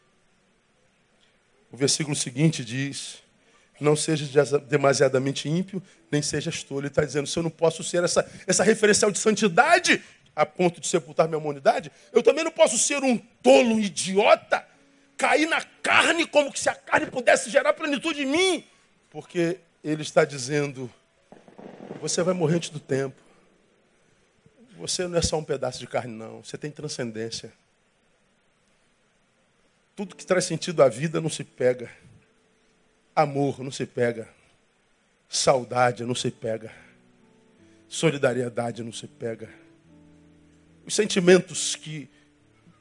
O 1.71 1.77
versículo 1.77 2.15
seguinte 2.15 2.65
diz: 2.65 3.23
Não 3.79 3.95
sejas 3.95 4.51
demasiadamente 4.67 5.47
ímpio, 5.47 5.81
nem 6.11 6.21
sejas 6.21 6.61
tolo. 6.63 6.81
Ele 6.81 6.87
está 6.87 7.05
dizendo: 7.05 7.27
se 7.27 7.37
eu 7.37 7.43
não 7.43 7.49
posso 7.49 7.83
ser 7.83 8.03
essa, 8.03 8.29
essa 8.45 8.63
referencial 8.63 9.11
de 9.11 9.19
santidade 9.19 10.03
a 10.35 10.45
ponto 10.45 10.81
de 10.81 10.87
sepultar 10.87 11.27
minha 11.27 11.37
humanidade, 11.37 11.91
eu 12.11 12.21
também 12.21 12.43
não 12.43 12.51
posso 12.51 12.77
ser 12.77 13.03
um 13.03 13.17
tolo, 13.41 13.75
um 13.75 13.79
idiota, 13.79 14.65
cair 15.17 15.47
na 15.47 15.61
carne 15.81 16.25
como 16.25 16.55
se 16.55 16.69
a 16.69 16.75
carne 16.75 17.07
pudesse 17.07 17.49
gerar 17.49 17.73
plenitude 17.73 18.23
em 18.23 18.25
mim. 18.25 18.65
Porque 19.09 19.59
ele 19.83 20.01
está 20.01 20.25
dizendo: 20.25 20.91
você 22.01 22.23
vai 22.23 22.33
morrer 22.33 22.57
antes 22.57 22.69
do 22.69 22.79
tempo. 22.79 23.28
Você 24.79 25.05
não 25.07 25.17
é 25.17 25.21
só 25.21 25.37
um 25.37 25.43
pedaço 25.43 25.77
de 25.77 25.87
carne, 25.87 26.13
não. 26.13 26.41
Você 26.41 26.57
tem 26.57 26.71
transcendência. 26.71 27.51
Tudo 29.93 30.15
que 30.15 30.25
traz 30.25 30.45
sentido 30.45 30.81
à 30.81 30.87
vida 30.87 31.19
não 31.19 31.29
se 31.29 31.43
pega. 31.43 31.91
Amor 33.13 33.59
não 33.59 33.71
se 33.71 33.85
pega. 33.85 34.29
Saudade 35.27 36.05
não 36.05 36.15
se 36.15 36.31
pega. 36.31 36.71
Solidariedade 37.89 38.81
não 38.81 38.93
se 38.93 39.05
pega. 39.05 39.49
Os 40.85 40.95
sentimentos 40.95 41.75
que 41.75 42.09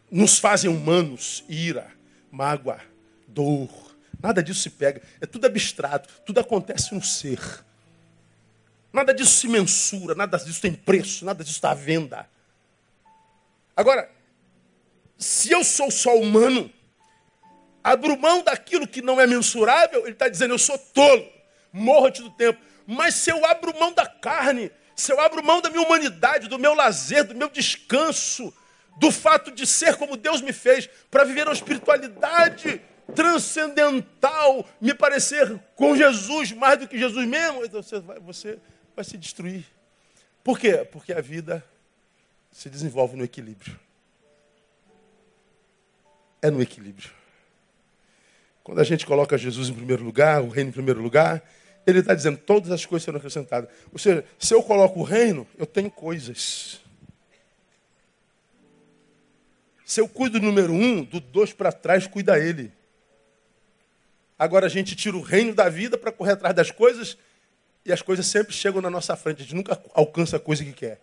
nos 0.08 0.38
fazem 0.38 0.70
humanos, 0.70 1.44
ira, 1.48 1.90
mágoa, 2.30 2.80
dor, 3.26 3.96
nada 4.22 4.40
disso 4.40 4.60
se 4.60 4.70
pega. 4.70 5.02
É 5.20 5.26
tudo 5.26 5.46
abstrato, 5.46 6.08
tudo 6.24 6.38
acontece 6.38 6.94
no 6.94 7.02
ser. 7.02 7.40
Nada 8.92 9.12
disso 9.12 9.32
se 9.32 9.48
mensura, 9.48 10.14
nada 10.14 10.38
disso 10.38 10.60
tem 10.60 10.72
preço, 10.72 11.24
nada 11.24 11.44
disso 11.44 11.56
está 11.56 11.72
à 11.72 11.74
venda. 11.74 12.28
Agora, 13.76 14.10
se 15.18 15.50
eu 15.52 15.62
sou 15.62 15.90
só 15.90 16.16
humano, 16.16 16.72
abro 17.82 18.18
mão 18.18 18.42
daquilo 18.42 18.88
que 18.88 19.02
não 19.02 19.20
é 19.20 19.26
mensurável, 19.26 20.00
ele 20.02 20.12
está 20.12 20.28
dizendo, 20.28 20.54
eu 20.54 20.58
sou 20.58 20.78
tolo, 20.78 21.28
morro 21.72 22.06
antes 22.06 22.22
do 22.22 22.30
tempo. 22.30 22.60
Mas 22.86 23.14
se 23.14 23.30
eu 23.30 23.44
abro 23.44 23.78
mão 23.78 23.92
da 23.92 24.06
carne, 24.06 24.70
se 24.96 25.12
eu 25.12 25.20
abro 25.20 25.44
mão 25.44 25.60
da 25.60 25.70
minha 25.70 25.86
humanidade, 25.86 26.48
do 26.48 26.58
meu 26.58 26.74
lazer, 26.74 27.24
do 27.24 27.34
meu 27.34 27.48
descanso, 27.48 28.52
do 28.96 29.12
fato 29.12 29.52
de 29.52 29.66
ser 29.66 29.96
como 29.96 30.16
Deus 30.16 30.40
me 30.40 30.52
fez, 30.52 30.88
para 31.10 31.24
viver 31.24 31.46
uma 31.46 31.52
espiritualidade 31.52 32.80
transcendental, 33.14 34.68
me 34.80 34.92
parecer 34.94 35.58
com 35.74 35.96
Jesus 35.96 36.52
mais 36.52 36.78
do 36.78 36.88
que 36.88 36.98
Jesus 36.98 37.26
mesmo, 37.26 37.68
você 37.68 38.00
você 38.20 38.58
vai 38.98 39.04
se 39.04 39.16
destruir. 39.16 39.64
Por 40.42 40.58
quê? 40.58 40.84
Porque 40.84 41.12
a 41.12 41.20
vida 41.20 41.64
se 42.50 42.68
desenvolve 42.68 43.16
no 43.16 43.22
equilíbrio. 43.22 43.78
É 46.42 46.50
no 46.50 46.60
equilíbrio. 46.60 47.08
Quando 48.64 48.80
a 48.80 48.84
gente 48.84 49.06
coloca 49.06 49.38
Jesus 49.38 49.68
em 49.68 49.74
primeiro 49.74 50.02
lugar, 50.02 50.42
o 50.42 50.48
reino 50.48 50.70
em 50.70 50.72
primeiro 50.72 51.00
lugar, 51.00 51.48
ele 51.86 52.00
está 52.00 52.12
dizendo 52.12 52.38
todas 52.38 52.72
as 52.72 52.84
coisas 52.84 53.04
serão 53.04 53.18
acrescentadas. 53.18 53.70
Ou 53.92 54.00
seja, 54.00 54.24
se 54.36 54.52
eu 54.52 54.64
coloco 54.64 54.98
o 54.98 55.04
reino, 55.04 55.46
eu 55.56 55.64
tenho 55.64 55.92
coisas. 55.92 56.80
Se 59.86 60.00
eu 60.00 60.08
cuido 60.08 60.40
do 60.40 60.46
número 60.46 60.72
um, 60.72 61.04
do 61.04 61.20
dois 61.20 61.52
para 61.52 61.70
trás, 61.70 62.08
cuida 62.08 62.36
ele. 62.36 62.72
Agora 64.36 64.66
a 64.66 64.68
gente 64.68 64.96
tira 64.96 65.16
o 65.16 65.22
reino 65.22 65.54
da 65.54 65.68
vida 65.68 65.96
para 65.96 66.10
correr 66.10 66.32
atrás 66.32 66.54
das 66.54 66.72
coisas 66.72 67.16
e 67.88 67.92
as 67.92 68.02
coisas 68.02 68.26
sempre 68.26 68.52
chegam 68.52 68.82
na 68.82 68.90
nossa 68.90 69.16
frente, 69.16 69.38
a 69.38 69.42
gente 69.44 69.54
nunca 69.54 69.82
alcança 69.94 70.36
a 70.36 70.40
coisa 70.40 70.62
que 70.62 70.72
quer. 70.72 71.00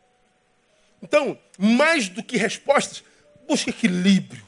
Então, 1.02 1.38
mais 1.58 2.08
do 2.08 2.24
que 2.24 2.38
respostas, 2.38 3.04
busque 3.48 3.72
equilíbrio, 3.72 4.46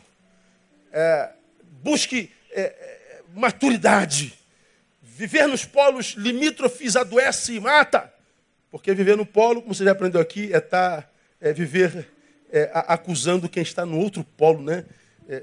é, 0.91 1.31
busque 1.81 2.31
é, 2.51 2.61
é, 2.61 3.21
maturidade. 3.33 4.37
Viver 5.01 5.47
nos 5.47 5.65
polos 5.65 6.11
limítrofes 6.11 6.95
adoece 6.95 7.55
e 7.55 7.59
mata, 7.59 8.13
porque 8.69 8.93
viver 8.93 9.17
no 9.17 9.25
polo, 9.25 9.61
como 9.61 9.73
você 9.73 9.83
já 9.83 9.91
aprendeu 9.91 10.21
aqui, 10.21 10.53
é, 10.53 10.59
tá, 10.59 11.09
é 11.41 11.51
viver 11.51 12.07
é, 12.51 12.69
acusando 12.73 13.49
quem 13.49 13.63
está 13.63 13.83
no 13.83 13.97
outro 13.97 14.23
polo, 14.23 14.61
né? 14.61 14.85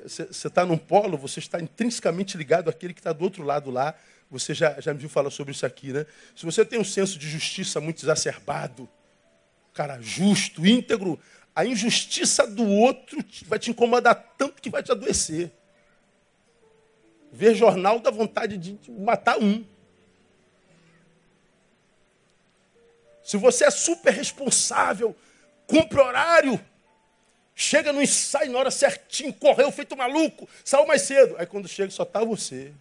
Você 0.05 0.23
é, 0.23 0.27
está 0.31 0.65
num 0.65 0.79
polo, 0.79 1.19
você 1.19 1.41
está 1.41 1.61
intrinsecamente 1.61 2.39
ligado 2.39 2.71
àquele 2.71 2.95
que 2.95 3.01
está 3.01 3.13
do 3.13 3.25
outro 3.25 3.43
lado 3.43 3.71
lá, 3.71 3.95
você 4.35 4.53
já, 4.53 4.81
já 4.81 4.93
me 4.93 4.99
viu 4.99 5.09
falar 5.09 5.31
sobre 5.31 5.53
isso 5.53 5.65
aqui, 5.65 5.93
né? 5.93 6.05
Se 6.35 6.45
você 6.45 6.65
tem 6.65 6.77
um 6.77 6.85
senso 6.85 7.17
de 7.21 7.29
justiça 7.29 7.81
muito 7.81 8.05
exacerbado, 8.05 8.89
cara, 9.73 10.01
justo, 10.01 10.67
íntegro, 10.67 11.21
a 11.55 11.65
injustiça 11.65 12.45
do 12.45 12.69
outro 12.69 13.25
vai 13.47 13.61
te 13.61 13.71
incomodar 13.71 14.35
tanto 14.37 14.61
que 14.61 14.69
vai 14.69 14.83
te 14.83 14.91
adoecer. 14.91 15.53
Ver 17.31 17.55
jornal 17.55 18.01
dá 18.01 18.11
vontade 18.11 18.59
de 18.59 18.91
matar 18.91 19.39
um. 19.39 19.65
Se 23.23 23.37
você 23.37 23.67
é 23.67 23.71
super 23.71 24.13
responsável, 24.13 25.15
cumpre 25.69 26.01
horário, 26.01 26.61
chega 27.55 27.93
no 27.93 28.03
ensaio 28.03 28.51
na 28.51 28.59
hora 28.59 28.71
certinho, 28.73 29.33
correu 29.33 29.71
feito 29.71 29.97
maluco, 29.97 30.49
saiu 30.65 30.89
mais 30.89 31.03
cedo. 31.03 31.37
Aí 31.39 31.47
quando 31.47 31.69
chega 31.69 31.93
só 31.93 32.03
está 32.03 32.25
você. 32.25 32.75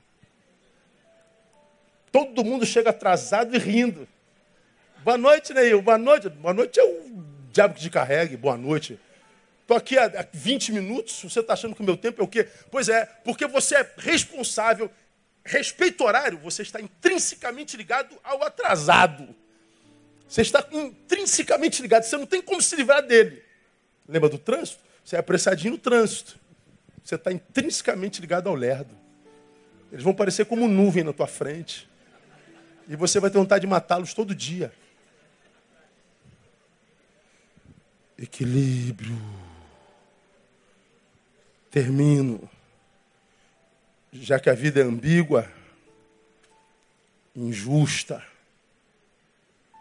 Todo 2.14 2.46
mundo 2.46 2.64
chega 2.64 2.92
atrasado 2.92 3.56
e 3.56 3.58
rindo. 3.58 4.08
Boa 5.04 5.18
noite, 5.18 5.52
Neil. 5.52 5.82
Boa 5.82 5.98
noite. 5.98 6.30
Boa 6.30 6.54
noite 6.54 6.80
é 6.80 6.84
o 6.84 7.24
diabo 7.52 7.74
que 7.74 7.82
te 7.82 7.90
carregue. 7.90 8.38
Boa 8.38 8.56
noite. 8.56 9.00
Estou 9.62 9.76
aqui 9.76 9.98
há 9.98 10.24
20 10.32 10.74
minutos. 10.74 11.24
Você 11.24 11.40
está 11.40 11.54
achando 11.54 11.74
que 11.74 11.82
o 11.82 11.84
meu 11.84 11.98
tempo 11.98 12.22
é 12.22 12.24
o 12.24 12.28
quê? 12.28 12.48
Pois 12.70 12.88
é, 12.88 13.04
porque 13.26 13.48
você 13.48 13.78
é 13.78 13.94
responsável. 13.98 14.92
Respeito 15.44 16.04
horário, 16.04 16.38
você 16.38 16.62
está 16.62 16.80
intrinsecamente 16.80 17.76
ligado 17.76 18.16
ao 18.24 18.44
atrasado. 18.44 19.36
Você 20.30 20.42
está 20.42 20.64
intrinsecamente 20.72 21.82
ligado. 21.82 22.04
Você 22.04 22.16
não 22.16 22.28
tem 22.28 22.44
como 22.44 22.62
se 22.62 22.76
livrar 22.76 23.02
dele. 23.02 23.42
Lembra 24.08 24.30
do 24.30 24.38
trânsito? 24.38 24.84
Você 25.04 25.16
é 25.16 25.20
apressadinho 25.20 25.74
no 25.74 25.80
trânsito. 25.80 26.40
Você 27.04 27.16
está 27.16 27.32
intrinsecamente 27.32 28.22
ligado 28.22 28.50
ao 28.50 28.54
lerdo. 28.54 28.96
Eles 29.92 30.04
vão 30.04 30.14
parecer 30.14 30.46
como 30.46 30.68
nuvem 30.68 31.04
na 31.04 31.12
tua 31.12 31.26
frente. 31.26 31.92
E 32.88 32.96
você 32.96 33.20
vai 33.20 33.30
ter 33.30 33.38
vontade 33.38 33.62
de 33.62 33.68
matá-los 33.68 34.14
todo 34.14 34.36
dia. 34.36 34.74
Equilíbrio. 38.18 39.18
Termino. 41.72 42.50
Já 44.12 44.40
que 44.40 44.50
a 44.50 44.54
vida 44.54 44.80
é 44.80 44.84
ambígua, 44.84 45.52
injusta, 47.36 48.24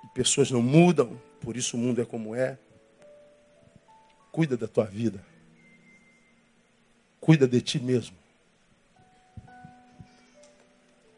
e 0.05 0.09
pessoas 0.15 0.51
não 0.51 0.63
mudam, 0.63 1.21
por 1.41 1.57
isso 1.57 1.77
o 1.77 1.81
mundo 1.81 2.01
é 2.01 2.05
como 2.05 2.35
é. 2.35 2.59
Cuida 4.31 4.57
da 4.57 4.67
tua 4.67 4.87
vida. 4.87 5.23
Cuida 7.21 7.47
de 7.47 7.61
ti 7.61 7.79
mesmo. 7.79 8.22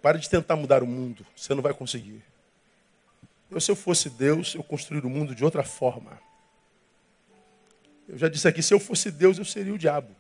Pare 0.05 0.19
de 0.19 0.29
tentar 0.29 0.55
mudar 0.55 0.83
o 0.83 0.87
mundo. 0.87 1.25
Você 1.35 1.55
não 1.55 1.63
vai 1.63 1.73
conseguir. 1.73 2.23
Eu, 3.51 3.59
se 3.59 3.71
eu 3.71 3.75
fosse 3.75 4.11
Deus, 4.11 4.55
eu 4.55 4.63
construiria 4.63 5.09
o 5.09 5.11
mundo 5.11 5.35
de 5.35 5.43
outra 5.43 5.63
forma. 5.63 6.21
Eu 8.07 8.19
já 8.19 8.29
disse 8.29 8.47
aqui, 8.47 8.63
se 8.63 8.75
eu 8.75 8.79
fosse 8.79 9.11
Deus, 9.11 9.39
eu 9.39 9.47
seria 9.47 9.73
o 9.73 9.79
diabo. 9.79 10.15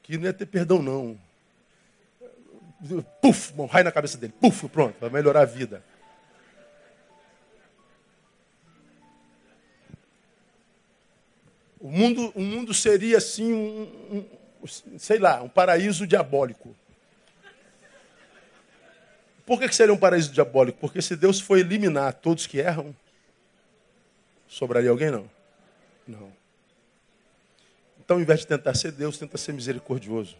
Que 0.00 0.16
não 0.16 0.26
ia 0.26 0.32
ter 0.32 0.46
perdão, 0.46 0.80
não. 0.80 1.18
Puf, 3.20 3.52
bom, 3.52 3.66
raio 3.66 3.84
na 3.84 3.90
cabeça 3.90 4.16
dele. 4.16 4.32
Puf, 4.40 4.68
pronto, 4.68 4.94
vai 5.00 5.10
melhorar 5.10 5.40
a 5.40 5.44
vida. 5.44 5.82
O 11.80 11.90
mundo, 11.90 12.32
o 12.36 12.42
mundo 12.42 12.72
seria 12.72 13.18
assim, 13.18 13.52
um, 13.52 14.28
um, 14.62 14.98
sei 15.00 15.18
lá, 15.18 15.42
um 15.42 15.48
paraíso 15.48 16.06
diabólico. 16.06 16.76
Por 19.44 19.58
que, 19.58 19.72
seria 19.74 19.92
um 19.92 19.98
paraíso 19.98 20.30
diabólico? 20.30 20.78
Porque 20.78 21.02
se 21.02 21.16
Deus 21.16 21.40
for 21.40 21.58
eliminar 21.58 22.14
todos 22.14 22.46
que 22.46 22.58
erram, 22.58 22.94
sobraria 24.46 24.90
alguém? 24.90 25.10
Não. 25.10 25.30
Não. 26.06 26.32
Então, 28.04 28.16
ao 28.16 28.20
invés 28.20 28.40
de 28.40 28.46
tentar 28.46 28.74
ser 28.74 28.92
Deus, 28.92 29.18
tenta 29.18 29.36
ser 29.38 29.52
misericordioso. 29.52 30.36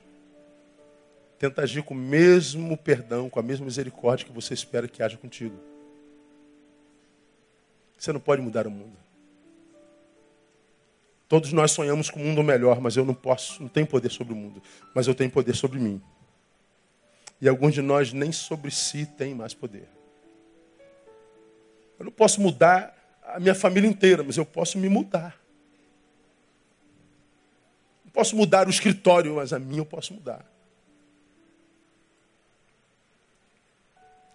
Tenta 1.39 1.63
agir 1.63 1.83
com 1.83 1.95
o 1.95 1.97
mesmo 1.97 2.77
perdão, 2.77 3.29
com 3.29 3.41
a 3.41 3.43
mesma 3.43 3.67
misericórdia 3.67 4.27
que 4.27 4.33
você 4.33 4.55
espera 4.55 4.87
que 4.87 5.03
haja 5.03 5.17
contigo. 5.17 5.59
Você 7.99 8.13
não 8.13 8.21
pode 8.21 8.43
mudar 8.43 8.67
o 8.67 8.71
mundo. 8.71 8.97
Todos 11.29 11.53
nós 11.53 11.71
sonhamos 11.71 12.11
com 12.11 12.21
um 12.21 12.25
mundo 12.25 12.43
melhor, 12.43 12.81
mas 12.81 12.97
eu 12.97 13.05
não 13.05 13.15
posso, 13.15 13.63
não 13.63 13.69
tenho 13.69 13.87
poder 13.87 14.11
sobre 14.11 14.35
o 14.35 14.37
mundo, 14.37 14.63
mas 14.95 15.07
eu 15.07 15.15
tenho 15.15 15.31
poder 15.31 15.55
sobre 15.55 15.79
mim. 15.79 16.03
E 17.43 17.49
alguns 17.49 17.75
de 17.75 17.83
nós 17.83 18.13
nem 18.13 18.31
sobre 18.31 18.71
si 18.71 19.05
têm 19.05 19.35
mais 19.35 19.53
poder. 19.53 19.89
Eu 21.99 22.05
não 22.05 22.13
posso 22.13 22.41
mudar 22.41 22.97
a 23.25 23.41
minha 23.41 23.53
família 23.53 23.91
inteira, 23.91 24.23
mas 24.23 24.37
eu 24.37 24.47
posso 24.47 24.79
me 24.79 24.89
mudar. 24.89 25.37
Não 28.05 28.13
posso 28.13 28.37
mudar 28.37 28.69
o 28.69 28.71
escritório, 28.71 29.35
mas 29.35 29.53
a 29.53 29.59
minha 29.59 29.81
eu 29.81 29.85
posso 29.85 30.15
mudar. 30.15 30.47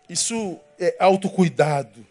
Isso 0.09 0.59
é 0.77 0.97
autocuidado. 0.99 2.05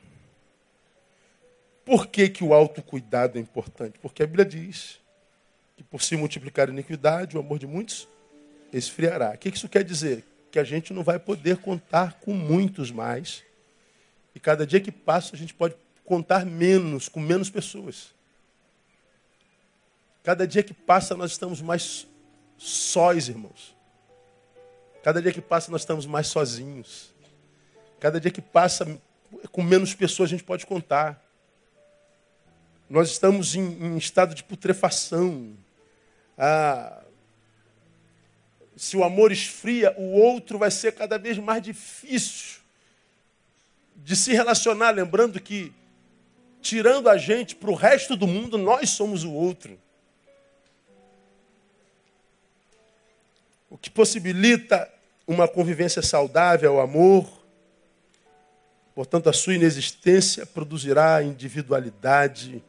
Por 1.84 2.06
que, 2.06 2.30
que 2.30 2.42
o 2.42 2.54
autocuidado 2.54 3.36
é 3.36 3.40
importante? 3.42 3.98
Porque 3.98 4.22
a 4.22 4.26
Bíblia 4.26 4.46
diz 4.46 4.98
que 5.76 5.82
por 5.84 6.00
se 6.00 6.16
multiplicar 6.16 6.70
a 6.70 6.72
iniquidade, 6.72 7.36
o 7.36 7.40
amor 7.40 7.58
de 7.58 7.66
muitos 7.66 8.08
esfriará. 8.72 9.32
O 9.34 9.38
que 9.38 9.50
isso 9.50 9.68
quer 9.68 9.84
dizer? 9.84 10.24
Que 10.56 10.60
a 10.60 10.64
gente 10.64 10.94
não 10.94 11.02
vai 11.02 11.18
poder 11.18 11.58
contar 11.58 12.14
com 12.14 12.32
muitos 12.32 12.90
mais. 12.90 13.44
E 14.34 14.40
cada 14.40 14.66
dia 14.66 14.80
que 14.80 14.90
passa, 14.90 15.36
a 15.36 15.38
gente 15.38 15.52
pode 15.52 15.76
contar 16.02 16.46
menos, 16.46 17.10
com 17.10 17.20
menos 17.20 17.50
pessoas. 17.50 18.14
Cada 20.22 20.46
dia 20.46 20.62
que 20.62 20.72
passa, 20.72 21.14
nós 21.14 21.32
estamos 21.32 21.60
mais 21.60 22.06
sós, 22.56 23.28
irmãos. 23.28 23.76
Cada 25.02 25.20
dia 25.20 25.30
que 25.30 25.42
passa, 25.42 25.70
nós 25.70 25.82
estamos 25.82 26.06
mais 26.06 26.28
sozinhos. 26.28 27.12
Cada 28.00 28.18
dia 28.18 28.30
que 28.30 28.40
passa, 28.40 28.98
com 29.52 29.62
menos 29.62 29.92
pessoas 29.92 30.30
a 30.30 30.32
gente 30.32 30.44
pode 30.44 30.64
contar. 30.64 31.22
Nós 32.88 33.10
estamos 33.10 33.54
em, 33.54 33.60
em 33.60 33.98
estado 33.98 34.34
de 34.34 34.42
putrefação. 34.42 35.54
Ah, 36.38 37.02
se 38.76 38.96
o 38.96 39.02
amor 39.02 39.32
esfria, 39.32 39.94
o 39.96 40.12
outro 40.12 40.58
vai 40.58 40.70
ser 40.70 40.92
cada 40.92 41.18
vez 41.18 41.38
mais 41.38 41.62
difícil 41.62 42.60
de 43.96 44.14
se 44.14 44.32
relacionar. 44.32 44.90
Lembrando 44.90 45.40
que, 45.40 45.72
tirando 46.60 47.08
a 47.08 47.16
gente 47.16 47.56
para 47.56 47.70
o 47.70 47.74
resto 47.74 48.14
do 48.16 48.26
mundo, 48.26 48.58
nós 48.58 48.90
somos 48.90 49.24
o 49.24 49.32
outro. 49.32 49.78
O 53.70 53.78
que 53.78 53.90
possibilita 53.90 54.88
uma 55.26 55.48
convivência 55.48 56.02
saudável, 56.02 56.74
o 56.74 56.80
amor, 56.80 57.36
Portanto, 58.96 59.28
a 59.28 59.32
sua 59.34 59.54
inexistência 59.54 60.46
produzirá 60.46 61.22
individualidade, 61.22 62.64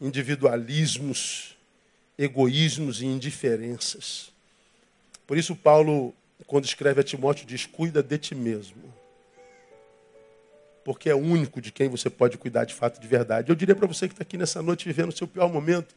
individualismos, 0.00 1.56
egoísmos 2.16 3.02
e 3.02 3.06
indiferenças. 3.06 4.30
Por 5.28 5.36
isso, 5.36 5.54
Paulo, 5.54 6.14
quando 6.46 6.64
escreve 6.64 7.02
a 7.02 7.04
Timóteo, 7.04 7.46
diz: 7.46 7.66
cuida 7.66 8.02
de 8.02 8.16
ti 8.16 8.34
mesmo. 8.34 8.82
Porque 10.82 11.10
é 11.10 11.14
o 11.14 11.18
único 11.18 11.60
de 11.60 11.70
quem 11.70 11.86
você 11.86 12.08
pode 12.08 12.38
cuidar 12.38 12.64
de 12.64 12.72
fato, 12.72 12.98
de 12.98 13.06
verdade. 13.06 13.52
Eu 13.52 13.54
diria 13.54 13.76
para 13.76 13.86
você 13.86 14.08
que 14.08 14.14
está 14.14 14.22
aqui 14.22 14.38
nessa 14.38 14.62
noite 14.62 14.86
vivendo 14.86 15.10
o 15.10 15.16
seu 15.16 15.28
pior 15.28 15.52
momento, 15.52 15.94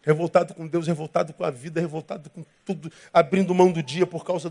revoltado 0.00 0.54
com 0.54 0.66
Deus, 0.66 0.86
revoltado 0.86 1.34
com 1.34 1.44
a 1.44 1.50
vida, 1.50 1.78
revoltado 1.78 2.30
com 2.30 2.42
tudo, 2.64 2.90
abrindo 3.12 3.54
mão 3.54 3.70
do 3.70 3.82
dia 3.82 4.06
por 4.06 4.24
causa 4.24 4.50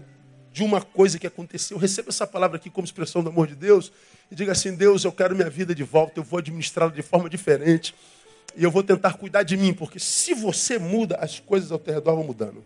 de 0.54 0.64
uma 0.64 0.80
coisa 0.80 1.18
que 1.18 1.26
aconteceu. 1.26 1.76
Receba 1.80 2.10
essa 2.10 2.28
palavra 2.28 2.58
aqui 2.58 2.70
como 2.70 2.86
expressão 2.86 3.24
do 3.24 3.30
amor 3.30 3.48
de 3.48 3.56
Deus 3.56 3.92
e 4.30 4.36
diga 4.36 4.52
assim: 4.52 4.76
Deus, 4.76 5.06
eu 5.06 5.12
quero 5.12 5.36
minha 5.36 5.50
vida 5.50 5.74
de 5.74 5.84
volta, 5.84 6.20
eu 6.20 6.24
vou 6.24 6.38
administrá-la 6.38 6.92
de 6.92 7.02
forma 7.02 7.28
diferente 7.28 7.96
e 8.56 8.64
eu 8.64 8.70
vou 8.70 8.84
tentar 8.84 9.14
cuidar 9.14 9.42
de 9.42 9.58
mim, 9.58 9.74
porque 9.74 9.98
se 9.98 10.36
você 10.36 10.78
muda, 10.78 11.16
as 11.16 11.40
coisas 11.40 11.72
ao 11.72 11.80
teu 11.80 11.96
redor 11.96 12.14
vão 12.14 12.24
mudando. 12.24 12.64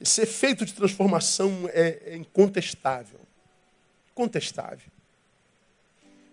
Esse 0.00 0.22
efeito 0.22 0.64
de 0.64 0.74
transformação 0.74 1.68
é, 1.72 2.02
é 2.06 2.16
incontestável. 2.16 3.20
Contestável. 4.14 4.90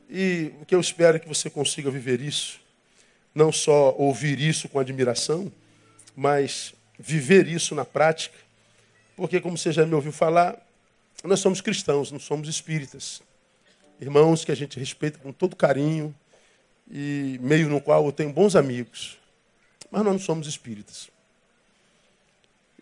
E 0.10 0.52
o 0.62 0.66
que 0.66 0.76
eu 0.76 0.80
espero 0.80 1.18
é 1.18 1.20
que 1.20 1.28
você 1.28 1.50
consiga 1.50 1.90
viver 1.90 2.22
isso, 2.22 2.60
não 3.34 3.52
só 3.52 3.96
ouvir 3.98 4.40
isso 4.40 4.70
com 4.70 4.80
admiração, 4.80 5.52
mas 6.16 6.74
viver 7.00 7.48
isso 7.48 7.74
na 7.74 7.84
prática 7.84 8.44
porque, 9.16 9.40
como 9.40 9.58
você 9.58 9.72
já 9.72 9.86
me 9.86 9.94
ouviu 9.94 10.12
falar, 10.12 10.58
nós 11.24 11.40
somos 11.40 11.62
cristãos, 11.62 12.12
não 12.12 12.20
somos 12.20 12.48
espíritas. 12.48 13.22
Irmãos 14.02 14.44
que 14.44 14.52
a 14.52 14.56
gente 14.56 14.80
respeita 14.80 15.20
com 15.20 15.32
todo 15.32 15.56
carinho 15.56 16.14
e 16.92 17.40
meio 17.42 17.70
no 17.70 17.80
qual 17.80 18.06
eu 18.06 18.12
tenho 18.12 18.34
bons 18.34 18.56
amigos. 18.56 19.20
Mas 19.92 20.04
nós 20.04 20.14
não 20.14 20.20
somos 20.20 20.48
espíritas. 20.48 21.10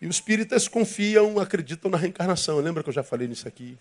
E 0.02 0.08
os 0.08 0.16
espíritas 0.16 0.68
confiam, 0.68 1.40
acreditam 1.40 1.92
na 1.92 1.98
reencarnação. 1.98 2.58
Lembra 2.60 2.82
que 2.82 2.90
eu 2.90 2.94
já 2.94 3.04
falei 3.04 3.28
nisso 3.28 3.48
aqui? 3.48 3.78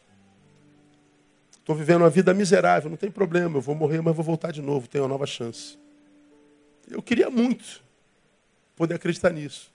Estou 1.53 1.75
vivendo 1.75 2.03
uma 2.03 2.11
vida 2.11 2.35
miserável, 2.35 2.91
não 2.91 2.97
tem 2.97 3.11
problema, 3.11 3.57
eu 3.57 3.61
vou 3.61 3.75
morrer, 3.75 4.01
mas 4.01 4.15
vou 4.15 4.25
voltar 4.25 4.51
de 4.51 4.61
novo, 4.61 4.87
tenho 4.87 5.05
uma 5.05 5.09
nova 5.09 5.27
chance. 5.27 5.79
Eu 6.91 7.03
queria 7.03 7.31
muito 7.31 7.83
poder 8.77 8.95
acreditar 8.95 9.31
nisso. 9.31 9.71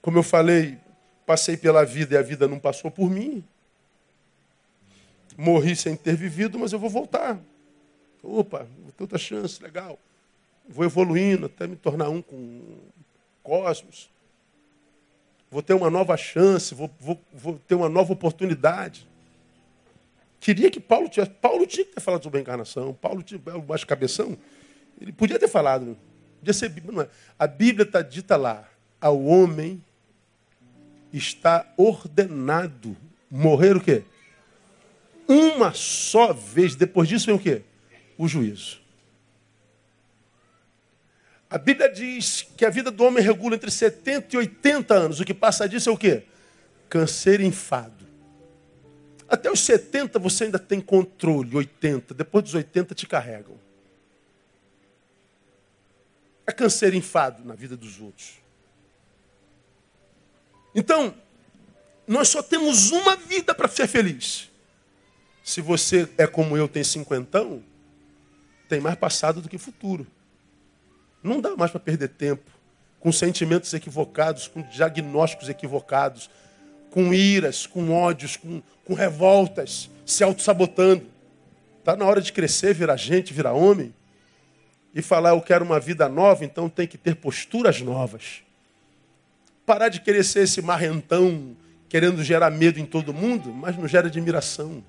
Como 0.00 0.18
eu 0.18 0.22
falei, 0.22 0.78
Passei 1.26 1.56
pela 1.56 1.84
vida 1.84 2.14
e 2.14 2.18
a 2.18 2.22
vida 2.22 2.46
não 2.46 2.58
passou 2.58 2.90
por 2.90 3.10
mim. 3.10 3.42
Morri 5.36 5.74
sem 5.74 5.96
ter 5.96 6.14
vivido, 6.14 6.58
mas 6.58 6.72
eu 6.72 6.78
vou 6.78 6.90
voltar. 6.90 7.40
Opa, 8.22 8.66
vou 8.82 8.92
ter 8.92 9.02
outra 9.02 9.18
chance, 9.18 9.62
legal. 9.62 9.98
Vou 10.68 10.84
evoluindo 10.84 11.46
até 11.46 11.66
me 11.66 11.76
tornar 11.76 12.10
um 12.10 12.20
com 12.20 12.36
o 12.36 12.92
cosmos. 13.42 14.10
Vou 15.54 15.62
ter 15.62 15.72
uma 15.72 15.88
nova 15.88 16.16
chance, 16.16 16.74
vou, 16.74 16.90
vou, 16.98 17.22
vou 17.32 17.60
ter 17.60 17.76
uma 17.76 17.88
nova 17.88 18.12
oportunidade. 18.12 19.06
Queria 20.40 20.68
que 20.68 20.80
Paulo 20.80 21.08
tivesse. 21.08 21.30
Paulo 21.30 21.64
tinha 21.64 21.86
que 21.86 21.94
ter 21.94 22.00
falado 22.00 22.24
sobre 22.24 22.40
a 22.40 22.42
encarnação. 22.42 22.92
Paulo 22.92 23.22
tinha 23.22 23.40
o 23.54 23.62
baixo 23.62 23.86
cabeção. 23.86 24.36
Ele 25.00 25.12
podia 25.12 25.38
ter 25.38 25.46
falado. 25.46 25.96
Podia 26.40 26.52
ser, 26.52 26.72
não 26.84 27.02
é. 27.02 27.08
A 27.38 27.46
Bíblia 27.46 27.84
está 27.84 28.02
dita 28.02 28.36
lá. 28.36 28.68
Ao 29.00 29.22
homem 29.22 29.80
está 31.12 31.72
ordenado 31.76 32.96
morrer 33.30 33.76
o 33.76 33.80
quê? 33.80 34.02
Uma 35.28 35.72
só 35.72 36.32
vez. 36.32 36.74
Depois 36.74 37.08
disso 37.08 37.26
vem 37.26 37.36
o 37.36 37.38
quê? 37.38 37.62
O 38.18 38.26
juízo. 38.26 38.80
A 41.54 41.58
Bíblia 41.58 41.88
diz 41.88 42.42
que 42.56 42.64
a 42.64 42.68
vida 42.68 42.90
do 42.90 43.04
homem 43.04 43.22
regula 43.22 43.54
entre 43.54 43.70
70 43.70 44.34
e 44.34 44.38
80 44.38 44.92
anos. 44.92 45.20
O 45.20 45.24
que 45.24 45.32
passa 45.32 45.68
disso 45.68 45.88
é 45.88 45.92
o 45.92 45.96
quê? 45.96 46.24
Câncer 46.88 47.40
e 47.40 47.46
enfado. 47.46 48.04
Até 49.28 49.48
os 49.48 49.60
70 49.60 50.18
você 50.18 50.46
ainda 50.46 50.58
tem 50.58 50.80
controle, 50.80 51.54
80. 51.54 52.12
Depois 52.12 52.42
dos 52.42 52.54
80 52.54 52.92
te 52.96 53.06
carregam. 53.06 53.56
É 56.44 56.50
câncer 56.50 56.92
e 56.92 56.96
enfado 56.96 57.44
na 57.44 57.54
vida 57.54 57.76
dos 57.76 58.00
outros. 58.00 58.32
Então, 60.74 61.14
nós 62.04 62.30
só 62.30 62.42
temos 62.42 62.90
uma 62.90 63.14
vida 63.14 63.54
para 63.54 63.68
ser 63.68 63.86
feliz. 63.86 64.50
Se 65.44 65.60
você 65.60 66.08
é 66.18 66.26
como 66.26 66.56
eu, 66.56 66.66
tem 66.66 66.82
cinquentão, 66.82 67.62
tem 68.68 68.80
mais 68.80 68.96
passado 68.96 69.40
do 69.40 69.48
que 69.48 69.56
futuro. 69.56 70.04
Não 71.24 71.40
dá 71.40 71.56
mais 71.56 71.70
para 71.70 71.80
perder 71.80 72.08
tempo 72.08 72.50
com 73.00 73.10
sentimentos 73.10 73.72
equivocados, 73.72 74.46
com 74.46 74.60
diagnósticos 74.62 75.48
equivocados, 75.48 76.30
com 76.90 77.12
iras, 77.12 77.66
com 77.66 77.90
ódios, 77.90 78.36
com, 78.36 78.62
com 78.84 78.94
revoltas, 78.94 79.90
se 80.04 80.22
auto-sabotando. 80.22 81.06
Está 81.78 81.96
na 81.96 82.04
hora 82.04 82.20
de 82.20 82.32
crescer, 82.32 82.74
virar 82.74 82.96
gente, 82.96 83.32
virar 83.32 83.52
homem. 83.52 83.94
E 84.94 85.02
falar, 85.02 85.30
eu 85.30 85.40
quero 85.40 85.64
uma 85.64 85.80
vida 85.80 86.08
nova, 86.08 86.44
então 86.44 86.68
tem 86.68 86.86
que 86.86 86.96
ter 86.96 87.16
posturas 87.16 87.80
novas. 87.80 88.42
Parar 89.66 89.88
de 89.88 90.00
querer 90.00 90.24
ser 90.24 90.40
esse 90.44 90.60
marrentão, 90.60 91.56
querendo 91.88 92.22
gerar 92.22 92.50
medo 92.50 92.78
em 92.78 92.84
todo 92.86 93.12
mundo, 93.14 93.52
mas 93.52 93.76
não 93.76 93.88
gera 93.88 94.08
admiração. 94.08 94.84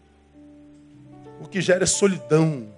O 1.40 1.48
que 1.48 1.62
gera 1.62 1.84
é 1.84 1.88
solidão. 1.88 2.75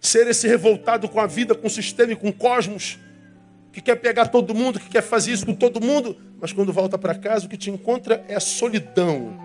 Ser 0.00 0.26
esse 0.26 0.46
revoltado 0.46 1.08
com 1.08 1.20
a 1.20 1.26
vida, 1.26 1.54
com 1.54 1.66
o 1.66 1.70
sistema 1.70 2.12
e 2.12 2.16
com 2.16 2.28
o 2.28 2.32
cosmos, 2.32 2.98
que 3.72 3.80
quer 3.80 3.96
pegar 3.96 4.26
todo 4.26 4.54
mundo, 4.54 4.80
que 4.80 4.88
quer 4.88 5.02
fazer 5.02 5.32
isso 5.32 5.46
com 5.46 5.54
todo 5.54 5.80
mundo, 5.80 6.16
mas 6.40 6.52
quando 6.52 6.72
volta 6.72 6.98
para 6.98 7.14
casa, 7.14 7.46
o 7.46 7.48
que 7.48 7.56
te 7.56 7.70
encontra 7.70 8.24
é 8.28 8.34
a 8.34 8.40
solidão, 8.40 9.38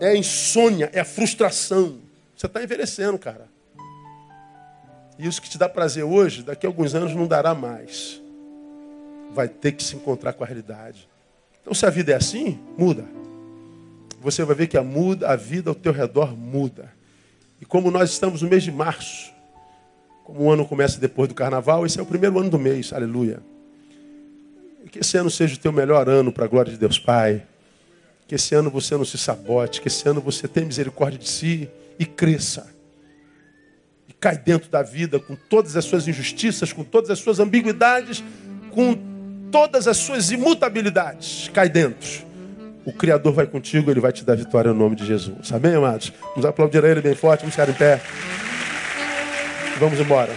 é 0.00 0.08
a 0.08 0.16
insônia, 0.16 0.90
é 0.92 1.00
a 1.00 1.04
frustração. 1.04 1.98
Você 2.36 2.46
está 2.46 2.62
envelhecendo, 2.62 3.18
cara. 3.18 3.48
E 5.18 5.26
isso 5.26 5.40
que 5.40 5.48
te 5.48 5.56
dá 5.56 5.68
prazer 5.68 6.04
hoje, 6.04 6.42
daqui 6.42 6.66
a 6.66 6.68
alguns 6.68 6.94
anos 6.94 7.14
não 7.14 7.26
dará 7.26 7.54
mais. 7.54 8.20
Vai 9.32 9.48
ter 9.48 9.72
que 9.72 9.82
se 9.82 9.96
encontrar 9.96 10.34
com 10.34 10.44
a 10.44 10.46
realidade. 10.46 11.08
Então, 11.62 11.72
se 11.72 11.86
a 11.86 11.90
vida 11.90 12.12
é 12.12 12.16
assim, 12.16 12.58
muda. 12.76 13.04
Você 14.20 14.44
vai 14.44 14.54
ver 14.54 14.66
que 14.66 14.76
a, 14.76 14.82
muda, 14.82 15.28
a 15.28 15.36
vida 15.36 15.70
ao 15.70 15.74
teu 15.74 15.92
redor 15.92 16.36
muda. 16.36 16.92
E 17.60 17.64
como 17.64 17.90
nós 17.90 18.10
estamos 18.10 18.42
no 18.42 18.48
mês 18.48 18.62
de 18.62 18.70
março, 18.70 19.32
como 20.26 20.42
o 20.42 20.50
ano 20.50 20.66
começa 20.66 20.98
depois 20.98 21.28
do 21.28 21.36
carnaval, 21.36 21.86
esse 21.86 22.00
é 22.00 22.02
o 22.02 22.06
primeiro 22.06 22.36
ano 22.40 22.50
do 22.50 22.58
mês, 22.58 22.92
aleluia. 22.92 23.38
Que 24.90 24.98
esse 24.98 25.16
ano 25.16 25.30
seja 25.30 25.54
o 25.54 25.58
teu 25.58 25.70
melhor 25.70 26.08
ano 26.08 26.32
para 26.32 26.46
a 26.46 26.48
glória 26.48 26.72
de 26.72 26.76
Deus 26.76 26.98
Pai. 26.98 27.44
Que 28.26 28.34
esse 28.34 28.52
ano 28.52 28.68
você 28.68 28.96
não 28.96 29.04
se 29.04 29.16
sabote, 29.16 29.80
que 29.80 29.86
esse 29.86 30.08
ano 30.08 30.20
você 30.20 30.48
tenha 30.48 30.66
misericórdia 30.66 31.16
de 31.16 31.28
si 31.28 31.70
e 31.96 32.04
cresça. 32.04 32.66
E 34.08 34.12
cai 34.12 34.36
dentro 34.36 34.68
da 34.68 34.82
vida 34.82 35.20
com 35.20 35.36
todas 35.36 35.76
as 35.76 35.84
suas 35.84 36.08
injustiças, 36.08 36.72
com 36.72 36.82
todas 36.82 37.08
as 37.10 37.20
suas 37.20 37.38
ambiguidades, 37.38 38.24
com 38.72 38.98
todas 39.52 39.86
as 39.86 39.96
suas 39.96 40.32
imutabilidades. 40.32 41.48
Cai 41.54 41.68
dentro. 41.68 42.26
O 42.84 42.92
Criador 42.92 43.32
vai 43.32 43.46
contigo, 43.46 43.92
Ele 43.92 44.00
vai 44.00 44.12
te 44.12 44.24
dar 44.24 44.36
vitória 44.36 44.72
no 44.72 44.78
nome 44.78 44.96
de 44.96 45.06
Jesus. 45.06 45.52
Amém, 45.52 45.76
amados? 45.76 46.12
Vamos 46.30 46.44
aplaudir 46.44 46.84
a 46.84 46.88
Ele 46.88 47.00
bem 47.00 47.14
forte, 47.14 47.42
vamos 47.42 47.54
ficar 47.54 47.68
em 47.68 47.74
pé. 47.74 48.00
Vamos 49.78 50.00
embora. 50.00 50.32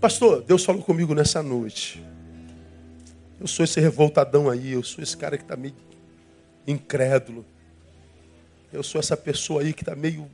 Pastor, 0.00 0.42
Deus 0.42 0.64
falou 0.64 0.82
comigo 0.82 1.14
nessa 1.14 1.42
noite. 1.42 2.02
Eu 3.38 3.46
sou 3.46 3.64
esse 3.64 3.78
revoltadão 3.78 4.48
aí, 4.48 4.72
eu 4.72 4.82
sou 4.82 5.04
esse 5.04 5.14
cara 5.14 5.36
que 5.36 5.44
está 5.44 5.56
meio 5.56 5.74
incrédulo. 6.66 7.44
Eu 8.72 8.82
sou 8.82 8.98
essa 8.98 9.14
pessoa 9.14 9.60
aí 9.60 9.74
que 9.74 9.82
está 9.82 9.94
meio, 9.94 10.26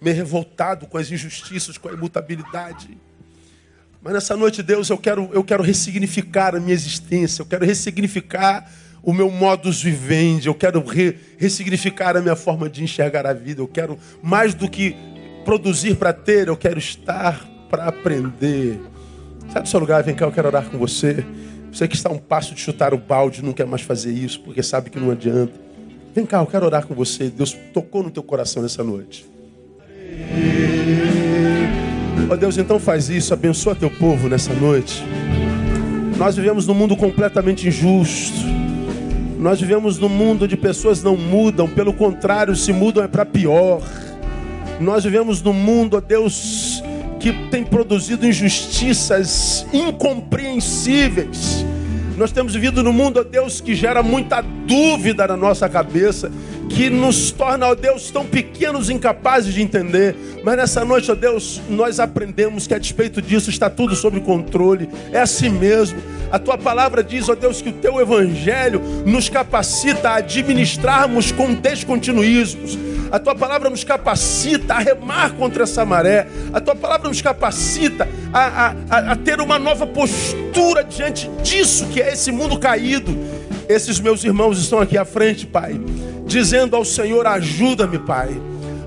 meio 0.00 0.16
revoltado 0.16 0.86
com 0.86 0.96
as 0.96 1.10
injustiças, 1.10 1.76
com 1.76 1.90
a 1.90 1.92
imutabilidade. 1.92 2.96
Mas 4.00 4.14
nessa 4.14 4.34
noite, 4.34 4.62
Deus, 4.62 4.88
eu 4.88 4.96
quero, 4.96 5.28
eu 5.34 5.44
quero 5.44 5.62
ressignificar 5.62 6.56
a 6.56 6.60
minha 6.60 6.72
existência, 6.72 7.42
eu 7.42 7.46
quero 7.46 7.66
ressignificar 7.66 8.66
o 9.02 9.12
meu 9.12 9.30
modus 9.30 9.82
vivendi, 9.82 10.48
eu 10.48 10.54
quero 10.54 10.82
re, 10.82 11.18
ressignificar 11.36 12.16
a 12.16 12.22
minha 12.22 12.36
forma 12.36 12.68
de 12.70 12.82
enxergar 12.82 13.26
a 13.26 13.34
vida, 13.34 13.60
eu 13.60 13.68
quero 13.68 13.98
mais 14.22 14.54
do 14.54 14.70
que 14.70 14.96
produzir 15.44 15.96
para 15.96 16.12
ter, 16.12 16.48
eu 16.48 16.56
quero 16.56 16.78
estar 16.78 17.46
para 17.70 17.84
aprender. 17.84 18.80
Sabe 19.52 19.66
o 19.66 19.70
seu 19.70 19.80
lugar? 19.80 20.02
Vem 20.02 20.14
cá, 20.14 20.24
eu 20.26 20.32
quero 20.32 20.48
orar 20.48 20.68
com 20.68 20.78
você. 20.78 21.24
Você 21.72 21.86
que 21.86 21.96
está 21.96 22.08
a 22.08 22.12
um 22.12 22.18
passo 22.18 22.54
de 22.54 22.60
chutar 22.60 22.94
o 22.94 22.98
balde, 22.98 23.42
não 23.42 23.52
quer 23.52 23.66
mais 23.66 23.82
fazer 23.82 24.12
isso, 24.12 24.40
porque 24.40 24.62
sabe 24.62 24.90
que 24.90 24.98
não 24.98 25.10
adianta. 25.10 25.52
Vem 26.14 26.26
cá, 26.26 26.38
eu 26.38 26.46
quero 26.46 26.66
orar 26.66 26.86
com 26.86 26.94
você. 26.94 27.30
Deus 27.30 27.56
tocou 27.72 28.02
no 28.02 28.10
teu 28.10 28.22
coração 28.22 28.62
nessa 28.62 28.82
noite. 28.82 29.26
Ó 32.28 32.34
oh 32.34 32.36
Deus, 32.36 32.58
então 32.58 32.78
faz 32.78 33.08
isso, 33.08 33.32
abençoa 33.32 33.74
teu 33.74 33.90
povo 33.90 34.28
nessa 34.28 34.52
noite. 34.52 35.02
Nós 36.18 36.36
vivemos 36.36 36.66
num 36.66 36.74
mundo 36.74 36.96
completamente 36.96 37.68
injusto. 37.68 38.36
Nós 39.38 39.60
vivemos 39.60 39.98
num 39.98 40.08
mundo 40.08 40.44
onde 40.44 40.56
pessoas 40.56 41.02
não 41.02 41.16
mudam, 41.16 41.68
pelo 41.68 41.92
contrário, 41.92 42.56
se 42.56 42.72
mudam 42.72 43.04
é 43.04 43.08
para 43.08 43.24
pior. 43.24 43.80
Nós 44.80 45.04
vivemos 45.04 45.42
num 45.42 45.52
mundo, 45.52 45.96
ó 45.96 46.00
Deus, 46.00 46.82
que 47.18 47.32
tem 47.50 47.64
produzido 47.64 48.26
injustiças 48.26 49.66
incompreensíveis. 49.72 51.64
Nós 52.16 52.32
temos 52.32 52.54
vivido 52.54 52.82
num 52.82 52.92
mundo, 52.92 53.20
ó 53.20 53.24
Deus, 53.24 53.60
que 53.60 53.74
gera 53.74 54.02
muita 54.02 54.40
dúvida 54.40 55.26
na 55.26 55.36
nossa 55.36 55.68
cabeça, 55.68 56.30
que 56.68 56.90
nos 56.90 57.30
torna, 57.30 57.66
ó 57.66 57.74
Deus, 57.74 58.10
tão 58.10 58.24
pequenos, 58.24 58.90
incapazes 58.90 59.54
de 59.54 59.62
entender. 59.62 60.14
Mas 60.44 60.56
nessa 60.56 60.84
noite, 60.84 61.10
ó 61.10 61.14
Deus, 61.14 61.60
nós 61.68 61.98
aprendemos 61.98 62.66
que 62.66 62.74
a 62.74 62.78
despeito 62.78 63.20
disso 63.22 63.50
está 63.50 63.68
tudo 63.68 63.96
sob 63.96 64.20
controle. 64.20 64.88
É 65.12 65.20
assim 65.20 65.48
mesmo. 65.48 66.00
A 66.30 66.38
tua 66.38 66.58
palavra 66.58 67.02
diz, 67.02 67.28
ó 67.28 67.34
Deus, 67.34 67.62
que 67.62 67.70
o 67.70 67.72
teu 67.72 68.00
evangelho 68.00 68.80
nos 69.06 69.28
capacita 69.28 70.10
a 70.10 70.16
administrarmos 70.16 71.32
com 71.32 71.54
descontinuismos 71.54 72.78
a 73.10 73.18
tua 73.18 73.34
palavra 73.34 73.70
nos 73.70 73.84
capacita 73.84 74.74
a 74.74 74.78
remar 74.78 75.32
contra 75.32 75.62
essa 75.62 75.84
maré. 75.84 76.26
A 76.52 76.60
tua 76.60 76.74
palavra 76.74 77.08
nos 77.08 77.22
capacita 77.22 78.08
a, 78.32 78.74
a, 78.90 79.12
a 79.12 79.16
ter 79.16 79.40
uma 79.40 79.58
nova 79.58 79.86
postura 79.86 80.84
diante 80.84 81.28
disso 81.42 81.86
que 81.86 82.00
é 82.00 82.12
esse 82.12 82.30
mundo 82.30 82.58
caído. 82.58 83.16
Esses 83.68 84.00
meus 84.00 84.24
irmãos 84.24 84.58
estão 84.58 84.80
aqui 84.80 84.96
à 84.96 85.04
frente, 85.04 85.46
Pai, 85.46 85.78
dizendo 86.26 86.74
ao 86.74 86.84
Senhor: 86.84 87.26
ajuda-me, 87.26 87.98
Pai. 87.98 88.30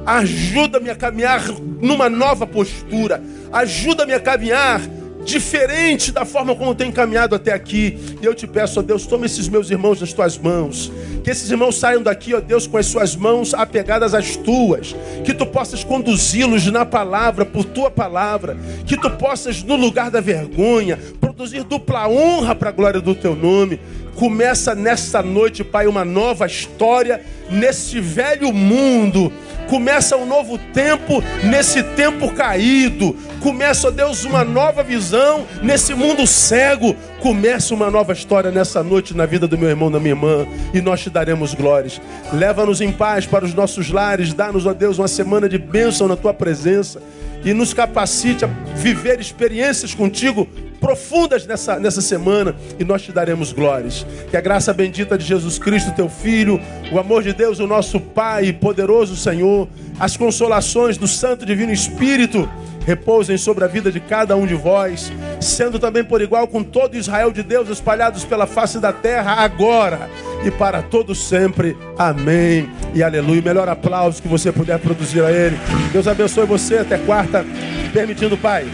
Ajuda-me 0.06 0.90
a 0.90 0.96
caminhar 0.96 1.46
numa 1.80 2.10
nova 2.10 2.48
postura. 2.48 3.22
Ajuda-me 3.52 4.14
a 4.14 4.20
caminhar 4.20 4.82
diferente 5.24 6.12
da 6.12 6.26
forma 6.26 6.56
como 6.56 6.76
tenho 6.76 6.92
caminhado 6.92 7.36
até 7.36 7.54
aqui. 7.54 7.98
E 8.22 8.26
eu 8.26 8.34
te 8.34 8.48
peço, 8.48 8.80
ó 8.80 8.84
Deus, 8.84 9.06
toma 9.06 9.26
esses 9.26 9.48
meus 9.48 9.70
irmãos 9.70 10.02
nas 10.02 10.14
tuas 10.14 10.38
mãos. 10.38 10.92
Que 11.24 11.30
esses 11.30 11.50
irmãos 11.52 11.78
saiam 11.78 12.02
daqui, 12.02 12.34
ó 12.34 12.40
Deus, 12.40 12.66
com 12.68 12.78
as 12.78 12.88
suas 12.88 13.16
mãos 13.16 13.54
apegadas 13.54 14.14
às 14.14 14.36
tuas. 14.36 14.96
Que 15.24 15.34
tu 15.34 15.46
possas 15.46 15.84
conduzi-los 15.84 16.66
na 16.68 16.86
palavra, 16.86 17.46
por 17.46 17.64
tua 17.64 17.92
palavra. 17.92 18.58
Que 18.86 18.98
tu 18.98 19.10
possas, 19.12 19.64
no 19.64 19.76
lugar 19.76 20.10
da 20.10 20.20
vergonha, 20.20 20.98
produzir 21.20 21.64
dupla 21.64 22.08
honra 22.08 22.56
para 22.56 22.70
a 22.70 22.74
glória 22.74 23.00
do 23.00 23.14
teu 23.14 23.36
nome. 23.36 23.80
Começa 24.22 24.76
nesta 24.76 25.24
noite, 25.24 25.64
Pai, 25.64 25.88
uma 25.88 26.06
nova 26.06 26.46
história 26.46 27.22
nesse 27.50 28.00
velho 28.00 28.54
mundo 28.54 29.34
Começa 29.72 30.18
um 30.18 30.26
novo 30.26 30.58
tempo 30.58 31.24
nesse 31.46 31.82
tempo 31.82 32.30
caído. 32.34 33.16
Começa, 33.40 33.88
ó 33.88 33.92
Deus, 33.92 34.26
uma 34.26 34.44
nova 34.44 34.84
visão 34.84 35.46
nesse 35.64 35.94
mundo 35.94 36.28
cego. 36.28 36.94
Começa 37.22 37.74
uma 37.74 37.90
nova 37.90 38.12
história 38.12 38.52
nessa 38.52 38.84
noite 38.84 39.16
na 39.16 39.26
vida 39.26 39.48
do 39.48 39.58
meu 39.58 39.70
irmão, 39.70 39.90
da 39.90 39.98
minha 39.98 40.12
irmã, 40.12 40.46
e 40.74 40.82
nós 40.82 41.00
te 41.00 41.10
daremos 41.10 41.54
glórias. 41.54 42.02
Leva-nos 42.34 42.82
em 42.82 42.92
paz 42.92 43.26
para 43.26 43.46
os 43.46 43.54
nossos 43.54 43.90
lares, 43.90 44.34
dá-nos, 44.34 44.66
ó 44.66 44.74
Deus, 44.74 44.98
uma 44.98 45.08
semana 45.08 45.48
de 45.48 45.58
bênção 45.58 46.06
na 46.06 46.18
tua 46.18 46.34
presença 46.34 47.02
e 47.46 47.54
nos 47.54 47.74
capacite 47.74 48.44
a 48.44 48.50
viver 48.76 49.22
experiências 49.22 49.96
contigo 49.96 50.50
profundas 50.82 51.46
nessa, 51.46 51.80
nessa 51.80 52.02
semana 52.02 52.56
e 52.80 52.84
nós 52.84 53.04
te 53.04 53.12
daremos 53.12 53.54
glórias. 53.54 54.06
Que 54.30 54.36
a 54.36 54.42
graça 54.42 54.74
bendita 54.74 55.18
de 55.18 55.24
Jesus 55.24 55.60
Cristo, 55.60 55.94
teu 55.94 56.10
Filho, 56.10 56.60
o 56.92 57.00
amor 57.00 57.22
de 57.22 57.32
Deus, 57.32 57.60
o 57.60 57.68
nosso 57.68 58.00
Pai, 58.00 58.52
poderoso 58.52 59.16
Senhor, 59.16 59.70
as 60.00 60.18
consolações 60.18 60.98
do 60.98 61.08
Santo 61.08 61.46
Divino 61.46 61.72
Espírito 61.72 62.50
repousem 62.86 63.38
sobre 63.38 63.64
a 63.64 63.68
vida 63.68 63.92
de 63.92 64.00
cada 64.00 64.36
um 64.36 64.46
de 64.46 64.56
vós, 64.56 65.12
sendo 65.40 65.80
também 65.80 66.04
por 66.04 66.22
igual 66.22 66.48
com 66.48 66.64
todo 66.64 66.96
Israel 66.96 67.32
de 67.32 67.44
Deus 67.44 67.70
espalhados 67.70 68.24
pela 68.26 68.48
face 68.48 68.80
da 68.80 68.92
terra, 68.92 69.34
agora 69.34 70.10
e 70.44 70.52
para 70.52 70.82
todos 70.82 71.18
sempre. 71.20 71.78
Amém 71.98 72.70
e 72.94 73.04
aleluia. 73.04 73.42
Melhor 73.42 73.70
aplauso 73.70 74.22
que 74.22 74.28
você 74.28 74.52
puder 74.52 74.80
produzir 74.80 75.24
a 75.24 75.32
Ele. 75.32 75.58
Deus 75.92 76.08
abençoe 76.08 76.46
você 76.46 76.78
até 76.78 76.98
quarta, 76.98 77.46
permitindo, 77.94 78.38
Pai. 78.38 78.66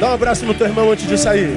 Dá 0.00 0.10
um 0.10 0.14
abraço 0.14 0.44
no 0.44 0.54
teu 0.54 0.66
irmão 0.66 0.90
antes 0.90 1.06
de 1.06 1.18
sair. 1.18 1.50